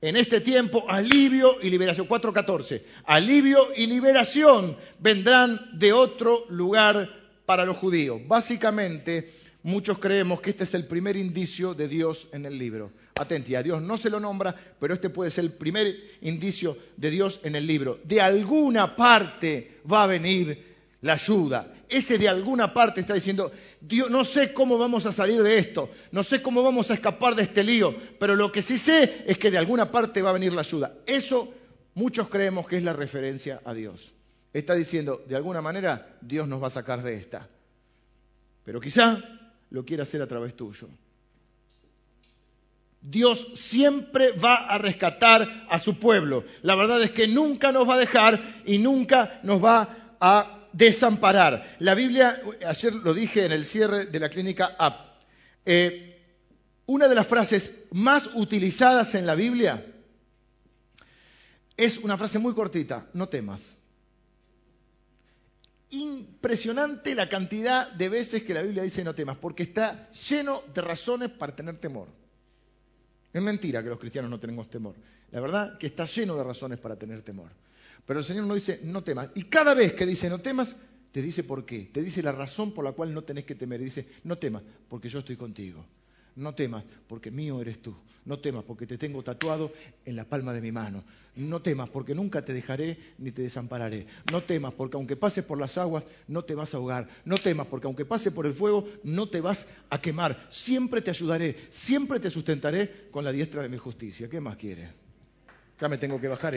en 0.00 0.16
este 0.16 0.40
tiempo 0.40 0.84
alivio 0.88 1.60
y 1.62 1.70
liberación. 1.70 2.08
4.14. 2.08 2.82
Alivio 3.06 3.68
y 3.74 3.86
liberación 3.86 4.76
vendrán 4.98 5.78
de 5.78 5.92
otro 5.92 6.44
lugar 6.50 7.08
para 7.46 7.64
los 7.64 7.76
judíos. 7.78 8.20
Básicamente, 8.26 9.32
muchos 9.62 9.98
creemos 9.98 10.40
que 10.40 10.50
este 10.50 10.64
es 10.64 10.74
el 10.74 10.86
primer 10.86 11.16
indicio 11.16 11.74
de 11.74 11.88
Dios 11.88 12.28
en 12.32 12.46
el 12.46 12.58
libro. 12.58 12.92
Atenti, 13.14 13.54
a 13.54 13.62
Dios 13.62 13.80
no 13.80 13.96
se 13.96 14.10
lo 14.10 14.20
nombra, 14.20 14.54
pero 14.78 14.92
este 14.92 15.08
puede 15.08 15.30
ser 15.30 15.44
el 15.44 15.52
primer 15.52 15.96
indicio 16.20 16.76
de 16.96 17.10
Dios 17.10 17.40
en 17.44 17.56
el 17.56 17.66
libro. 17.66 17.98
De 18.04 18.20
alguna 18.20 18.94
parte 18.94 19.80
va 19.90 20.02
a 20.02 20.06
venir 20.06 20.76
la 21.00 21.14
ayuda. 21.14 21.72
Ese 21.88 22.18
de 22.18 22.28
alguna 22.28 22.74
parte 22.74 23.00
está 23.00 23.14
diciendo, 23.14 23.52
Dios, 23.80 24.10
no 24.10 24.24
sé 24.24 24.52
cómo 24.52 24.78
vamos 24.78 25.06
a 25.06 25.12
salir 25.12 25.42
de 25.42 25.58
esto, 25.58 25.90
no 26.10 26.22
sé 26.22 26.42
cómo 26.42 26.62
vamos 26.62 26.90
a 26.90 26.94
escapar 26.94 27.34
de 27.34 27.42
este 27.42 27.62
lío, 27.62 27.94
pero 28.18 28.34
lo 28.34 28.50
que 28.50 28.62
sí 28.62 28.76
sé 28.76 29.24
es 29.26 29.38
que 29.38 29.50
de 29.50 29.58
alguna 29.58 29.90
parte 29.90 30.22
va 30.22 30.30
a 30.30 30.34
venir 30.34 30.52
la 30.52 30.62
ayuda. 30.62 30.94
Eso 31.06 31.52
muchos 31.94 32.28
creemos 32.28 32.66
que 32.66 32.76
es 32.76 32.82
la 32.82 32.92
referencia 32.92 33.60
a 33.64 33.72
Dios. 33.72 34.14
Está 34.52 34.74
diciendo, 34.74 35.24
de 35.28 35.36
alguna 35.36 35.60
manera, 35.60 36.16
Dios 36.20 36.48
nos 36.48 36.62
va 36.62 36.68
a 36.68 36.70
sacar 36.70 37.02
de 37.02 37.14
esta. 37.14 37.48
Pero 38.64 38.80
quizá 38.80 39.22
lo 39.70 39.84
quiera 39.84 40.04
hacer 40.04 40.22
a 40.22 40.26
través 40.26 40.56
tuyo. 40.56 40.88
Dios 43.00 43.46
siempre 43.54 44.32
va 44.32 44.66
a 44.66 44.78
rescatar 44.78 45.66
a 45.68 45.78
su 45.78 45.98
pueblo. 45.98 46.44
La 46.62 46.74
verdad 46.74 47.02
es 47.02 47.12
que 47.12 47.28
nunca 47.28 47.70
nos 47.70 47.88
va 47.88 47.94
a 47.94 47.98
dejar 47.98 48.62
y 48.64 48.78
nunca 48.78 49.40
nos 49.44 49.64
va 49.64 50.16
a 50.20 50.55
desamparar. 50.76 51.76
La 51.78 51.94
Biblia, 51.94 52.40
ayer 52.66 52.94
lo 52.94 53.14
dije 53.14 53.44
en 53.44 53.52
el 53.52 53.64
cierre 53.64 54.06
de 54.06 54.20
la 54.20 54.28
clínica 54.28 54.76
App, 54.78 55.22
eh, 55.64 56.22
una 56.86 57.08
de 57.08 57.14
las 57.14 57.26
frases 57.26 57.84
más 57.92 58.30
utilizadas 58.34 59.14
en 59.14 59.26
la 59.26 59.34
Biblia 59.34 59.84
es 61.76 61.98
una 61.98 62.16
frase 62.16 62.38
muy 62.38 62.54
cortita, 62.54 63.08
no 63.14 63.28
temas. 63.28 63.76
Impresionante 65.90 67.14
la 67.14 67.28
cantidad 67.28 67.90
de 67.90 68.08
veces 68.08 68.42
que 68.42 68.54
la 68.54 68.62
Biblia 68.62 68.82
dice 68.82 69.04
no 69.04 69.14
temas, 69.14 69.36
porque 69.38 69.64
está 69.64 70.10
lleno 70.10 70.62
de 70.72 70.80
razones 70.80 71.30
para 71.30 71.54
tener 71.54 71.78
temor. 71.78 72.08
Es 73.32 73.42
mentira 73.42 73.82
que 73.82 73.88
los 73.88 73.98
cristianos 73.98 74.30
no 74.30 74.40
tenemos 74.40 74.70
temor. 74.70 74.94
La 75.32 75.40
verdad 75.40 75.76
que 75.78 75.88
está 75.88 76.04
lleno 76.04 76.36
de 76.36 76.44
razones 76.44 76.78
para 76.78 76.96
tener 76.96 77.22
temor. 77.22 77.50
Pero 78.06 78.20
el 78.20 78.24
Señor 78.24 78.46
no 78.46 78.54
dice, 78.54 78.80
no 78.84 79.02
temas. 79.02 79.30
Y 79.34 79.44
cada 79.44 79.74
vez 79.74 79.92
que 79.94 80.06
dice, 80.06 80.30
no 80.30 80.38
temas, 80.38 80.76
te 81.10 81.20
dice 81.20 81.42
por 81.42 81.64
qué. 81.64 81.90
Te 81.92 82.02
dice 82.02 82.22
la 82.22 82.32
razón 82.32 82.72
por 82.72 82.84
la 82.84 82.92
cual 82.92 83.12
no 83.12 83.24
tenés 83.24 83.44
que 83.44 83.54
temer. 83.54 83.80
Y 83.80 83.84
dice, 83.84 84.06
no 84.24 84.38
temas, 84.38 84.62
porque 84.88 85.08
yo 85.08 85.18
estoy 85.18 85.36
contigo. 85.36 85.84
No 86.36 86.54
temas, 86.54 86.84
porque 87.08 87.30
mío 87.30 87.60
eres 87.60 87.80
tú. 87.80 87.96
No 88.26 88.38
temas, 88.38 88.64
porque 88.64 88.86
te 88.86 88.98
tengo 88.98 89.22
tatuado 89.22 89.72
en 90.04 90.16
la 90.16 90.24
palma 90.24 90.52
de 90.52 90.60
mi 90.60 90.70
mano. 90.70 91.04
No 91.36 91.62
temas, 91.62 91.88
porque 91.88 92.14
nunca 92.14 92.44
te 92.44 92.52
dejaré 92.52 92.98
ni 93.18 93.30
te 93.30 93.42
desampararé. 93.42 94.06
No 94.30 94.42
temas, 94.42 94.74
porque 94.74 94.96
aunque 94.96 95.16
pases 95.16 95.44
por 95.44 95.58
las 95.58 95.78
aguas, 95.78 96.04
no 96.28 96.44
te 96.44 96.54
vas 96.54 96.74
a 96.74 96.76
ahogar. 96.76 97.08
No 97.24 97.36
temas, 97.36 97.66
porque 97.68 97.86
aunque 97.86 98.04
pases 98.04 98.32
por 98.32 98.46
el 98.46 98.54
fuego, 98.54 98.86
no 99.02 99.28
te 99.28 99.40
vas 99.40 99.68
a 99.90 100.00
quemar. 100.00 100.46
Siempre 100.50 101.00
te 101.00 101.10
ayudaré, 101.10 101.56
siempre 101.70 102.20
te 102.20 102.30
sustentaré 102.30 103.08
con 103.10 103.24
la 103.24 103.32
diestra 103.32 103.62
de 103.62 103.68
mi 103.68 103.78
justicia. 103.78 104.28
¿Qué 104.28 104.40
más 104.40 104.56
quieres? 104.56 104.90
Ya 105.80 105.88
me 105.88 105.98
tengo 105.98 106.20
que 106.20 106.28
bajar. 106.28 106.54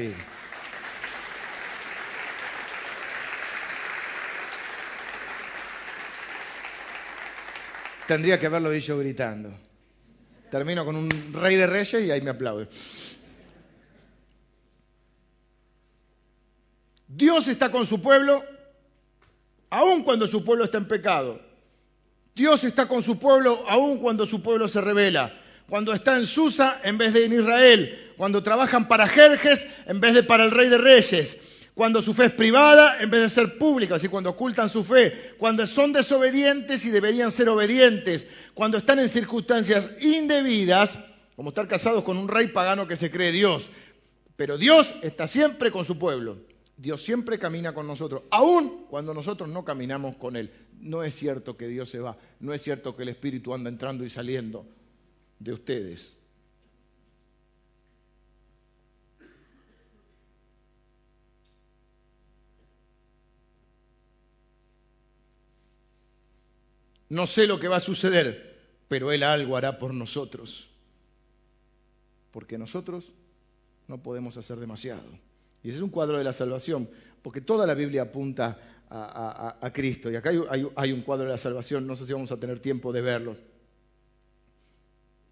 Tendría 8.10 8.40
que 8.40 8.48
haberlo 8.48 8.72
dicho 8.72 8.98
gritando. 8.98 9.52
Termino 10.50 10.84
con 10.84 10.96
un 10.96 11.12
rey 11.32 11.56
de 11.58 11.68
reyes 11.68 12.04
y 12.04 12.10
ahí 12.10 12.22
me 12.22 12.32
aplaude. 12.32 12.68
Dios 17.08 17.48
está 17.48 17.72
con 17.72 17.86
su 17.86 18.02
pueblo, 18.02 18.44
aun 19.70 20.02
cuando 20.02 20.26
su 20.26 20.44
pueblo 20.44 20.64
está 20.64 20.80
en 20.80 20.88
pecado. 20.88 21.40
Dios 22.34 22.64
está 22.64 22.88
con 22.88 23.04
su 23.04 23.20
pueblo, 23.20 23.64
aun 23.68 24.00
cuando 24.00 24.26
su 24.26 24.42
pueblo 24.42 24.68
se 24.68 24.82
revela. 24.82 25.32
Cuando 25.70 25.94
está 25.94 26.18
en 26.18 26.26
Susa 26.26 26.82
en 26.84 26.98
vez 26.98 27.14
de 27.14 27.26
en 27.26 27.34
Israel. 27.34 28.14
Cuando 28.18 28.42
trabajan 28.42 28.88
para 28.88 29.08
Jerjes 29.08 29.68
en 29.86 30.00
vez 30.00 30.16
de 30.16 30.24
para 30.24 30.46
el 30.46 30.50
rey 30.50 30.70
de 30.70 30.80
reyes 30.80 31.38
cuando 31.80 32.02
su 32.02 32.14
fe 32.14 32.26
es 32.26 32.34
privada 32.34 33.02
en 33.02 33.10
vez 33.10 33.22
de 33.22 33.30
ser 33.30 33.58
pública, 33.58 33.96
así 33.96 34.10
cuando 34.10 34.32
ocultan 34.32 34.68
su 34.68 34.84
fe, 34.84 35.34
cuando 35.38 35.66
son 35.66 35.94
desobedientes 35.94 36.84
y 36.84 36.90
deberían 36.90 37.32
ser 37.32 37.48
obedientes, 37.48 38.28
cuando 38.54 38.80
están 38.80 39.00
en 39.00 39.08
circunstancias 39.08 39.90
indebidas, 40.02 41.00
como 41.38 41.52
estar 41.52 41.70
casados 41.70 42.04
con 42.04 42.18
un 42.18 42.28
rey 42.28 42.48
pagano 42.48 42.86
que 42.86 42.98
se 42.98 43.10
cree 43.10 43.32
Dios. 43.32 43.72
Pero 44.36 44.58
Dios 44.58 44.94
está 45.04 45.26
siempre 45.26 45.72
con 45.72 45.86
su 45.86 45.98
pueblo. 45.98 46.40
Dios 46.76 47.02
siempre 47.02 47.40
camina 47.40 47.74
con 47.74 47.88
nosotros, 47.88 48.24
aun 48.30 48.86
cuando 48.90 49.14
nosotros 49.14 49.48
no 49.48 49.64
caminamos 49.64 50.18
con 50.18 50.36
Él. 50.36 50.52
No 50.82 51.02
es 51.02 51.16
cierto 51.16 51.56
que 51.56 51.70
Dios 51.70 51.90
se 51.90 52.00
va, 52.00 52.18
no 52.42 52.54
es 52.54 52.62
cierto 52.62 52.94
que 52.94 53.04
el 53.04 53.10
Espíritu 53.10 53.54
anda 53.54 53.70
entrando 53.70 54.04
y 54.04 54.10
saliendo 54.10 54.66
de 55.40 55.54
ustedes. 55.54 56.14
No 67.10 67.26
sé 67.26 67.48
lo 67.48 67.60
que 67.60 67.68
va 67.68 67.78
a 67.78 67.82
suceder, 67.82 68.58
pero 68.88 69.12
Él 69.12 69.24
algo 69.24 69.58
hará 69.58 69.80
por 69.80 69.94
nosotros. 69.94 70.70
Porque 72.32 72.58
nosotros 72.58 73.12
no 73.88 74.02
podemos 74.02 74.38
hacer 74.38 74.60
demasiado. 74.60 75.10
Y 75.64 75.70
ese 75.70 75.80
es 75.80 75.84
un 75.84 75.90
cuadro 75.90 76.18
de 76.18 76.24
la 76.24 76.34
salvación, 76.34 76.90
porque 77.22 77.42
toda 77.42 77.66
la 77.66 77.74
Biblia 77.74 78.04
apunta 78.04 78.86
a, 78.90 79.72
Cristo. 79.74 80.12
Y 80.12 80.16
acá 80.16 80.32
hay, 80.76 80.92
un 80.92 81.02
cuadro 81.02 81.26
de 81.26 81.32
la 81.32 81.38
salvación, 81.38 81.86
no 81.86 81.96
sé 81.96 82.06
si 82.06 82.14
vamos 82.14 82.32
a 82.32 82.40
tener 82.40 82.60
tiempo 82.60 82.94
de 82.94 83.02
verlo. 83.02 83.36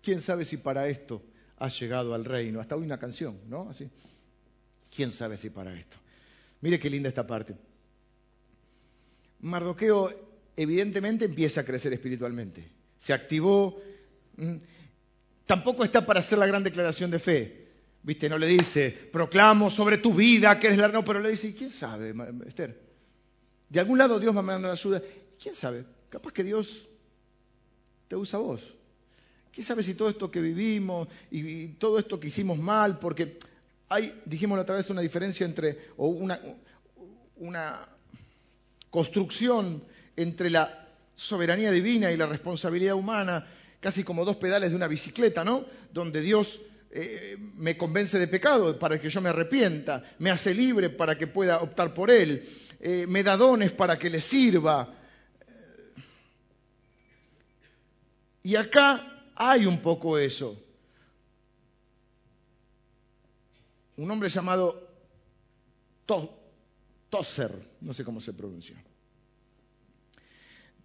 ¿Quién 0.01 0.21
sabe 0.21 0.45
si 0.45 0.57
para 0.57 0.87
esto 0.87 1.21
ha 1.57 1.69
llegado 1.69 2.13
al 2.13 2.25
reino? 2.25 2.59
Hasta 2.59 2.75
hoy 2.75 2.85
una 2.85 2.99
canción, 2.99 3.39
¿no? 3.47 3.69
Así. 3.69 3.89
¿Quién 4.93 5.11
sabe 5.11 5.37
si 5.37 5.49
para 5.49 5.73
esto? 5.73 5.97
Mire 6.61 6.79
qué 6.79 6.89
linda 6.89 7.09
esta 7.09 7.25
parte. 7.25 7.55
Mardoqueo 9.41 10.36
evidentemente 10.57 11.25
empieza 11.25 11.61
a 11.61 11.63
crecer 11.63 11.93
espiritualmente. 11.93 12.67
Se 12.97 13.13
activó. 13.13 13.79
Tampoco 15.45 15.83
está 15.83 16.05
para 16.05 16.19
hacer 16.19 16.39
la 16.39 16.47
gran 16.47 16.63
declaración 16.63 17.11
de 17.11 17.19
fe. 17.19 17.67
¿Viste? 18.01 18.27
No 18.27 18.37
le 18.37 18.47
dice, 18.47 18.91
proclamo 19.11 19.69
sobre 19.69 19.97
tu 19.97 20.13
vida 20.13 20.59
que 20.59 20.67
eres 20.67 20.79
la. 20.79 20.87
No, 20.89 21.05
pero 21.05 21.19
le 21.19 21.29
dice, 21.29 21.53
¿quién 21.53 21.69
sabe, 21.69 22.13
Esther? 22.47 22.81
De 23.69 23.79
algún 23.79 23.97
lado 23.97 24.19
Dios 24.19 24.35
va 24.35 24.39
a 24.39 24.43
mandar 24.43 24.71
ayuda. 24.71 25.01
¿Quién 25.41 25.53
sabe? 25.53 25.85
Capaz 26.09 26.33
que 26.33 26.43
Dios 26.43 26.89
te 28.07 28.15
usa 28.15 28.39
a 28.39 28.41
vos. 28.41 28.77
¿Quién 29.51 29.65
sabe 29.65 29.83
si 29.83 29.93
todo 29.93 30.09
esto 30.09 30.31
que 30.31 30.41
vivimos 30.41 31.07
y, 31.29 31.67
todo 31.73 31.99
esto 31.99 32.19
que 32.19 32.27
hicimos 32.27 32.57
mal, 32.57 32.99
porque 32.99 33.37
hay, 33.89 34.21
dijimos 34.25 34.59
otra 34.59 34.75
vez, 34.75 34.89
una 34.89 35.01
diferencia 35.01 35.45
entre, 35.45 35.89
o 35.97 36.07
una 36.07 37.89
construcción 38.89 39.83
entre 40.17 40.49
la 40.49 40.89
soberanía 41.15 41.71
divina 41.71 42.11
y 42.11 42.17
la 42.17 42.25
responsabilidad 42.25 42.95
humana, 42.95 43.47
casi 43.79 44.03
como 44.03 44.25
dos 44.25 44.35
pedales 44.35 44.71
de 44.71 44.75
una 44.75 44.87
bicicleta, 44.87 45.45
¿no? 45.45 45.65
Donde 45.93 46.19
Dios 46.19 46.59
eh, 46.91 47.37
me 47.55 47.77
convence 47.77 48.19
de 48.19 48.27
pecado 48.27 48.77
para 48.77 48.99
que 48.99 49.09
yo 49.09 49.21
me 49.21 49.29
arrepienta, 49.29 50.03
me 50.19 50.29
hace 50.29 50.53
libre 50.53 50.89
para 50.89 51.17
que 51.17 51.27
pueda 51.27 51.61
optar 51.61 51.93
por 51.93 52.11
Él, 52.11 52.45
eh, 52.81 53.05
me 53.07 53.23
da 53.23 53.37
dones 53.37 53.71
para 53.71 53.97
que 53.97 54.09
le 54.09 54.19
sirva. 54.19 54.93
Y 58.43 58.57
acá 58.57 59.31
hay 59.35 59.65
un 59.65 59.79
poco 59.81 60.17
eso. 60.17 60.67
un 63.97 64.11
hombre 64.11 64.29
llamado 64.29 64.87
Tosser, 67.09 67.51
no 67.81 67.93
sé 67.93 68.03
cómo 68.03 68.21
se 68.21 68.33
pronuncia. 68.33 68.81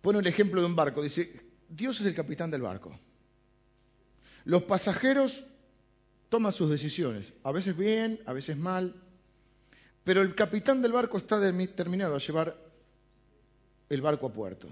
Pone 0.02 0.18
el 0.18 0.26
ejemplo 0.26 0.60
de 0.60 0.66
un 0.66 0.76
barco, 0.76 1.00
dice, 1.00 1.32
Dios 1.68 2.00
es 2.00 2.06
el 2.06 2.14
capitán 2.14 2.50
del 2.50 2.62
barco. 2.62 2.92
Los 4.44 4.64
pasajeros 4.64 5.44
toman 6.28 6.52
sus 6.52 6.68
decisiones, 6.68 7.32
a 7.44 7.52
veces 7.52 7.76
bien, 7.76 8.20
a 8.26 8.32
veces 8.32 8.56
mal, 8.56 9.00
pero 10.04 10.20
el 10.22 10.34
capitán 10.34 10.82
del 10.82 10.92
barco 10.92 11.16
está 11.18 11.38
determinado 11.38 12.16
a 12.16 12.18
llevar 12.18 12.56
el 13.88 14.00
barco 14.00 14.26
a 14.26 14.32
puerto. 14.32 14.68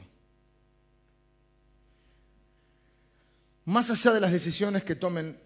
Más 3.66 3.88
allá 3.90 4.12
de 4.12 4.20
las 4.20 4.32
decisiones 4.32 4.82
que 4.82 4.96
tomen 4.96 5.38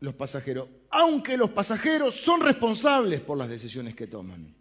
los 0.00 0.14
pasajeros, 0.14 0.68
aunque 0.90 1.36
los 1.36 1.50
pasajeros 1.50 2.16
son 2.20 2.40
responsables 2.40 3.20
por 3.20 3.38
las 3.38 3.48
decisiones 3.48 3.94
que 3.94 4.08
toman. 4.08 4.54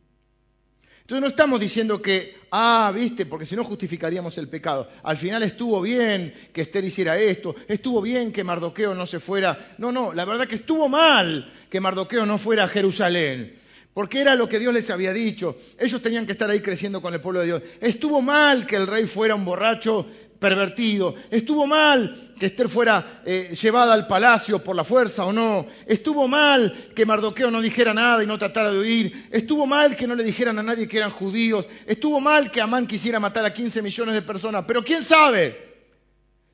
Entonces 1.08 1.22
no 1.22 1.30
estamos 1.30 1.58
diciendo 1.62 2.02
que, 2.02 2.36
ah, 2.52 2.92
viste, 2.94 3.26
porque 3.26 3.46
si 3.46 3.56
no 3.56 3.64
justificaríamos 3.64 4.38
el 4.40 4.50
pecado. 4.50 4.90
Al 5.04 5.16
final 5.16 5.42
estuvo 5.42 5.80
bien 5.80 6.34
que 6.52 6.60
Esther 6.60 6.84
hiciera 6.84 7.18
esto, 7.18 7.56
estuvo 7.66 8.02
bien 8.02 8.34
que 8.34 8.44
Mardoqueo 8.44 8.94
no 8.94 9.06
se 9.06 9.22
fuera. 9.22 9.76
No, 9.78 9.94
no, 9.94 10.12
la 10.12 10.26
verdad 10.26 10.50
que 10.50 10.56
estuvo 10.56 10.90
mal 10.90 11.50
que 11.70 11.80
Mardoqueo 11.80 12.26
no 12.26 12.38
fuera 12.38 12.66
a 12.66 12.68
Jerusalén. 12.68 13.58
Porque 13.94 14.20
era 14.20 14.36
lo 14.36 14.50
que 14.50 14.60
Dios 14.60 14.74
les 14.74 14.90
había 14.90 15.14
dicho. 15.14 15.56
Ellos 15.80 16.02
tenían 16.02 16.26
que 16.26 16.34
estar 16.34 16.50
ahí 16.50 16.60
creciendo 16.60 17.02
con 17.02 17.14
el 17.14 17.22
pueblo 17.22 17.40
de 17.40 17.46
Dios. 17.46 17.62
Estuvo 17.80 18.22
mal 18.22 18.68
que 18.68 18.76
el 18.76 18.86
rey 18.86 19.06
fuera 19.06 19.34
un 19.34 19.46
borracho 19.46 20.06
pervertido. 20.40 21.16
Estuvo 21.30 21.68
mal 21.68 22.34
que 22.40 22.48
Esther 22.48 22.70
fuera 22.70 23.22
eh, 23.26 23.56
llevada 23.60 23.94
al 23.94 24.08
palacio 24.08 24.64
por 24.64 24.76
la 24.76 24.84
fuerza 24.84 25.26
o 25.26 25.34
no. 25.34 25.66
Estuvo 25.86 26.28
mal 26.28 26.92
que 26.96 27.06
Mardoqueo 27.06 27.52
no 27.52 27.62
dijera 27.62 27.94
nada 27.94 28.24
y 28.24 28.28
no 28.28 28.38
tratara 28.38 28.72
de 28.72 28.80
huir. 28.80 29.28
Estuvo 29.32 29.66
mal 29.66 29.96
que 29.96 30.08
no 30.08 30.16
le 30.16 30.24
dijeran 30.24 30.60
a 30.60 30.64
nadie 30.64 30.88
que 30.88 30.98
eran 30.98 31.12
judíos. 31.12 31.68
Estuvo 31.86 32.20
mal 32.20 32.52
que 32.52 32.62
Amán 32.62 32.88
quisiera 32.88 33.20
matar 33.20 33.46
a 33.46 33.54
15 33.54 33.82
millones 33.82 34.16
de 34.16 34.22
personas. 34.22 34.66
Pero 34.68 34.84
quién 34.84 35.04
sabe 35.04 35.68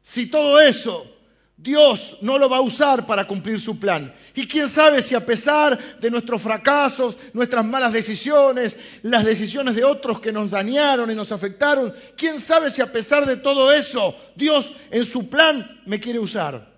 si 0.01 0.27
todo 0.27 0.59
eso 0.59 1.12
Dios 1.55 2.17
no 2.21 2.37
lo 2.37 2.49
va 2.49 2.57
a 2.57 2.61
usar 2.61 3.05
para 3.05 3.27
cumplir 3.27 3.59
su 3.59 3.79
plan. 3.79 4.13
Y 4.33 4.47
quién 4.47 4.67
sabe 4.67 5.01
si 5.01 5.15
a 5.15 5.25
pesar 5.25 5.99
de 5.99 6.09
nuestros 6.09 6.41
fracasos, 6.41 7.17
nuestras 7.31 7.63
malas 7.63 7.93
decisiones, 7.93 8.77
las 9.03 9.23
decisiones 9.23 9.75
de 9.75 9.83
otros 9.83 10.19
que 10.19 10.31
nos 10.31 10.49
dañaron 10.49 11.11
y 11.11 11.15
nos 11.15 11.31
afectaron, 11.31 11.93
quién 12.17 12.39
sabe 12.39 12.69
si 12.69 12.81
a 12.81 12.91
pesar 12.91 13.25
de 13.25 13.37
todo 13.37 13.71
eso 13.71 14.15
Dios 14.35 14.73
en 14.91 15.05
su 15.05 15.29
plan 15.29 15.81
me 15.85 15.99
quiere 15.99 16.19
usar. 16.19 16.73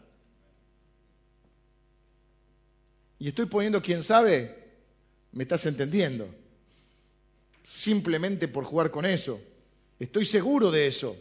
Y 3.17 3.29
estoy 3.29 3.45
poniendo 3.45 3.81
quién 3.81 4.03
sabe, 4.03 4.73
me 5.31 5.43
estás 5.43 5.65
entendiendo. 5.65 6.29
Simplemente 7.63 8.47
por 8.47 8.65
jugar 8.65 8.91
con 8.91 9.05
eso. 9.05 9.39
Estoy 9.97 10.25
seguro 10.25 10.69
de 10.69 10.87
eso. 10.87 11.15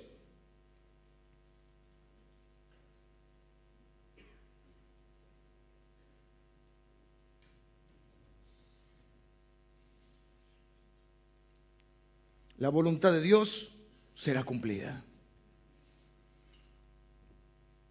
La 12.59 12.69
voluntad 12.69 13.13
de 13.13 13.21
Dios 13.21 13.73
será 14.15 14.45
cumplida. 14.45 15.05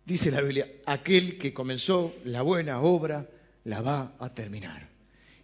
Dice 0.06 0.32
la 0.32 0.42
Biblia, 0.42 0.70
aquel 0.86 1.38
que 1.38 1.54
comenzó 1.54 2.14
la 2.26 2.42
buena 2.42 2.82
obra 2.82 3.30
la 3.64 3.82
va 3.82 4.14
a 4.20 4.34
terminar. 4.34 4.90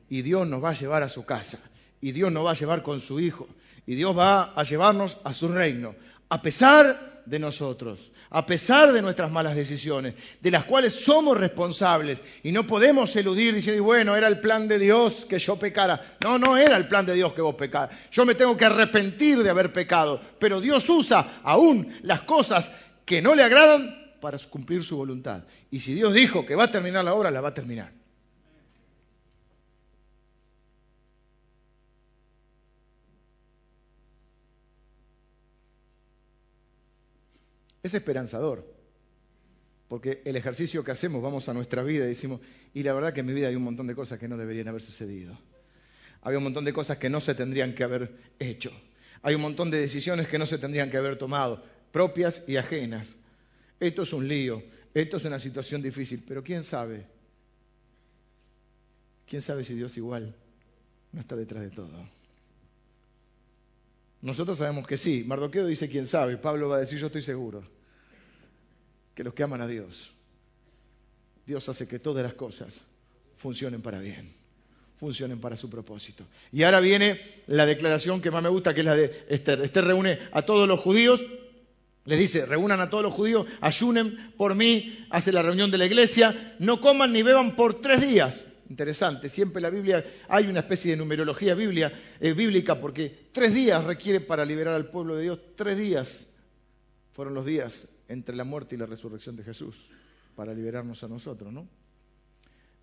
Y 0.09 0.21
Dios 0.21 0.47
nos 0.47 0.63
va 0.63 0.71
a 0.71 0.73
llevar 0.73 1.03
a 1.03 1.09
su 1.09 1.23
casa. 1.25 1.59
Y 2.01 2.11
Dios 2.11 2.31
nos 2.31 2.45
va 2.45 2.51
a 2.51 2.55
llevar 2.55 2.83
con 2.83 2.99
su 2.99 3.19
Hijo. 3.19 3.47
Y 3.85 3.95
Dios 3.95 4.17
va 4.17 4.53
a 4.53 4.63
llevarnos 4.63 5.17
a 5.23 5.33
su 5.33 5.47
reino. 5.47 5.95
A 6.29 6.41
pesar 6.41 7.23
de 7.25 7.39
nosotros, 7.39 8.11
a 8.29 8.45
pesar 8.45 8.91
de 8.91 9.01
nuestras 9.01 9.31
malas 9.31 9.55
decisiones, 9.55 10.15
de 10.41 10.51
las 10.51 10.63
cuales 10.63 10.93
somos 10.93 11.37
responsables 11.37 12.21
y 12.43 12.51
no 12.51 12.65
podemos 12.65 13.15
eludir 13.15 13.53
diciendo, 13.53 13.83
bueno, 13.83 14.15
era 14.15 14.27
el 14.27 14.39
plan 14.39 14.67
de 14.67 14.79
Dios 14.79 15.25
que 15.25 15.39
yo 15.39 15.57
pecara. 15.57 16.17
No, 16.23 16.37
no 16.39 16.57
era 16.57 16.77
el 16.77 16.87
plan 16.87 17.05
de 17.05 17.13
Dios 17.13 17.33
que 17.33 17.41
vos 17.41 17.55
pecara. 17.55 17.89
Yo 18.11 18.25
me 18.25 18.35
tengo 18.35 18.57
que 18.57 18.65
arrepentir 18.65 19.43
de 19.43 19.49
haber 19.49 19.73
pecado, 19.73 20.21
pero 20.39 20.61
Dios 20.61 20.87
usa 20.89 21.41
aún 21.43 21.91
las 22.03 22.21
cosas 22.21 22.71
que 23.05 23.21
no 23.21 23.35
le 23.35 23.43
agradan 23.43 24.13
para 24.19 24.37
cumplir 24.37 24.83
su 24.83 24.97
voluntad. 24.97 25.43
Y 25.71 25.79
si 25.79 25.93
Dios 25.93 26.13
dijo 26.13 26.45
que 26.45 26.55
va 26.55 26.65
a 26.65 26.71
terminar 26.71 27.03
la 27.03 27.13
obra, 27.13 27.31
la 27.31 27.41
va 27.41 27.49
a 27.49 27.53
terminar. 27.53 27.98
Es 37.81 37.93
esperanzador, 37.93 38.65
porque 39.87 40.21
el 40.25 40.35
ejercicio 40.35 40.83
que 40.83 40.91
hacemos, 40.91 41.21
vamos 41.21 41.49
a 41.49 41.53
nuestra 41.53 41.83
vida 41.83 42.05
y 42.05 42.09
decimos, 42.09 42.41
y 42.73 42.83
la 42.83 42.93
verdad 42.93 43.13
que 43.13 43.21
en 43.21 43.25
mi 43.25 43.33
vida 43.33 43.47
hay 43.47 43.55
un 43.55 43.63
montón 43.63 43.87
de 43.87 43.95
cosas 43.95 44.19
que 44.19 44.27
no 44.27 44.37
deberían 44.37 44.67
haber 44.67 44.81
sucedido. 44.81 45.37
Había 46.21 46.37
un 46.37 46.43
montón 46.43 46.65
de 46.65 46.73
cosas 46.73 46.97
que 46.97 47.09
no 47.09 47.21
se 47.21 47.33
tendrían 47.33 47.73
que 47.73 47.83
haber 47.83 48.11
hecho. 48.39 48.71
Hay 49.21 49.35
un 49.35 49.41
montón 49.41 49.71
de 49.71 49.79
decisiones 49.79 50.27
que 50.27 50.37
no 50.37 50.45
se 50.45 50.57
tendrían 50.57 50.89
que 50.89 50.97
haber 50.97 51.17
tomado, 51.17 51.63
propias 51.91 52.43
y 52.47 52.57
ajenas. 52.57 53.15
Esto 53.79 54.03
es 54.03 54.13
un 54.13 54.27
lío, 54.27 54.61
esto 54.93 55.17
es 55.17 55.25
una 55.25 55.39
situación 55.39 55.81
difícil, 55.81 56.23
pero 56.27 56.43
¿quién 56.43 56.63
sabe? 56.63 57.05
¿Quién 59.25 59.41
sabe 59.41 59.63
si 59.63 59.75
Dios 59.75 59.95
igual 59.97 60.35
no 61.11 61.21
está 61.21 61.35
detrás 61.35 61.63
de 61.63 61.69
todo? 61.69 62.18
Nosotros 64.21 64.57
sabemos 64.57 64.85
que 64.85 64.97
sí. 64.97 65.23
Mardoqueo 65.25 65.65
dice 65.65 65.87
quién 65.87 66.05
sabe. 66.05 66.37
Pablo 66.37 66.69
va 66.69 66.77
a 66.77 66.79
decir 66.79 66.99
yo 66.99 67.07
estoy 67.07 67.21
seguro. 67.21 67.63
Que 69.15 69.23
los 69.23 69.33
que 69.33 69.43
aman 69.43 69.61
a 69.61 69.67
Dios, 69.67 70.11
Dios 71.45 71.67
hace 71.67 71.87
que 71.87 71.99
todas 71.99 72.23
las 72.23 72.33
cosas 72.33 72.83
funcionen 73.37 73.81
para 73.81 73.99
bien, 73.99 74.31
funcionen 74.99 75.39
para 75.39 75.57
su 75.57 75.69
propósito. 75.69 76.25
Y 76.51 76.63
ahora 76.63 76.79
viene 76.79 77.19
la 77.47 77.65
declaración 77.65 78.21
que 78.21 78.31
más 78.31 78.43
me 78.43 78.49
gusta, 78.49 78.73
que 78.73 78.81
es 78.81 78.85
la 78.85 78.95
de 78.95 79.25
Esther. 79.29 79.61
Esther 79.61 79.85
reúne 79.85 80.19
a 80.31 80.43
todos 80.43 80.67
los 80.67 80.79
judíos, 80.79 81.23
les 82.05 82.19
dice, 82.19 82.45
reúnan 82.45 82.81
a 82.81 82.89
todos 82.89 83.03
los 83.03 83.13
judíos, 83.13 83.45
ayunen 83.61 84.33
por 84.37 84.55
mí, 84.55 85.05
hace 85.09 85.31
la 85.31 85.41
reunión 85.41 85.71
de 85.71 85.77
la 85.77 85.85
iglesia, 85.85 86.55
no 86.59 86.79
coman 86.81 87.13
ni 87.13 87.23
beban 87.23 87.55
por 87.55 87.81
tres 87.81 88.01
días. 88.01 88.45
Interesante, 88.69 89.29
siempre 89.29 89.61
la 89.61 89.71
Biblia 89.71 90.05
hay 90.27 90.45
una 90.45 90.59
especie 90.59 90.91
de 90.91 90.97
numerología 90.97 91.53
eh, 91.53 92.33
bíblica 92.33 92.79
porque 92.79 93.29
tres 93.31 93.53
días 93.53 93.83
requiere 93.83 94.21
para 94.21 94.45
liberar 94.45 94.75
al 94.75 94.91
pueblo 94.91 95.15
de 95.15 95.23
Dios, 95.23 95.39
tres 95.55 95.77
días 95.77 96.27
fueron 97.13 97.33
los 97.33 97.47
días 97.47 97.89
entre 98.07 98.35
la 98.35 98.43
muerte 98.43 98.75
y 98.75 98.77
la 98.77 98.85
resurrección 98.85 99.35
de 99.35 99.43
Jesús 99.43 99.75
para 100.35 100.53
liberarnos 100.53 101.03
a 101.03 101.07
nosotros, 101.07 101.51
¿no? 101.51 101.67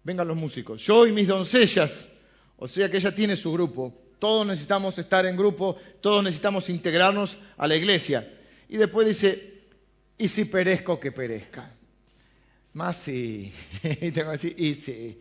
Vengan 0.03 0.27
los 0.27 0.37
músicos, 0.37 0.83
yo 0.85 1.07
y 1.07 1.13
mis 1.13 1.29
doncellas, 1.29 2.13
o 2.57 2.67
sea 2.67 2.91
que 2.91 2.97
ella 2.97 3.15
tiene 3.15 3.37
su 3.37 3.53
grupo, 3.53 3.95
todos 4.19 4.45
necesitamos 4.45 4.99
estar 4.99 5.25
en 5.25 5.37
grupo, 5.37 5.77
todos 6.01 6.25
necesitamos 6.25 6.69
integrarnos 6.69 7.39
a 7.57 7.69
la 7.69 7.77
iglesia. 7.77 8.29
Y 8.69 8.77
después 8.77 9.07
dice, 9.07 9.63
y 10.19 10.27
si 10.27 10.47
perezco, 10.47 10.99
que 10.99 11.13
perezca. 11.13 11.73
Más 12.73 12.97
sí, 12.97 13.53
y 13.83 14.11
tengo 14.11 14.33
decir, 14.33 14.55
y 14.59 14.75
sí. 14.75 15.19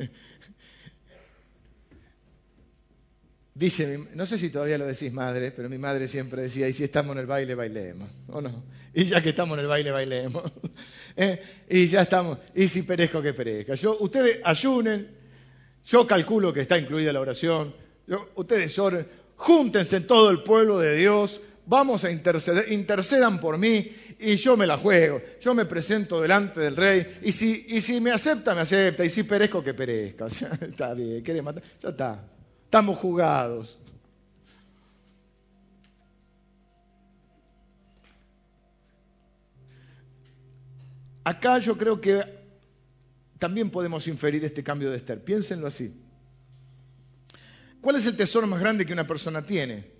Dice, 3.56 3.98
no 4.14 4.26
sé 4.26 4.38
si 4.38 4.50
todavía 4.50 4.76
lo 4.76 4.84
decís 4.84 5.10
madre, 5.10 5.50
pero 5.50 5.70
mi 5.70 5.78
madre 5.78 6.08
siempre 6.08 6.42
decía, 6.42 6.68
y 6.68 6.74
si 6.74 6.84
estamos 6.84 7.16
en 7.16 7.20
el 7.20 7.26
baile, 7.26 7.54
bailemos, 7.54 8.10
¿o 8.28 8.42
no? 8.42 8.64
Y 8.92 9.04
ya 9.04 9.22
que 9.22 9.30
estamos 9.30 9.56
en 9.56 9.62
el 9.62 9.66
baile, 9.66 9.90
bailemos. 9.92 10.42
¿Eh? 11.16 11.40
Y 11.70 11.86
ya 11.86 12.02
estamos, 12.02 12.36
y 12.54 12.68
si 12.68 12.82
perezco, 12.82 13.22
que 13.22 13.32
perezca. 13.32 13.74
Yo, 13.74 13.96
ustedes 13.98 14.40
ayunen, 14.44 15.08
yo 15.86 16.06
calculo 16.06 16.52
que 16.52 16.60
está 16.60 16.78
incluida 16.78 17.14
la 17.14 17.20
oración, 17.20 17.74
ustedes 18.34 18.78
oren, 18.78 19.06
júntense 19.36 19.96
en 19.96 20.06
todo 20.06 20.30
el 20.30 20.42
pueblo 20.42 20.78
de 20.78 20.94
Dios, 20.94 21.40
vamos 21.66 22.04
a 22.04 22.10
interceder, 22.10 22.72
intercedan 22.72 23.38
por 23.40 23.58
mí 23.58 23.90
y 24.18 24.36
yo 24.36 24.56
me 24.56 24.66
la 24.66 24.78
juego, 24.78 25.20
yo 25.40 25.54
me 25.54 25.66
presento 25.66 26.20
delante 26.20 26.60
del 26.60 26.76
rey 26.76 27.18
y 27.22 27.32
si, 27.32 27.66
y 27.68 27.80
si 27.80 28.00
me 28.00 28.12
acepta, 28.12 28.54
me 28.54 28.62
acepta 28.62 29.04
y 29.04 29.08
si 29.08 29.24
perezco, 29.24 29.62
que 29.62 29.74
perezca. 29.74 30.26
Ya 30.36 30.48
está 30.60 30.94
bien, 30.94 31.22
quiere 31.22 31.42
matar, 31.42 31.62
ya 31.80 31.88
está, 31.90 32.24
estamos 32.64 32.98
jugados. 32.98 33.78
Acá 41.24 41.58
yo 41.58 41.76
creo 41.76 42.00
que 42.00 42.22
también 43.38 43.70
podemos 43.70 44.06
inferir 44.06 44.44
este 44.44 44.62
cambio 44.62 44.90
de 44.90 44.98
Esther. 44.98 45.24
Piénsenlo 45.24 45.66
así. 45.66 45.92
¿Cuál 47.80 47.96
es 47.96 48.06
el 48.06 48.16
tesoro 48.16 48.46
más 48.46 48.60
grande 48.60 48.86
que 48.86 48.92
una 48.92 49.06
persona 49.06 49.44
tiene? 49.44 49.95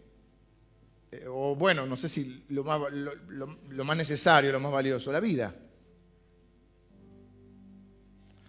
O 1.57 1.59
bueno, 1.59 1.87
no 1.87 1.97
sé 1.97 2.11
si 2.11 2.45
lo 2.51 2.65
más, 2.65 2.83
lo, 2.93 3.85
más 3.85 3.97
necesario, 3.97 4.53
lo 4.53 4.61
más 4.61 4.71
valioso, 4.71 5.11
la 5.11 5.21
vida. 5.21 5.55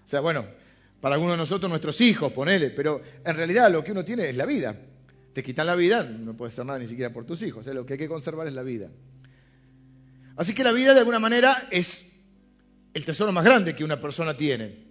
O 0.03 0.07
sea, 0.07 0.19
bueno, 0.19 0.45
Para 0.99 1.15
algunos 1.15 1.35
de 1.35 1.37
nosotros, 1.37 1.69
nuestros 1.69 2.01
hijos, 2.01 2.33
ponele, 2.33 2.71
pero 2.71 3.01
en 3.23 3.35
realidad 3.35 3.71
lo 3.71 3.81
que 3.81 3.93
uno 3.93 4.03
tiene 4.03 4.27
es 4.27 4.35
la 4.35 4.45
vida. 4.45 4.75
Te 5.31 5.41
quitan 5.41 5.67
la 5.67 5.75
vida, 5.75 6.03
no 6.03 6.35
puedes 6.35 6.53
hacer 6.53 6.65
nada 6.65 6.79
ni 6.79 6.87
siquiera 6.87 7.13
por 7.13 7.25
tus 7.25 7.43
hijos. 7.43 7.65
¿eh? 7.67 7.73
Lo 7.73 7.85
que 7.85 7.93
hay 7.93 7.99
que 7.99 8.09
conservar 8.09 8.45
es 8.47 8.53
la 8.53 8.63
vida. 8.63 8.89
Así 10.35 10.53
que 10.53 10.65
la 10.65 10.73
vida, 10.73 10.93
de 10.93 10.99
alguna 10.99 11.19
manera, 11.19 11.69
es 11.71 12.05
el 12.93 13.05
tesoro 13.05 13.31
más 13.31 13.45
grande 13.45 13.73
que 13.73 13.85
una 13.85 14.01
persona 14.01 14.35
tiene. 14.35 14.85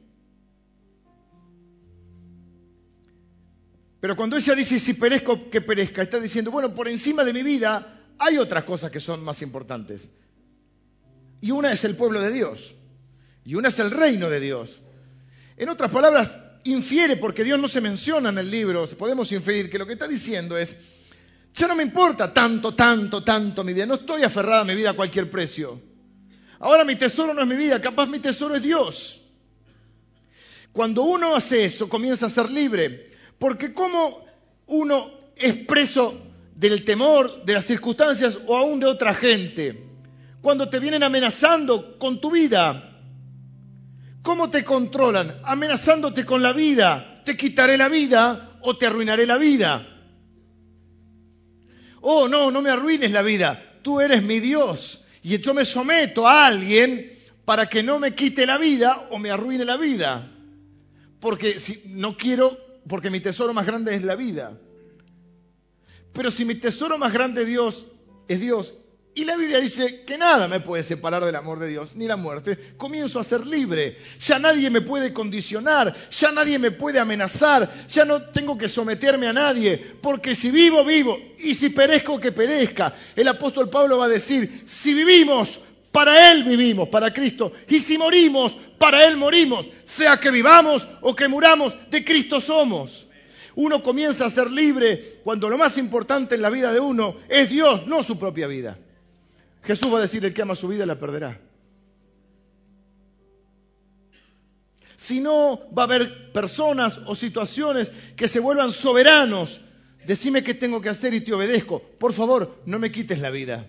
Pero 4.01 4.17
cuando 4.17 4.37
ella 4.37 4.55
dice, 4.55 4.79
si 4.79 4.95
perezco, 4.95 5.51
que 5.51 5.61
perezca, 5.61 6.01
está 6.01 6.19
diciendo, 6.19 6.51
bueno, 6.51 6.75
por 6.75 6.89
encima 6.89 7.25
de 7.25 7.33
mi 7.35 7.43
vida 7.43 7.96
hay 8.19 8.39
otras 8.39 8.65
cosas 8.65 8.91
que 8.91 9.01
son 9.01 9.25
más 9.25 9.43
importantes. 9.43 10.09
Y 11.41 11.51
una 11.51 11.73
es 11.73 11.85
el 11.85 11.97
pueblo 11.97 12.21
de 12.21 12.31
Dios. 12.31 12.75
Y 13.45 13.55
una 13.55 13.69
es 13.69 13.79
el 13.79 13.91
reino 13.91 14.29
de 14.29 14.41
Dios. 14.41 14.81
En 15.57 15.69
otras 15.69 15.91
palabras, 15.91 16.37
infiere, 16.65 17.17
porque 17.17 17.45
Dios 17.45 17.61
no 17.61 17.69
se 17.69 17.81
menciona 17.81 18.31
en 18.31 18.39
el 18.39 18.51
libro, 18.51 18.87
podemos 18.99 19.31
inferir 19.33 19.71
que 19.71 19.79
lo 19.79 19.87
que 19.87 19.95
está 19.95 20.09
diciendo 20.09 20.59
es, 20.59 20.79
ya 21.55 21.67
no 21.67 21.75
me 21.75 21.83
importa 21.83 22.33
tanto, 22.33 22.75
tanto, 22.75 23.23
tanto 23.23 23.65
mi 23.65 23.73
vida, 23.73 23.87
no 23.87 23.95
estoy 23.95 24.23
aferrada 24.23 24.63
a 24.63 24.65
mi 24.65 24.75
vida 24.75 24.91
a 24.91 24.97
cualquier 24.97 25.31
precio. 25.31 25.81
Ahora 26.59 26.85
mi 26.85 26.97
tesoro 26.97 27.33
no 27.33 27.43
es 27.43 27.49
mi 27.49 27.57
vida, 27.57 27.81
capaz 27.81 28.07
mi 28.07 28.19
tesoro 28.19 28.57
es 28.57 28.63
Dios. 28.63 29.23
Cuando 30.73 31.03
uno 31.03 31.37
hace 31.37 31.65
eso, 31.65 31.89
comienza 31.89 32.27
a 32.27 32.31
ser 32.31 32.51
libre, 32.51 33.11
porque 33.39 33.73
como 33.73 34.27
uno 34.67 35.13
es 35.37 35.57
preso 35.57 36.26
del 36.57 36.85
temor, 36.85 37.45
de 37.45 37.53
las 37.55 37.65
circunstancias 37.65 38.39
o 38.47 38.57
aún 38.57 38.81
de 38.81 38.87
otra 38.87 39.15
gente, 39.15 39.85
cuando 40.41 40.69
te 40.69 40.81
vienen 40.81 41.03
amenazando 41.03 41.99
con 41.99 42.21
tu 42.21 42.33
vida, 42.33 42.97
¿Cómo 44.27 44.51
te 44.51 44.65
controlan? 44.65 45.39
Amenazándote 45.45 46.25
con 46.25 46.43
la 46.43 46.53
vida. 46.53 47.23
Te 47.25 47.37
quitaré 47.37 47.79
la 47.79 47.89
vida 47.89 48.59
o 48.61 48.77
te 48.77 48.85
arruinaré 48.85 49.25
la 49.25 49.37
vida. 49.37 49.87
Oh, 52.01 52.27
no, 52.27 52.51
no 52.51 52.61
me 52.61 52.71
arruines 52.71 53.13
la 53.13 53.23
vida. 53.23 53.79
Tú 53.83 54.01
eres 54.01 54.25
mi 54.25 54.41
Dios. 54.41 55.01
Y 55.23 55.39
yo 55.39 55.55
me 55.55 55.65
someto 55.65 56.27
a 56.27 56.45
alguien 56.45 57.17
para 57.45 57.69
que 57.69 57.85
no 57.85 58.01
me 58.01 58.17
quite 58.17 58.47
la 58.47 58.59
vida 58.59 59.07
o 59.13 59.21
me 59.21 59.31
arruine 59.31 59.65
la 59.65 59.77
vida. 59.77 60.29
Porque 61.21 61.61
si 61.61 61.85
no 61.87 62.17
quiero, 62.17 62.59
porque 62.89 63.11
mi 63.11 63.21
tesoro 63.21 63.55
más 63.55 63.65
grande 63.65 63.95
es 63.95 64.03
la 64.03 64.17
vida. 64.17 64.59
Pero 66.17 66.31
si 66.31 66.45
mi 66.45 66.55
tesoro 66.55 66.97
más 66.97 67.13
grande 67.13 67.45
Dios 67.45 67.87
es 68.27 68.41
Dios 68.41 68.75
y 69.17 69.25
la 69.25 69.37
Biblia 69.37 69.61
dice 69.61 70.03
que 70.05 70.19
nada 70.19 70.47
me 70.47 70.61
puede 70.61 70.83
separar 70.83 71.25
del 71.25 71.37
amor 71.37 71.59
de 71.59 71.69
Dios, 71.69 71.97
ni 71.97 72.07
la 72.07 72.19
muerte. 72.19 72.75
Comienzo 72.77 73.19
a 73.19 73.25
ser 73.25 73.47
libre. 73.47 73.97
Ya 74.21 74.39
nadie 74.39 74.69
me 74.69 74.83
puede 74.83 75.15
condicionar, 75.15 75.97
ya 76.11 76.33
nadie 76.33 76.59
me 76.59 76.71
puede 76.71 76.99
amenazar, 76.99 77.73
ya 77.89 78.05
no 78.05 78.21
tengo 78.21 78.59
que 78.59 78.69
someterme 78.69 79.27
a 79.27 79.33
nadie, 79.33 79.79
porque 80.03 80.35
si 80.35 80.51
vivo, 80.51 80.85
vivo, 80.85 81.19
y 81.39 81.55
si 81.55 81.71
perezco, 81.71 82.21
que 82.21 82.31
perezca. 82.31 82.95
El 83.15 83.29
apóstol 83.29 83.71
Pablo 83.71 83.97
va 83.97 84.05
a 84.05 84.09
decir, 84.09 84.65
si 84.67 84.93
vivimos, 84.93 85.61
para 85.91 86.31
Él 86.31 86.45
vivimos, 86.45 86.91
para 86.91 87.11
Cristo, 87.11 87.55
y 87.69 87.79
si 87.79 87.97
morimos, 87.97 88.55
para 88.77 89.07
Él 89.07 89.17
morimos, 89.17 89.67
sea 89.85 90.19
que 90.19 90.31
vivamos 90.31 90.87
o 91.01 91.17
que 91.17 91.27
muramos, 91.27 91.75
de 91.89 92.05
Cristo 92.05 92.39
somos. 92.39 93.06
Uno 93.57 93.83
comienza 93.83 94.27
a 94.27 94.31
ser 94.31 94.53
libre 94.53 95.21
cuando 95.25 95.49
lo 95.49 95.57
más 95.57 95.79
importante 95.79 96.35
en 96.35 96.43
la 96.43 96.51
vida 96.51 96.73
de 96.73 96.79
uno 96.79 97.17
es 97.27 97.49
Dios, 97.49 97.87
no 97.87 98.03
su 98.03 98.19
propia 98.19 98.47
vida. 98.47 98.79
Jesús 99.63 99.93
va 99.93 99.99
a 99.99 100.03
decir, 100.03 100.25
el 100.25 100.35
que 100.35 100.43
ama 100.43 100.55
su 100.55 100.69
vida 100.69 100.85
la 100.85 100.99
perderá. 100.99 101.41
Si 104.97 105.21
no, 105.21 105.59
va 105.77 105.83
a 105.83 105.87
haber 105.87 106.33
personas 106.33 107.01
o 107.07 107.15
situaciones 107.15 107.93
que 108.15 108.29
se 108.29 108.41
vuelvan 108.41 108.73
soberanos. 108.73 109.63
Decime 110.07 110.45
qué 110.45 110.53
tengo 110.53 110.83
que 110.83 110.91
hacer 110.91 111.15
y 111.15 111.23
te 111.23 111.33
obedezco. 111.33 111.81
Por 111.99 112.13
favor, 112.13 112.61
no 112.67 112.79
me 112.79 112.93
quites 112.93 113.21
la 113.21 113.31
vida. 113.31 113.67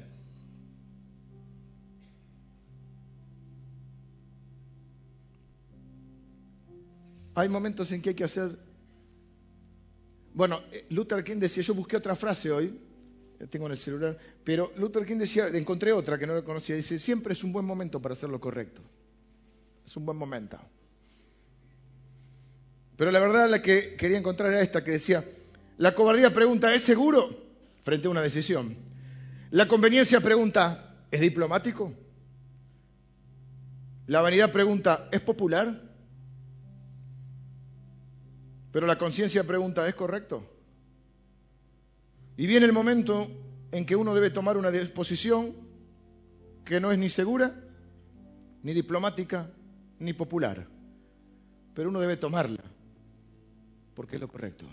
Hay 7.35 7.47
momentos 7.47 7.89
en 7.93 8.01
que 8.01 8.09
hay 8.09 8.15
que 8.15 8.25
hacer... 8.25 8.66
Bueno, 10.37 10.61
eh, 10.71 10.85
Luther 10.91 11.23
King 11.23 11.37
decía, 11.37 11.63
yo 11.63 11.73
busqué 11.73 11.97
otra 11.97 12.15
frase 12.15 12.51
hoy, 12.51 12.79
tengo 13.49 13.65
en 13.65 13.71
el 13.71 13.77
celular, 13.77 14.15
pero 14.43 14.71
Luther 14.77 15.03
King 15.03 15.17
decía, 15.17 15.47
encontré 15.47 15.91
otra 15.91 16.19
que 16.19 16.27
no 16.27 16.35
lo 16.35 16.43
conocía, 16.43 16.75
dice, 16.75 16.99
siempre 16.99 17.33
es 17.33 17.43
un 17.43 17.51
buen 17.51 17.65
momento 17.65 17.99
para 17.99 18.13
hacer 18.13 18.29
lo 18.29 18.39
correcto. 18.39 18.83
Es 19.83 19.97
un 19.97 20.05
buen 20.05 20.15
momento. 20.15 20.59
Pero 22.97 23.09
la 23.09 23.19
verdad 23.19 23.49
la 23.49 23.63
que 23.63 23.95
quería 23.95 24.19
encontrar 24.19 24.51
era 24.51 24.61
esta 24.61 24.83
que 24.83 24.91
decía, 24.91 25.25
la 25.79 25.95
cobardía 25.95 26.31
pregunta, 26.31 26.71
¿es 26.71 26.83
seguro? 26.83 27.29
Frente 27.81 28.07
a 28.07 28.11
una 28.11 28.21
decisión. 28.21 28.77
La 29.49 29.67
conveniencia 29.67 30.21
pregunta, 30.21 30.97
¿es 31.09 31.19
diplomático? 31.19 31.95
La 34.05 34.21
vanidad 34.21 34.51
pregunta, 34.51 35.09
¿es 35.11 35.21
popular? 35.21 35.86
Pero 38.77 38.85
la 38.85 38.99
conciencia 38.99 39.43
pregunta, 39.43 39.87
¿es 39.87 39.95
correcto? 39.95 40.47
Y 42.37 42.45
viene 42.45 42.67
el 42.67 42.73
momento 42.73 43.27
en 43.71 43.87
que 43.87 43.95
uno 43.95 44.13
debe 44.13 44.29
tomar 44.29 44.55
una 44.55 44.69
disposición 44.69 45.55
que 46.63 46.79
no 46.79 46.91
es 46.91 46.99
ni 46.99 47.09
segura, 47.09 47.55
ni 48.61 48.73
diplomática, 48.73 49.49
ni 49.97 50.13
popular. 50.13 50.67
Pero 51.73 51.89
uno 51.89 51.99
debe 51.99 52.17
tomarla, 52.17 52.61
porque 53.95 54.17
es 54.17 54.21
lo 54.21 54.27
correcto. 54.27 54.65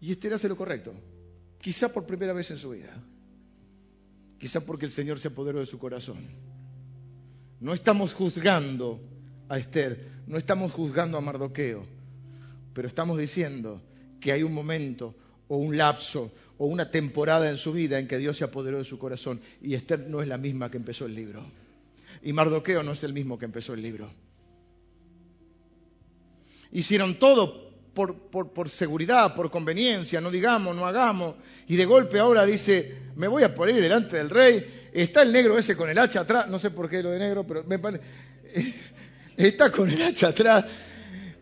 Y 0.00 0.12
este 0.12 0.32
hace 0.32 0.48
lo 0.48 0.56
correcto, 0.56 0.92
quizá 1.60 1.92
por 1.92 2.06
primera 2.06 2.32
vez 2.32 2.48
en 2.52 2.58
su 2.58 2.70
vida, 2.70 2.94
quizá 4.38 4.60
porque 4.60 4.86
el 4.86 4.92
Señor 4.92 5.18
se 5.18 5.26
apoderó 5.26 5.58
de 5.58 5.66
su 5.66 5.80
corazón. 5.80 6.18
No 7.58 7.74
estamos 7.74 8.14
juzgando 8.14 9.00
a 9.48 9.58
Esther, 9.58 10.11
no 10.26 10.38
estamos 10.38 10.72
juzgando 10.72 11.18
a 11.18 11.20
Mardoqueo 11.20 11.84
pero 12.72 12.88
estamos 12.88 13.18
diciendo 13.18 13.80
que 14.20 14.32
hay 14.32 14.42
un 14.42 14.54
momento 14.54 15.14
o 15.48 15.56
un 15.56 15.76
lapso 15.76 16.32
o 16.58 16.66
una 16.66 16.90
temporada 16.90 17.50
en 17.50 17.58
su 17.58 17.72
vida 17.72 17.98
en 17.98 18.06
que 18.06 18.18
Dios 18.18 18.38
se 18.38 18.44
apoderó 18.44 18.78
de 18.78 18.84
su 18.84 18.98
corazón 18.98 19.40
y 19.60 19.74
Esther 19.74 20.00
no 20.00 20.22
es 20.22 20.28
la 20.28 20.38
misma 20.38 20.70
que 20.70 20.78
empezó 20.78 21.06
el 21.06 21.14
libro. 21.14 21.42
Y 22.22 22.32
Mardoqueo 22.32 22.82
no 22.82 22.92
es 22.92 23.04
el 23.04 23.12
mismo 23.12 23.38
que 23.38 23.44
empezó 23.44 23.74
el 23.74 23.82
libro. 23.82 24.10
Hicieron 26.70 27.16
todo 27.16 27.70
por, 27.92 28.68
seguridad, 28.70 29.34
por 29.34 29.50
conveniencia, 29.50 30.20
no 30.20 30.30
digamos, 30.30 30.74
no 30.74 30.86
hagamos. 30.86 31.34
Y 31.68 31.76
de 31.76 31.84
golpe 31.84 32.18
ahora 32.18 32.46
dice, 32.46 32.96
me 33.16 33.28
voy 33.28 33.42
a 33.42 33.54
poner 33.54 33.80
delante 33.80 34.16
del 34.16 34.30
rey. 34.30 34.90
Está 34.94 35.22
el 35.22 35.32
negro 35.32 35.58
ese 35.58 35.76
con 35.76 35.90
el 35.90 35.98
hacha 35.98 36.20
atrás, 36.20 36.48
no 36.48 36.58
sé 36.58 36.70
por 36.70 36.88
qué 36.88 37.02
lo 37.02 37.10
de 37.10 37.18
negro, 37.18 37.44
pero 37.44 37.64
me 37.64 37.78
parece... 37.78 38.02
Está 39.36 39.70
con 39.70 39.90
el 39.90 40.02
hacha 40.02 40.28
atrás. 40.28 40.66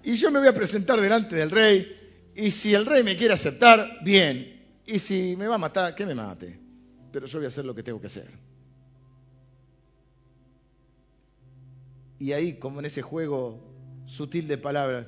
Y 0.02 0.14
yo 0.14 0.30
me 0.30 0.38
voy 0.38 0.48
a 0.48 0.54
presentar 0.54 1.00
delante 1.00 1.36
del 1.36 1.50
rey, 1.50 2.32
y 2.34 2.50
si 2.50 2.72
el 2.72 2.86
rey 2.86 3.02
me 3.02 3.16
quiere 3.16 3.34
aceptar, 3.34 3.98
bien, 4.02 4.80
y 4.86 4.98
si 4.98 5.36
me 5.36 5.46
va 5.46 5.56
a 5.56 5.58
matar, 5.58 5.94
que 5.94 6.06
me 6.06 6.14
mate, 6.14 6.58
pero 7.12 7.26
yo 7.26 7.38
voy 7.38 7.44
a 7.44 7.48
hacer 7.48 7.64
lo 7.64 7.74
que 7.74 7.82
tengo 7.82 8.00
que 8.00 8.06
hacer. 8.06 8.28
Y 12.18 12.32
ahí, 12.32 12.54
como 12.54 12.80
en 12.80 12.86
ese 12.86 13.02
juego 13.02 13.60
sutil 14.06 14.48
de 14.48 14.58
palabras, 14.58 15.06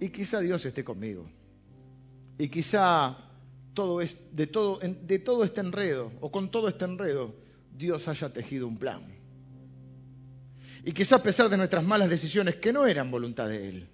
y 0.00 0.08
quizá 0.08 0.40
Dios 0.40 0.64
esté 0.64 0.82
conmigo, 0.82 1.26
y 2.36 2.48
quizá 2.48 3.16
todo 3.74 4.00
es, 4.00 4.18
de, 4.32 4.48
todo, 4.48 4.80
de 4.80 5.18
todo 5.20 5.44
este 5.44 5.60
enredo, 5.60 6.10
o 6.20 6.32
con 6.32 6.50
todo 6.50 6.66
este 6.66 6.84
enredo, 6.84 7.34
Dios 7.72 8.08
haya 8.08 8.32
tejido 8.32 8.66
un 8.66 8.76
plan. 8.76 9.13
Y 10.84 10.92
quizá 10.92 11.16
a 11.16 11.22
pesar 11.22 11.48
de 11.48 11.56
nuestras 11.56 11.84
malas 11.84 12.10
decisiones, 12.10 12.56
que 12.56 12.72
no 12.72 12.86
eran 12.86 13.10
voluntad 13.10 13.48
de 13.48 13.68
Él, 13.68 13.88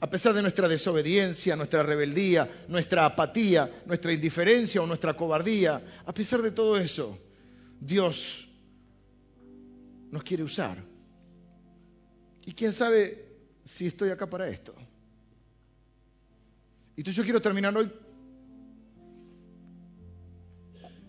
a 0.00 0.08
pesar 0.08 0.32
de 0.34 0.42
nuestra 0.42 0.68
desobediencia, 0.68 1.56
nuestra 1.56 1.82
rebeldía, 1.82 2.66
nuestra 2.68 3.06
apatía, 3.06 3.82
nuestra 3.86 4.12
indiferencia 4.12 4.80
o 4.82 4.86
nuestra 4.86 5.16
cobardía, 5.16 5.82
a 6.04 6.12
pesar 6.12 6.42
de 6.42 6.52
todo 6.52 6.76
eso, 6.76 7.18
Dios 7.80 8.48
nos 10.10 10.22
quiere 10.22 10.42
usar. 10.42 10.84
Y 12.44 12.52
quién 12.52 12.72
sabe 12.72 13.26
si 13.64 13.86
estoy 13.86 14.10
acá 14.10 14.28
para 14.28 14.48
esto. 14.48 14.74
Entonces 16.96 17.16
yo 17.16 17.24
quiero 17.24 17.40
terminar 17.40 17.76
hoy 17.76 17.90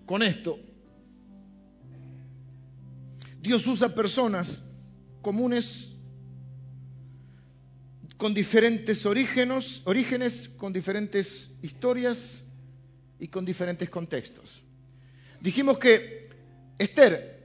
con 0.05 0.23
esto. 0.23 0.59
Dios 3.41 3.65
usa 3.67 3.95
personas 3.95 4.59
comunes 5.21 5.95
con 8.17 8.33
diferentes 8.33 9.05
orígenes, 9.05 9.81
orígenes, 9.85 10.49
con 10.49 10.73
diferentes 10.73 11.51
historias 11.61 12.43
y 13.17 13.29
con 13.29 13.45
diferentes 13.45 13.89
contextos. 13.89 14.61
Dijimos 15.39 15.77
que 15.77 16.29
Esther 16.77 17.39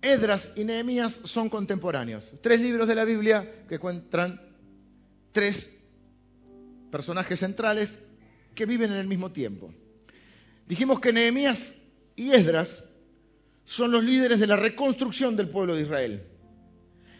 Edras 0.00 0.52
y 0.56 0.64
Nehemías 0.64 1.20
son 1.24 1.48
contemporáneos. 1.48 2.24
Tres 2.40 2.60
libros 2.60 2.88
de 2.88 2.94
la 2.94 3.04
Biblia 3.04 3.66
que 3.68 3.74
encuentran 3.74 4.40
tres 5.32 5.70
personajes 6.90 7.40
centrales 7.40 7.98
que 8.54 8.64
viven 8.64 8.92
en 8.92 8.98
el 8.98 9.06
mismo 9.06 9.32
tiempo. 9.32 9.74
Dijimos 10.66 11.00
que 11.00 11.12
Nehemías 11.12 11.74
y 12.14 12.30
Esdras 12.32 12.84
son 13.66 13.90
los 13.90 14.02
líderes 14.02 14.40
de 14.40 14.46
la 14.46 14.56
reconstrucción 14.56 15.36
del 15.36 15.48
pueblo 15.48 15.74
de 15.74 15.82
Israel. 15.82 16.22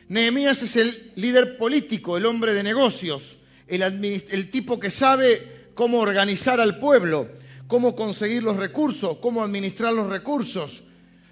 Nehemías 0.08 0.62
es 0.62 0.76
el 0.76 1.12
líder 1.16 1.58
político, 1.58 2.16
el 2.16 2.24
hombre 2.24 2.54
de 2.54 2.62
negocios, 2.62 3.38
el, 3.66 3.82
el, 3.82 4.50
tipo 4.50 4.78
que 4.78 4.88
sabe 4.88 5.70
cómo 5.74 5.98
organizar 5.98 6.60
al 6.60 6.78
pueblo, 6.78 7.28
cómo 7.66 7.96
conseguir 7.96 8.44
los 8.44 8.56
recursos, 8.56 9.18
cómo 9.18 9.42
administrar 9.42 9.92
los 9.92 10.08
recursos. 10.08 10.84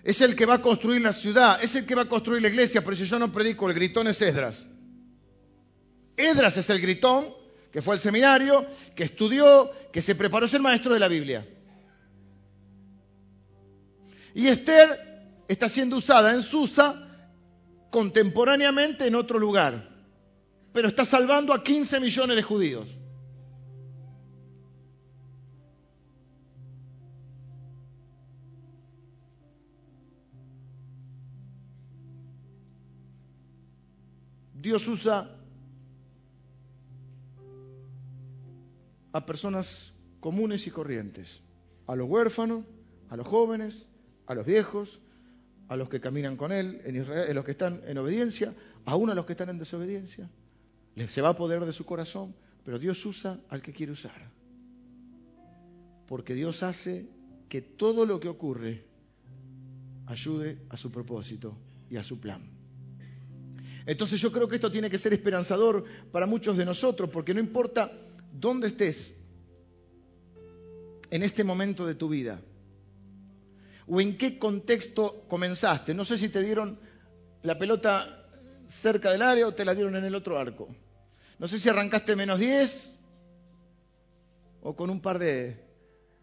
Es 0.02 0.20
el 0.20 0.34
que 0.34 0.44
va 0.44 0.54
a 0.54 0.62
construir 0.62 1.00
la 1.00 1.12
ciudad, 1.12 1.62
es 1.62 1.76
el 1.76 1.86
que 1.86 1.94
va 1.94 2.02
a 2.02 2.08
construir 2.08 2.42
la 2.42 2.48
iglesia, 2.48 2.82
por 2.82 2.92
eso 2.92 3.04
yo 3.04 3.18
no 3.20 3.32
predico, 3.32 3.68
el 3.68 3.74
gritón 3.74 4.08
es 4.08 4.20
Esdras. 4.20 4.66
Esdras 6.16 6.56
es 6.56 6.68
el 6.70 6.80
gritón, 6.80 7.26
que 7.72 7.80
fue 7.80 7.94
al 7.94 8.00
seminario, 8.00 8.66
que 8.96 9.04
estudió, 9.04 9.70
que 9.92 10.02
se 10.02 10.16
preparó, 10.16 10.46
es 10.46 10.54
el 10.54 10.62
maestro 10.62 10.92
de 10.92 11.00
la 11.00 11.08
Biblia. 11.08 11.46
Y 14.34 14.48
Esther 14.48 15.44
está 15.46 15.68
siendo 15.68 15.96
usada 15.96 16.34
en 16.34 16.42
Susa 16.42 17.00
contemporáneamente 17.90 19.06
en 19.06 19.14
otro 19.14 19.38
lugar, 19.38 19.88
pero 20.72 20.88
está 20.88 21.04
salvando 21.04 21.54
a 21.54 21.62
15 21.62 22.00
millones 22.00 22.36
de 22.36 22.42
judíos. 22.42 22.98
Dios 34.54 34.88
usa 34.88 35.30
a 39.12 39.26
personas 39.26 39.92
comunes 40.18 40.66
y 40.66 40.70
corrientes, 40.70 41.42
a 41.86 41.94
los 41.94 42.08
huérfanos, 42.08 42.64
a 43.10 43.16
los 43.16 43.28
jóvenes, 43.28 43.86
a 44.26 44.34
los 44.34 44.46
viejos, 44.46 45.00
a 45.68 45.76
los 45.76 45.88
que 45.88 46.00
caminan 46.00 46.36
con 46.36 46.52
Él, 46.52 46.80
en 46.84 46.96
Israel, 46.96 47.30
a 47.30 47.34
los 47.34 47.44
que 47.44 47.52
están 47.52 47.80
en 47.86 47.98
obediencia, 47.98 48.54
aún 48.84 49.10
a 49.10 49.14
los 49.14 49.26
que 49.26 49.32
están 49.32 49.48
en 49.48 49.58
desobediencia. 49.58 50.28
Se 51.08 51.20
va 51.20 51.30
a 51.30 51.36
poder 51.36 51.64
de 51.64 51.72
su 51.72 51.84
corazón, 51.84 52.34
pero 52.64 52.78
Dios 52.78 53.04
usa 53.04 53.40
al 53.48 53.62
que 53.62 53.72
quiere 53.72 53.92
usar. 53.92 54.30
Porque 56.06 56.34
Dios 56.34 56.62
hace 56.62 57.06
que 57.48 57.62
todo 57.62 58.06
lo 58.06 58.20
que 58.20 58.28
ocurre 58.28 58.84
ayude 60.06 60.58
a 60.68 60.76
su 60.76 60.90
propósito 60.90 61.56
y 61.90 61.96
a 61.96 62.02
su 62.02 62.20
plan. 62.20 62.42
Entonces 63.86 64.20
yo 64.20 64.32
creo 64.32 64.48
que 64.48 64.56
esto 64.56 64.70
tiene 64.70 64.88
que 64.88 64.98
ser 64.98 65.12
esperanzador 65.12 65.84
para 66.10 66.26
muchos 66.26 66.56
de 66.56 66.64
nosotros, 66.64 67.10
porque 67.10 67.34
no 67.34 67.40
importa 67.40 67.92
dónde 68.32 68.68
estés 68.68 69.16
en 71.10 71.22
este 71.22 71.44
momento 71.44 71.86
de 71.86 71.94
tu 71.94 72.08
vida, 72.08 72.40
o 73.86 74.00
en 74.00 74.16
qué 74.16 74.38
contexto 74.38 75.24
comenzaste. 75.28 75.94
No 75.94 76.04
sé 76.04 76.18
si 76.18 76.28
te 76.28 76.42
dieron 76.42 76.78
la 77.42 77.58
pelota 77.58 78.28
cerca 78.66 79.10
del 79.10 79.22
área 79.22 79.46
o 79.46 79.54
te 79.54 79.64
la 79.64 79.74
dieron 79.74 79.96
en 79.96 80.04
el 80.04 80.14
otro 80.14 80.38
arco. 80.38 80.68
No 81.38 81.48
sé 81.48 81.58
si 81.58 81.68
arrancaste 81.68 82.16
menos 82.16 82.40
10 82.40 82.92
o 84.62 84.74
con 84.74 84.90
un 84.90 85.00
par 85.00 85.18
de, 85.18 85.62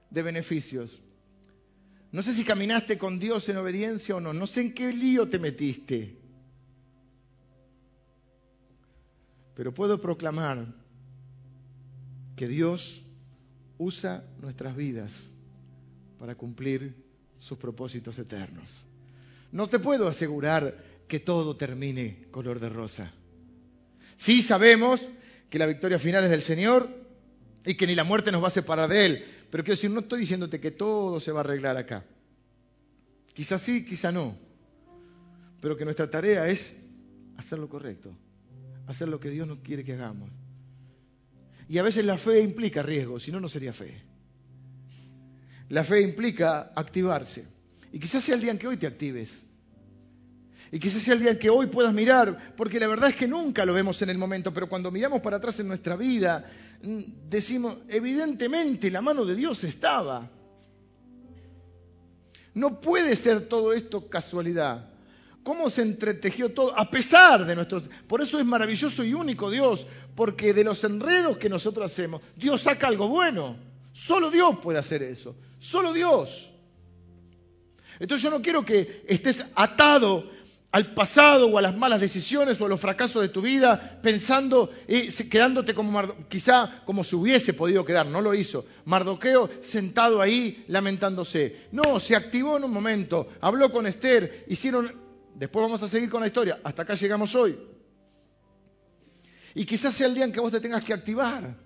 beneficios. 0.09 1.01
No 2.11 2.21
sé 2.21 2.33
si 2.33 2.43
caminaste 2.43 2.97
con 2.97 3.19
Dios 3.19 3.47
en 3.49 3.57
obediencia 3.57 4.15
o 4.15 4.19
no. 4.19 4.33
No 4.33 4.47
sé 4.47 4.61
en 4.61 4.73
qué 4.73 4.91
lío 4.91 5.29
te 5.29 5.39
metiste. 5.39 6.17
Pero 9.55 9.73
puedo 9.73 10.01
proclamar 10.01 10.73
que 12.35 12.47
Dios 12.47 13.01
usa 13.77 14.23
nuestras 14.39 14.75
vidas 14.75 15.29
para 16.17 16.35
cumplir 16.35 17.10
sus 17.41 17.57
propósitos 17.57 18.17
eternos. 18.19 18.85
No 19.51 19.67
te 19.67 19.79
puedo 19.79 20.07
asegurar 20.07 20.77
que 21.07 21.19
todo 21.19 21.57
termine 21.57 22.27
color 22.31 22.59
de 22.59 22.69
rosa. 22.69 23.11
Sí 24.15 24.41
sabemos 24.41 25.09
que 25.49 25.59
la 25.59 25.65
victoria 25.65 25.99
final 25.99 26.23
es 26.23 26.29
del 26.29 26.43
Señor 26.43 26.87
y 27.65 27.73
que 27.73 27.87
ni 27.87 27.95
la 27.95 28.03
muerte 28.03 28.31
nos 28.31 28.43
va 28.43 28.47
a 28.47 28.51
separar 28.51 28.87
de 28.87 29.05
Él. 29.05 29.25
Pero 29.49 29.63
quiero 29.63 29.75
decir, 29.75 29.89
no 29.89 30.01
estoy 30.01 30.21
diciéndote 30.21 30.61
que 30.61 30.71
todo 30.71 31.19
se 31.19 31.31
va 31.31 31.39
a 31.39 31.43
arreglar 31.43 31.75
acá. 31.75 32.05
Quizás 33.33 33.61
sí, 33.61 33.83
quizá 33.83 34.11
no. 34.11 34.37
Pero 35.59 35.75
que 35.75 35.83
nuestra 35.83 36.09
tarea 36.09 36.47
es 36.47 36.73
hacer 37.37 37.57
lo 37.57 37.67
correcto, 37.67 38.15
hacer 38.87 39.09
lo 39.09 39.19
que 39.19 39.31
Dios 39.31 39.47
nos 39.47 39.59
quiere 39.59 39.83
que 39.83 39.93
hagamos. 39.93 40.29
Y 41.67 41.79
a 41.79 41.83
veces 41.83 42.05
la 42.05 42.17
fe 42.17 42.41
implica 42.41 42.83
riesgo, 42.83 43.19
si 43.19 43.31
no, 43.31 43.39
no 43.39 43.49
sería 43.49 43.73
fe. 43.73 44.10
La 45.71 45.85
fe 45.85 46.01
implica 46.01 46.73
activarse. 46.75 47.45
Y 47.93 47.99
quizás 47.99 48.21
sea 48.25 48.35
el 48.35 48.41
día 48.41 48.51
en 48.51 48.57
que 48.57 48.67
hoy 48.67 48.75
te 48.75 48.87
actives. 48.87 49.41
Y 50.69 50.79
quizás 50.79 51.01
sea 51.01 51.13
el 51.13 51.21
día 51.21 51.31
en 51.31 51.39
que 51.39 51.49
hoy 51.49 51.67
puedas 51.67 51.93
mirar, 51.93 52.37
porque 52.57 52.77
la 52.77 52.87
verdad 52.87 53.09
es 53.09 53.15
que 53.15 53.25
nunca 53.25 53.65
lo 53.65 53.73
vemos 53.73 54.01
en 54.01 54.09
el 54.09 54.17
momento, 54.17 54.53
pero 54.53 54.67
cuando 54.67 54.91
miramos 54.91 55.21
para 55.21 55.37
atrás 55.37 55.61
en 55.61 55.69
nuestra 55.69 55.95
vida, 55.95 56.43
mm, 56.81 56.99
decimos, 57.29 57.77
evidentemente 57.87 58.91
la 58.91 59.01
mano 59.01 59.23
de 59.23 59.33
Dios 59.33 59.63
estaba. 59.63 60.29
No 62.53 62.81
puede 62.81 63.15
ser 63.15 63.47
todo 63.47 63.71
esto 63.71 64.09
casualidad. 64.09 64.89
¿Cómo 65.41 65.69
se 65.69 65.83
entretejió 65.83 66.53
todo? 66.53 66.77
A 66.77 66.91
pesar 66.91 67.45
de 67.45 67.55
nuestros... 67.55 67.83
Por 68.07 68.21
eso 68.21 68.39
es 68.39 68.45
maravilloso 68.45 69.05
y 69.05 69.13
único 69.13 69.49
Dios, 69.49 69.87
porque 70.15 70.53
de 70.53 70.65
los 70.65 70.83
enredos 70.83 71.37
que 71.37 71.47
nosotros 71.47 71.89
hacemos, 71.89 72.21
Dios 72.35 72.63
saca 72.63 72.87
algo 72.87 73.07
bueno. 73.07 73.70
Solo 73.91 74.29
Dios 74.29 74.57
puede 74.61 74.79
hacer 74.79 75.03
eso. 75.03 75.35
Solo 75.59 75.93
Dios. 75.93 76.51
Entonces 77.99 78.23
yo 78.23 78.29
no 78.29 78.41
quiero 78.41 78.65
que 78.65 79.03
estés 79.07 79.45
atado 79.55 80.29
al 80.71 80.93
pasado 80.93 81.47
o 81.47 81.57
a 81.57 81.61
las 81.61 81.75
malas 81.75 81.99
decisiones 81.99 82.59
o 82.59 82.65
a 82.65 82.69
los 82.69 82.79
fracasos 82.79 83.21
de 83.21 83.29
tu 83.29 83.41
vida 83.41 83.99
pensando 84.01 84.71
y 84.87 85.09
quedándote 85.25 85.75
como 85.75 86.27
quizá 86.29 86.81
como 86.85 87.03
se 87.03 87.17
hubiese 87.17 87.53
podido 87.53 87.83
quedar, 87.83 88.05
no 88.05 88.21
lo 88.21 88.33
hizo. 88.33 88.65
Mardoqueo 88.85 89.49
sentado 89.61 90.21
ahí 90.21 90.63
lamentándose. 90.69 91.67
No, 91.71 91.99
se 91.99 92.15
activó 92.15 92.57
en 92.57 92.63
un 92.63 92.71
momento, 92.71 93.27
habló 93.41 93.71
con 93.71 93.85
Esther, 93.85 94.45
hicieron 94.47 94.91
después 95.35 95.63
vamos 95.63 95.83
a 95.83 95.87
seguir 95.87 96.09
con 96.09 96.21
la 96.21 96.27
historia, 96.27 96.59
hasta 96.63 96.83
acá 96.83 96.93
llegamos 96.93 97.35
hoy. 97.35 97.57
Y 99.53 99.65
quizás 99.65 99.93
sea 99.93 100.07
el 100.07 100.15
día 100.15 100.23
en 100.23 100.31
que 100.31 100.39
vos 100.39 100.51
te 100.51 100.61
tengas 100.61 100.85
que 100.85 100.93
activar 100.93 101.57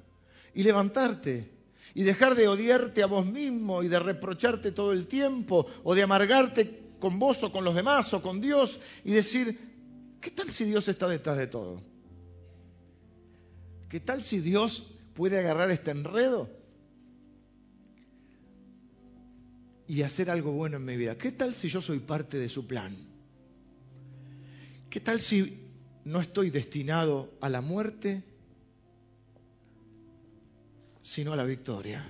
y 0.55 0.63
levantarte 0.63 1.54
y 1.95 2.03
dejar 2.03 2.35
de 2.35 2.49
odiarte 2.49 3.01
a 3.01 3.07
vos 3.07 3.25
mismo 3.25 3.81
y 3.81 3.87
de 3.87 3.97
reprocharte 3.99 4.73
todo 4.73 4.91
el 4.91 5.07
tiempo 5.07 5.65
o 5.83 5.95
de 5.95 6.03
amargarte 6.03 6.81
con 6.99 7.17
vos 7.17 7.41
o 7.41 7.51
con 7.53 7.63
los 7.63 7.73
demás 7.73 8.13
o 8.13 8.21
con 8.21 8.41
Dios 8.41 8.81
y 9.05 9.13
decir, 9.13 9.57
¿qué 10.19 10.29
tal 10.29 10.51
si 10.51 10.65
Dios 10.65 10.89
está 10.89 11.07
detrás 11.07 11.37
de 11.37 11.47
todo? 11.47 11.81
¿Qué 13.87 14.01
tal 14.01 14.21
si 14.21 14.41
Dios 14.41 14.91
puede 15.13 15.39
agarrar 15.39 15.71
este 15.71 15.91
enredo 15.91 16.49
y 19.87 20.01
hacer 20.01 20.29
algo 20.29 20.51
bueno 20.51 20.75
en 20.75 20.83
mi 20.83 20.97
vida? 20.97 21.17
¿Qué 21.17 21.31
tal 21.31 21.53
si 21.53 21.69
yo 21.69 21.81
soy 21.81 21.99
parte 21.99 22.37
de 22.37 22.49
su 22.49 22.67
plan? 22.67 22.93
¿Qué 24.89 24.99
tal 24.99 25.21
si 25.21 25.61
no 26.03 26.19
estoy 26.19 26.49
destinado 26.49 27.31
a 27.39 27.47
la 27.47 27.61
muerte, 27.61 28.34
sino 31.05 31.33
a 31.33 31.35
la 31.35 31.45
victoria. 31.45 32.03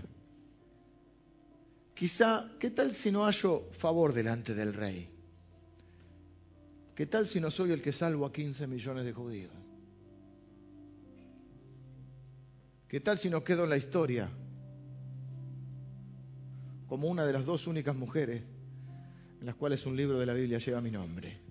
Quizá, 1.93 2.49
¿qué 2.57 2.71
tal 2.71 2.93
si 2.93 3.11
no 3.11 3.25
hallo 3.25 3.67
favor 3.73 4.13
delante 4.13 4.55
del 4.55 4.73
rey? 4.73 5.09
¿Qué 6.95 7.05
tal 7.05 7.27
si 7.27 7.41
no 7.41 7.51
soy 7.51 7.73
el 7.73 7.81
que 7.81 7.91
salvo 7.91 8.25
a 8.25 8.31
15 8.31 8.67
millones 8.67 9.03
de 9.03 9.11
judíos? 9.11 9.51
¿Qué 12.87 13.01
tal 13.01 13.17
si 13.17 13.29
no 13.29 13.43
quedo 13.43 13.65
en 13.65 13.71
la 13.71 13.77
historia 13.77 14.29
como 16.87 17.09
una 17.09 17.25
de 17.25 17.33
las 17.33 17.43
dos 17.43 17.67
únicas 17.67 17.97
mujeres 17.97 18.43
en 19.41 19.45
las 19.45 19.55
cuales 19.55 19.85
un 19.85 19.97
libro 19.97 20.17
de 20.17 20.25
la 20.25 20.33
Biblia 20.33 20.59
lleva 20.59 20.79
mi 20.79 20.91
nombre? 20.91 21.41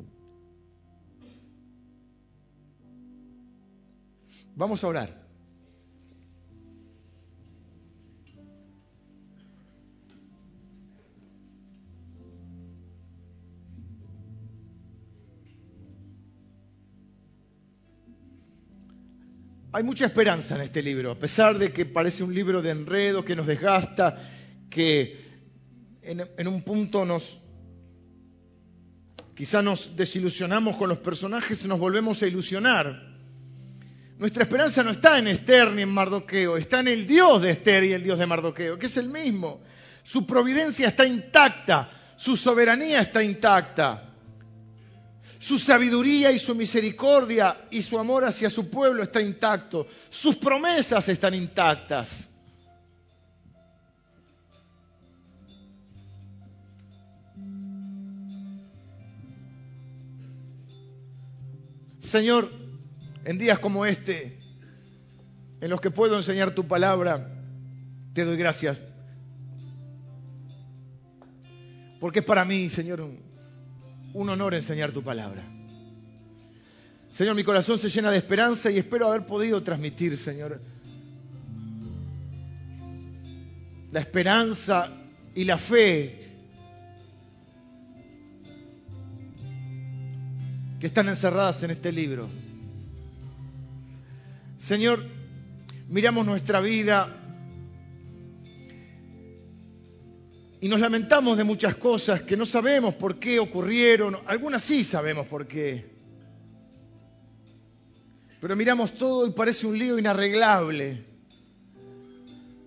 Vamos 4.56 4.82
a 4.82 4.88
orar. 4.88 5.23
Hay 19.74 19.82
mucha 19.82 20.06
esperanza 20.06 20.54
en 20.54 20.60
este 20.60 20.84
libro, 20.84 21.10
a 21.10 21.18
pesar 21.18 21.58
de 21.58 21.72
que 21.72 21.84
parece 21.84 22.22
un 22.22 22.32
libro 22.32 22.62
de 22.62 22.70
enredo, 22.70 23.24
que 23.24 23.34
nos 23.34 23.44
desgasta, 23.44 24.16
que 24.70 25.18
en, 26.00 26.46
un 26.46 26.62
punto 26.62 27.04
nos, 27.04 27.40
Quizá 29.34 29.62
nos 29.62 29.96
desilusionamos 29.96 30.76
con 30.76 30.88
los 30.88 30.98
personajes 30.98 31.64
y 31.64 31.66
nos 31.66 31.80
volvemos 31.80 32.22
a 32.22 32.28
ilusionar. 32.28 33.18
Nuestra 34.16 34.44
esperanza 34.44 34.84
no 34.84 34.92
está 34.92 35.18
en 35.18 35.26
Esther 35.26 35.72
ni 35.72 35.82
en 35.82 35.92
Mardoqueo, 35.92 36.56
está 36.56 36.78
en 36.78 36.86
el 36.86 37.04
Dios 37.04 37.42
de 37.42 37.50
Esther 37.50 37.82
y 37.82 37.94
el 37.94 38.04
Dios 38.04 38.20
de 38.20 38.26
Mardoqueo, 38.26 38.78
que 38.78 38.86
es 38.86 38.96
el 38.96 39.08
mismo. 39.08 39.60
Su 40.04 40.24
providencia 40.24 40.86
está 40.86 41.04
intacta, 41.04 41.90
su 42.14 42.36
soberanía 42.36 43.00
está 43.00 43.24
intacta. 43.24 44.13
Su 45.44 45.58
sabiduría 45.58 46.32
y 46.32 46.38
su 46.38 46.54
misericordia 46.54 47.66
y 47.70 47.82
su 47.82 47.98
amor 47.98 48.24
hacia 48.24 48.48
su 48.48 48.70
pueblo 48.70 49.02
está 49.02 49.20
intacto. 49.20 49.86
Sus 50.08 50.36
promesas 50.36 51.06
están 51.10 51.34
intactas. 51.34 52.30
Señor, 61.98 62.50
en 63.26 63.36
días 63.36 63.58
como 63.58 63.84
este, 63.84 64.38
en 65.60 65.68
los 65.68 65.78
que 65.78 65.90
puedo 65.90 66.16
enseñar 66.16 66.54
tu 66.54 66.66
palabra, 66.66 67.30
te 68.14 68.24
doy 68.24 68.38
gracias. 68.38 68.80
Porque 72.00 72.20
es 72.20 72.24
para 72.24 72.46
mí, 72.46 72.70
Señor, 72.70 73.02
un, 74.14 74.28
honor 74.28 74.54
enseñar 74.54 74.92
tu 74.92 75.02
palabra. 75.02 75.42
Señor, 77.10 77.34
mi 77.34 77.44
corazón 77.44 77.78
se 77.78 77.90
llena 77.90 78.10
de 78.10 78.16
esperanza 78.16 78.70
y 78.70 78.78
espero 78.78 79.08
haber 79.08 79.26
podido 79.26 79.62
transmitir, 79.62 80.16
Señor, 80.16 80.60
la 83.92 84.00
esperanza 84.00 84.88
y 85.34 85.44
la 85.44 85.58
fe 85.58 86.32
que 90.80 90.86
están 90.86 91.08
encerradas 91.08 91.62
en 91.62 91.70
este 91.70 91.92
libro. 91.92 92.28
Señor, 94.58 95.04
miramos 95.88 96.26
nuestra 96.26 96.60
vida 96.60 97.23
y 100.64 100.68
nos 100.68 100.80
lamentamos 100.80 101.36
de 101.36 101.44
muchas 101.44 101.74
cosas 101.74 102.22
que 102.22 102.38
no 102.38 102.46
sabemos 102.46 102.94
por 102.94 103.18
qué 103.18 103.38
ocurrieron, 103.38 104.16
algunas 104.24 104.62
sí 104.62 104.82
sabemos 104.82 105.26
por 105.26 105.46
qué. 105.46 105.84
Pero 108.40 108.56
miramos 108.56 108.94
todo 108.94 109.26
y 109.26 109.32
parece 109.32 109.66
un 109.66 109.78
lío 109.78 109.98
inarreglable. 109.98 111.04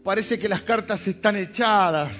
Parece 0.03 0.37
que 0.37 0.47
las 0.47 0.61
cartas 0.61 1.07
están 1.07 1.37
echadas. 1.37 2.15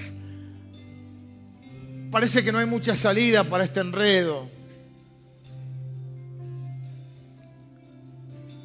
Parece 2.09 2.43
que 2.43 2.51
no 2.51 2.57
hay 2.57 2.65
mucha 2.65 2.95
salida 2.95 3.43
para 3.43 3.63
este 3.63 3.79
enredo. 3.79 4.47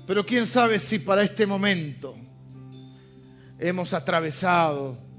Pero 0.07 0.25
quién 0.25 0.47
sabe 0.47 0.79
si 0.79 0.99
para 0.99 1.23
este 1.23 1.47
momento 1.47 2.17
hemos 3.59 3.93
atravesado 3.93 5.12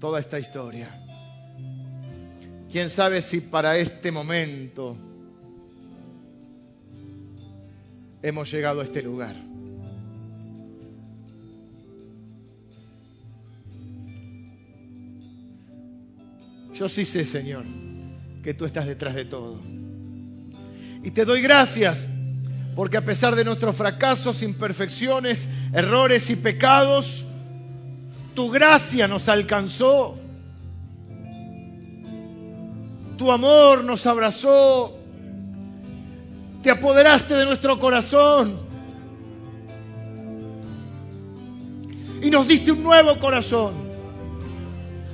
toda 0.00 0.20
esta 0.20 0.38
historia. 0.38 1.00
Quién 2.70 2.90
sabe 2.90 3.22
si 3.22 3.40
para 3.40 3.78
este 3.78 4.10
momento 4.10 4.96
hemos 8.22 8.50
llegado 8.50 8.80
a 8.80 8.84
este 8.84 9.02
lugar. 9.02 9.36
Yo 16.74 16.88
sí 16.88 17.04
sé, 17.04 17.24
Señor, 17.24 17.64
que 18.42 18.54
tú 18.54 18.64
estás 18.64 18.86
detrás 18.86 19.14
de 19.14 19.26
todo. 19.26 19.60
Y 21.04 21.10
te 21.12 21.24
doy 21.24 21.40
gracias 21.40 22.08
porque 22.74 22.96
a 22.96 23.04
pesar 23.04 23.36
de 23.36 23.44
nuestros 23.44 23.76
fracasos, 23.76 24.42
imperfecciones, 24.42 25.48
errores 25.72 26.30
y 26.30 26.36
pecados, 26.36 27.24
tu 28.34 28.50
gracia 28.50 29.08
nos 29.08 29.28
alcanzó. 29.28 30.16
Tu 33.16 33.30
amor 33.30 33.84
nos 33.84 34.06
abrazó. 34.06 34.96
Te 36.62 36.70
apoderaste 36.70 37.34
de 37.34 37.44
nuestro 37.44 37.78
corazón. 37.78 38.56
Y 42.22 42.30
nos 42.30 42.48
diste 42.48 42.72
un 42.72 42.82
nuevo 42.82 43.18
corazón. 43.18 43.74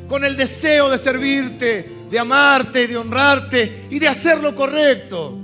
Con 0.09 0.25
el 0.25 0.37
deseo 0.37 0.89
de 0.89 0.99
servirte, 0.99 1.89
de 2.11 2.19
amarte, 2.19 2.89
de 2.89 2.97
honrarte 2.97 3.87
y 3.91 3.99
de 3.99 4.09
hacer 4.09 4.41
lo 4.41 4.55
correcto 4.55 5.41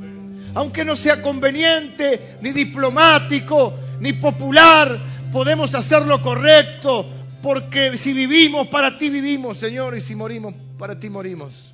aunque 0.57 0.87
no 0.87 0.97
sea 0.97 1.21
conveniente, 1.21 2.39
ni 2.41 2.51
diplomático, 2.51 3.75
ni 4.01 4.15
popular, 4.15 4.99
podemos 5.31 5.75
hacer 5.75 6.07
lo 6.07 6.23
correcto, 6.23 7.05
porque 7.47 7.97
si 7.97 8.13
vivimos, 8.13 8.67
para 8.67 8.99
ti 8.99 9.09
vivimos, 9.09 9.59
Señor, 9.59 9.97
y 9.97 10.01
si 10.01 10.17
morimos, 10.17 10.53
para 10.77 10.99
ti 10.99 11.09
morimos. 11.09 11.73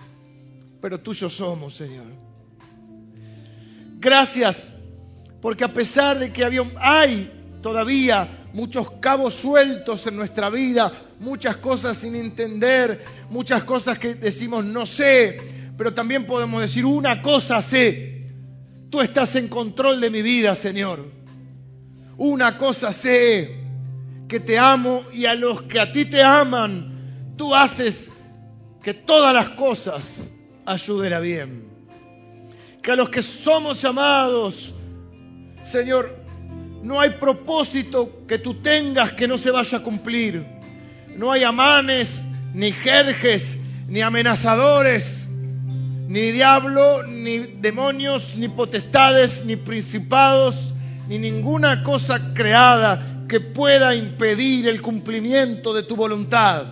Pero 0.82 1.00
tuyos 1.00 1.32
somos, 1.32 1.74
Señor. 1.74 2.04
Gracias, 3.98 4.68
porque 5.40 5.64
a 5.64 5.72
pesar 5.72 6.18
de 6.18 6.30
que 6.30 6.44
había, 6.44 6.62
hay 6.76 7.56
todavía 7.62 8.48
muchos 8.52 8.90
cabos 9.00 9.32
sueltos 9.32 10.06
en 10.06 10.16
nuestra 10.16 10.50
vida, 10.50 10.92
muchas 11.20 11.56
cosas 11.56 11.96
sin 11.96 12.16
entender, 12.16 13.02
muchas 13.30 13.64
cosas 13.64 13.98
que 13.98 14.14
decimos 14.14 14.66
no 14.66 14.84
sé, 14.84 15.40
pero 15.78 15.94
también 15.94 16.26
podemos 16.26 16.60
decir 16.60 16.84
una 16.84 17.22
cosa 17.22 17.62
sé, 17.62 18.26
Tú 18.90 19.00
estás 19.00 19.36
en 19.36 19.48
control 19.48 20.02
de 20.02 20.10
mi 20.10 20.20
vida, 20.20 20.54
Señor. 20.54 21.08
Una 22.18 22.58
cosa 22.58 22.92
sé, 22.92 23.61
que 24.32 24.40
te 24.40 24.58
amo 24.58 25.04
y 25.12 25.26
a 25.26 25.34
los 25.34 25.60
que 25.64 25.78
a 25.78 25.92
ti 25.92 26.06
te 26.06 26.22
aman, 26.22 27.34
tú 27.36 27.54
haces 27.54 28.10
que 28.82 28.94
todas 28.94 29.34
las 29.34 29.50
cosas 29.50 30.32
ayuden 30.64 31.12
a 31.12 31.20
bien. 31.20 31.68
Que 32.82 32.92
a 32.92 32.96
los 32.96 33.10
que 33.10 33.20
somos 33.20 33.82
llamados, 33.82 34.72
Señor, 35.62 36.16
no 36.82 36.98
hay 36.98 37.10
propósito 37.10 38.24
que 38.26 38.38
tú 38.38 38.54
tengas 38.62 39.12
que 39.12 39.28
no 39.28 39.36
se 39.36 39.50
vaya 39.50 39.76
a 39.76 39.82
cumplir. 39.82 40.46
No 41.14 41.30
hay 41.30 41.44
amanes, 41.44 42.24
ni 42.54 42.72
jerjes, 42.72 43.58
ni 43.86 44.00
amenazadores 44.00 45.28
ni 46.08 46.30
diablo, 46.30 47.02
ni 47.04 47.38
demonios, 47.38 48.34
ni 48.36 48.48
potestades, 48.48 49.44
ni 49.44 49.56
principados, 49.56 50.74
ni 51.08 51.18
ninguna 51.18 51.82
cosa 51.82 52.34
creada 52.34 53.11
que 53.32 53.40
pueda 53.40 53.94
impedir 53.94 54.68
el 54.68 54.82
cumplimiento 54.82 55.72
de 55.72 55.84
tu 55.84 55.96
voluntad. 55.96 56.66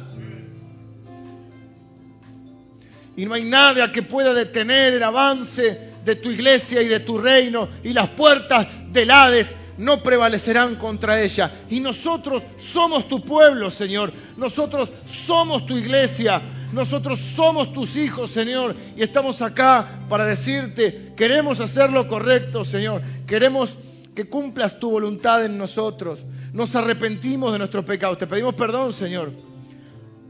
Y 3.16 3.24
no 3.24 3.32
hay 3.32 3.45
nada 3.45 3.91
que 3.91 4.03
pueda 4.03 4.35
detener 4.35 4.93
el 4.93 5.03
avance 5.03 5.81
de 6.05 6.16
tu 6.16 6.31
iglesia 6.31 6.82
y 6.82 6.89
de 6.89 7.01
tu 7.01 7.16
reino, 7.16 7.66
y 7.82 7.95
las 7.95 8.11
puertas 8.11 8.66
del 8.93 9.11
Hades 9.11 9.57
no 9.78 10.03
prevalecerán 10.03 10.77
contra 10.77 11.23
ella. 11.23 11.51
Y 11.70 11.81
nosotros 11.81 12.43
somos 12.59 13.09
tu 13.09 13.24
pueblo, 13.24 13.70
Señor. 13.70 14.12
Nosotros 14.37 14.91
somos 15.07 15.65
tu 15.65 15.78
iglesia. 15.78 16.43
Nosotros 16.74 17.20
somos 17.20 17.73
tus 17.73 17.97
hijos, 17.97 18.31
Señor, 18.31 18.77
y 18.97 19.03
estamos 19.03 19.41
acá 19.41 20.03
para 20.11 20.27
decirte, 20.27 21.15
queremos 21.16 21.59
hacer 21.59 21.91
lo 21.91 22.07
correcto, 22.07 22.66
Señor. 22.66 23.01
Queremos 23.27 23.78
que 24.15 24.28
cumplas 24.28 24.78
tu 24.78 24.91
voluntad 24.91 25.45
en 25.45 25.57
nosotros. 25.59 26.20
Nos 26.53 26.74
arrepentimos 26.74 27.53
de 27.53 27.59
nuestros 27.59 27.85
pecados. 27.85 28.19
Te 28.19 28.27
pedimos 28.27 28.55
perdón, 28.55 28.93
Señor, 28.93 29.32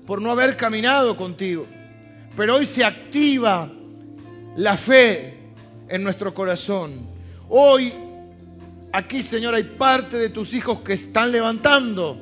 por 0.07 0.21
no 0.21 0.31
haber 0.31 0.57
caminado 0.57 1.17
contigo. 1.17 1.67
Pero 2.37 2.57
hoy 2.57 2.67
se 2.67 2.85
activa 2.85 3.71
la 4.57 4.77
fe 4.77 5.39
en 5.89 6.03
nuestro 6.03 6.35
corazón. 6.35 7.09
Hoy, 7.49 7.93
aquí, 8.93 9.23
Señor, 9.23 9.55
hay 9.55 9.65
parte 9.65 10.17
de 10.17 10.29
tus 10.29 10.55
hijos 10.55 10.81
que 10.81 10.93
están 10.93 11.33
levantando, 11.33 12.19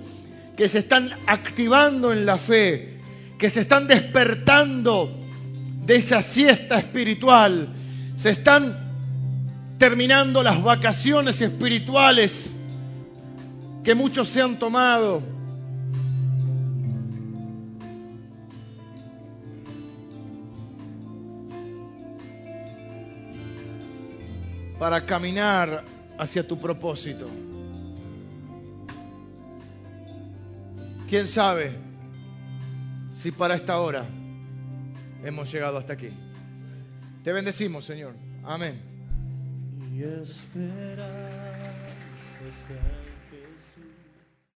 que 0.57 0.69
se 0.69 0.79
están 0.79 1.11
activando 1.27 2.13
en 2.13 2.25
la 2.25 2.39
fe 2.39 2.99
que 3.39 3.49
se 3.49 3.61
están 3.61 3.87
despertando 3.87 5.09
de 5.87 5.97
esa 5.97 6.21
siesta 6.21 6.79
espiritual, 6.79 7.69
se 8.15 8.31
están 8.31 8.88
terminando 9.79 10.43
las 10.43 10.63
vacaciones 10.63 11.41
espirituales 11.41 12.53
que 13.85 13.95
muchos 13.95 14.29
se 14.29 14.43
han 14.43 14.59
tomado. 14.59 15.39
para 24.79 25.05
caminar 25.05 25.83
hacia 26.19 26.47
tu 26.47 26.57
propósito. 26.57 27.29
¿Quién 31.09 31.27
sabe? 31.27 31.89
si 33.19 33.33
para 33.33 33.57
esta 33.57 33.81
hora 33.81 34.05
hemos 35.25 35.51
llegado 35.51 35.77
hasta 35.77 35.95
aquí. 35.95 36.09
Te 37.25 37.33
bendecimos, 37.33 37.85
Señor. 37.85 38.15
Amén. 38.45 38.98
Esperanzas 40.03 40.99
grandes. 42.69 42.88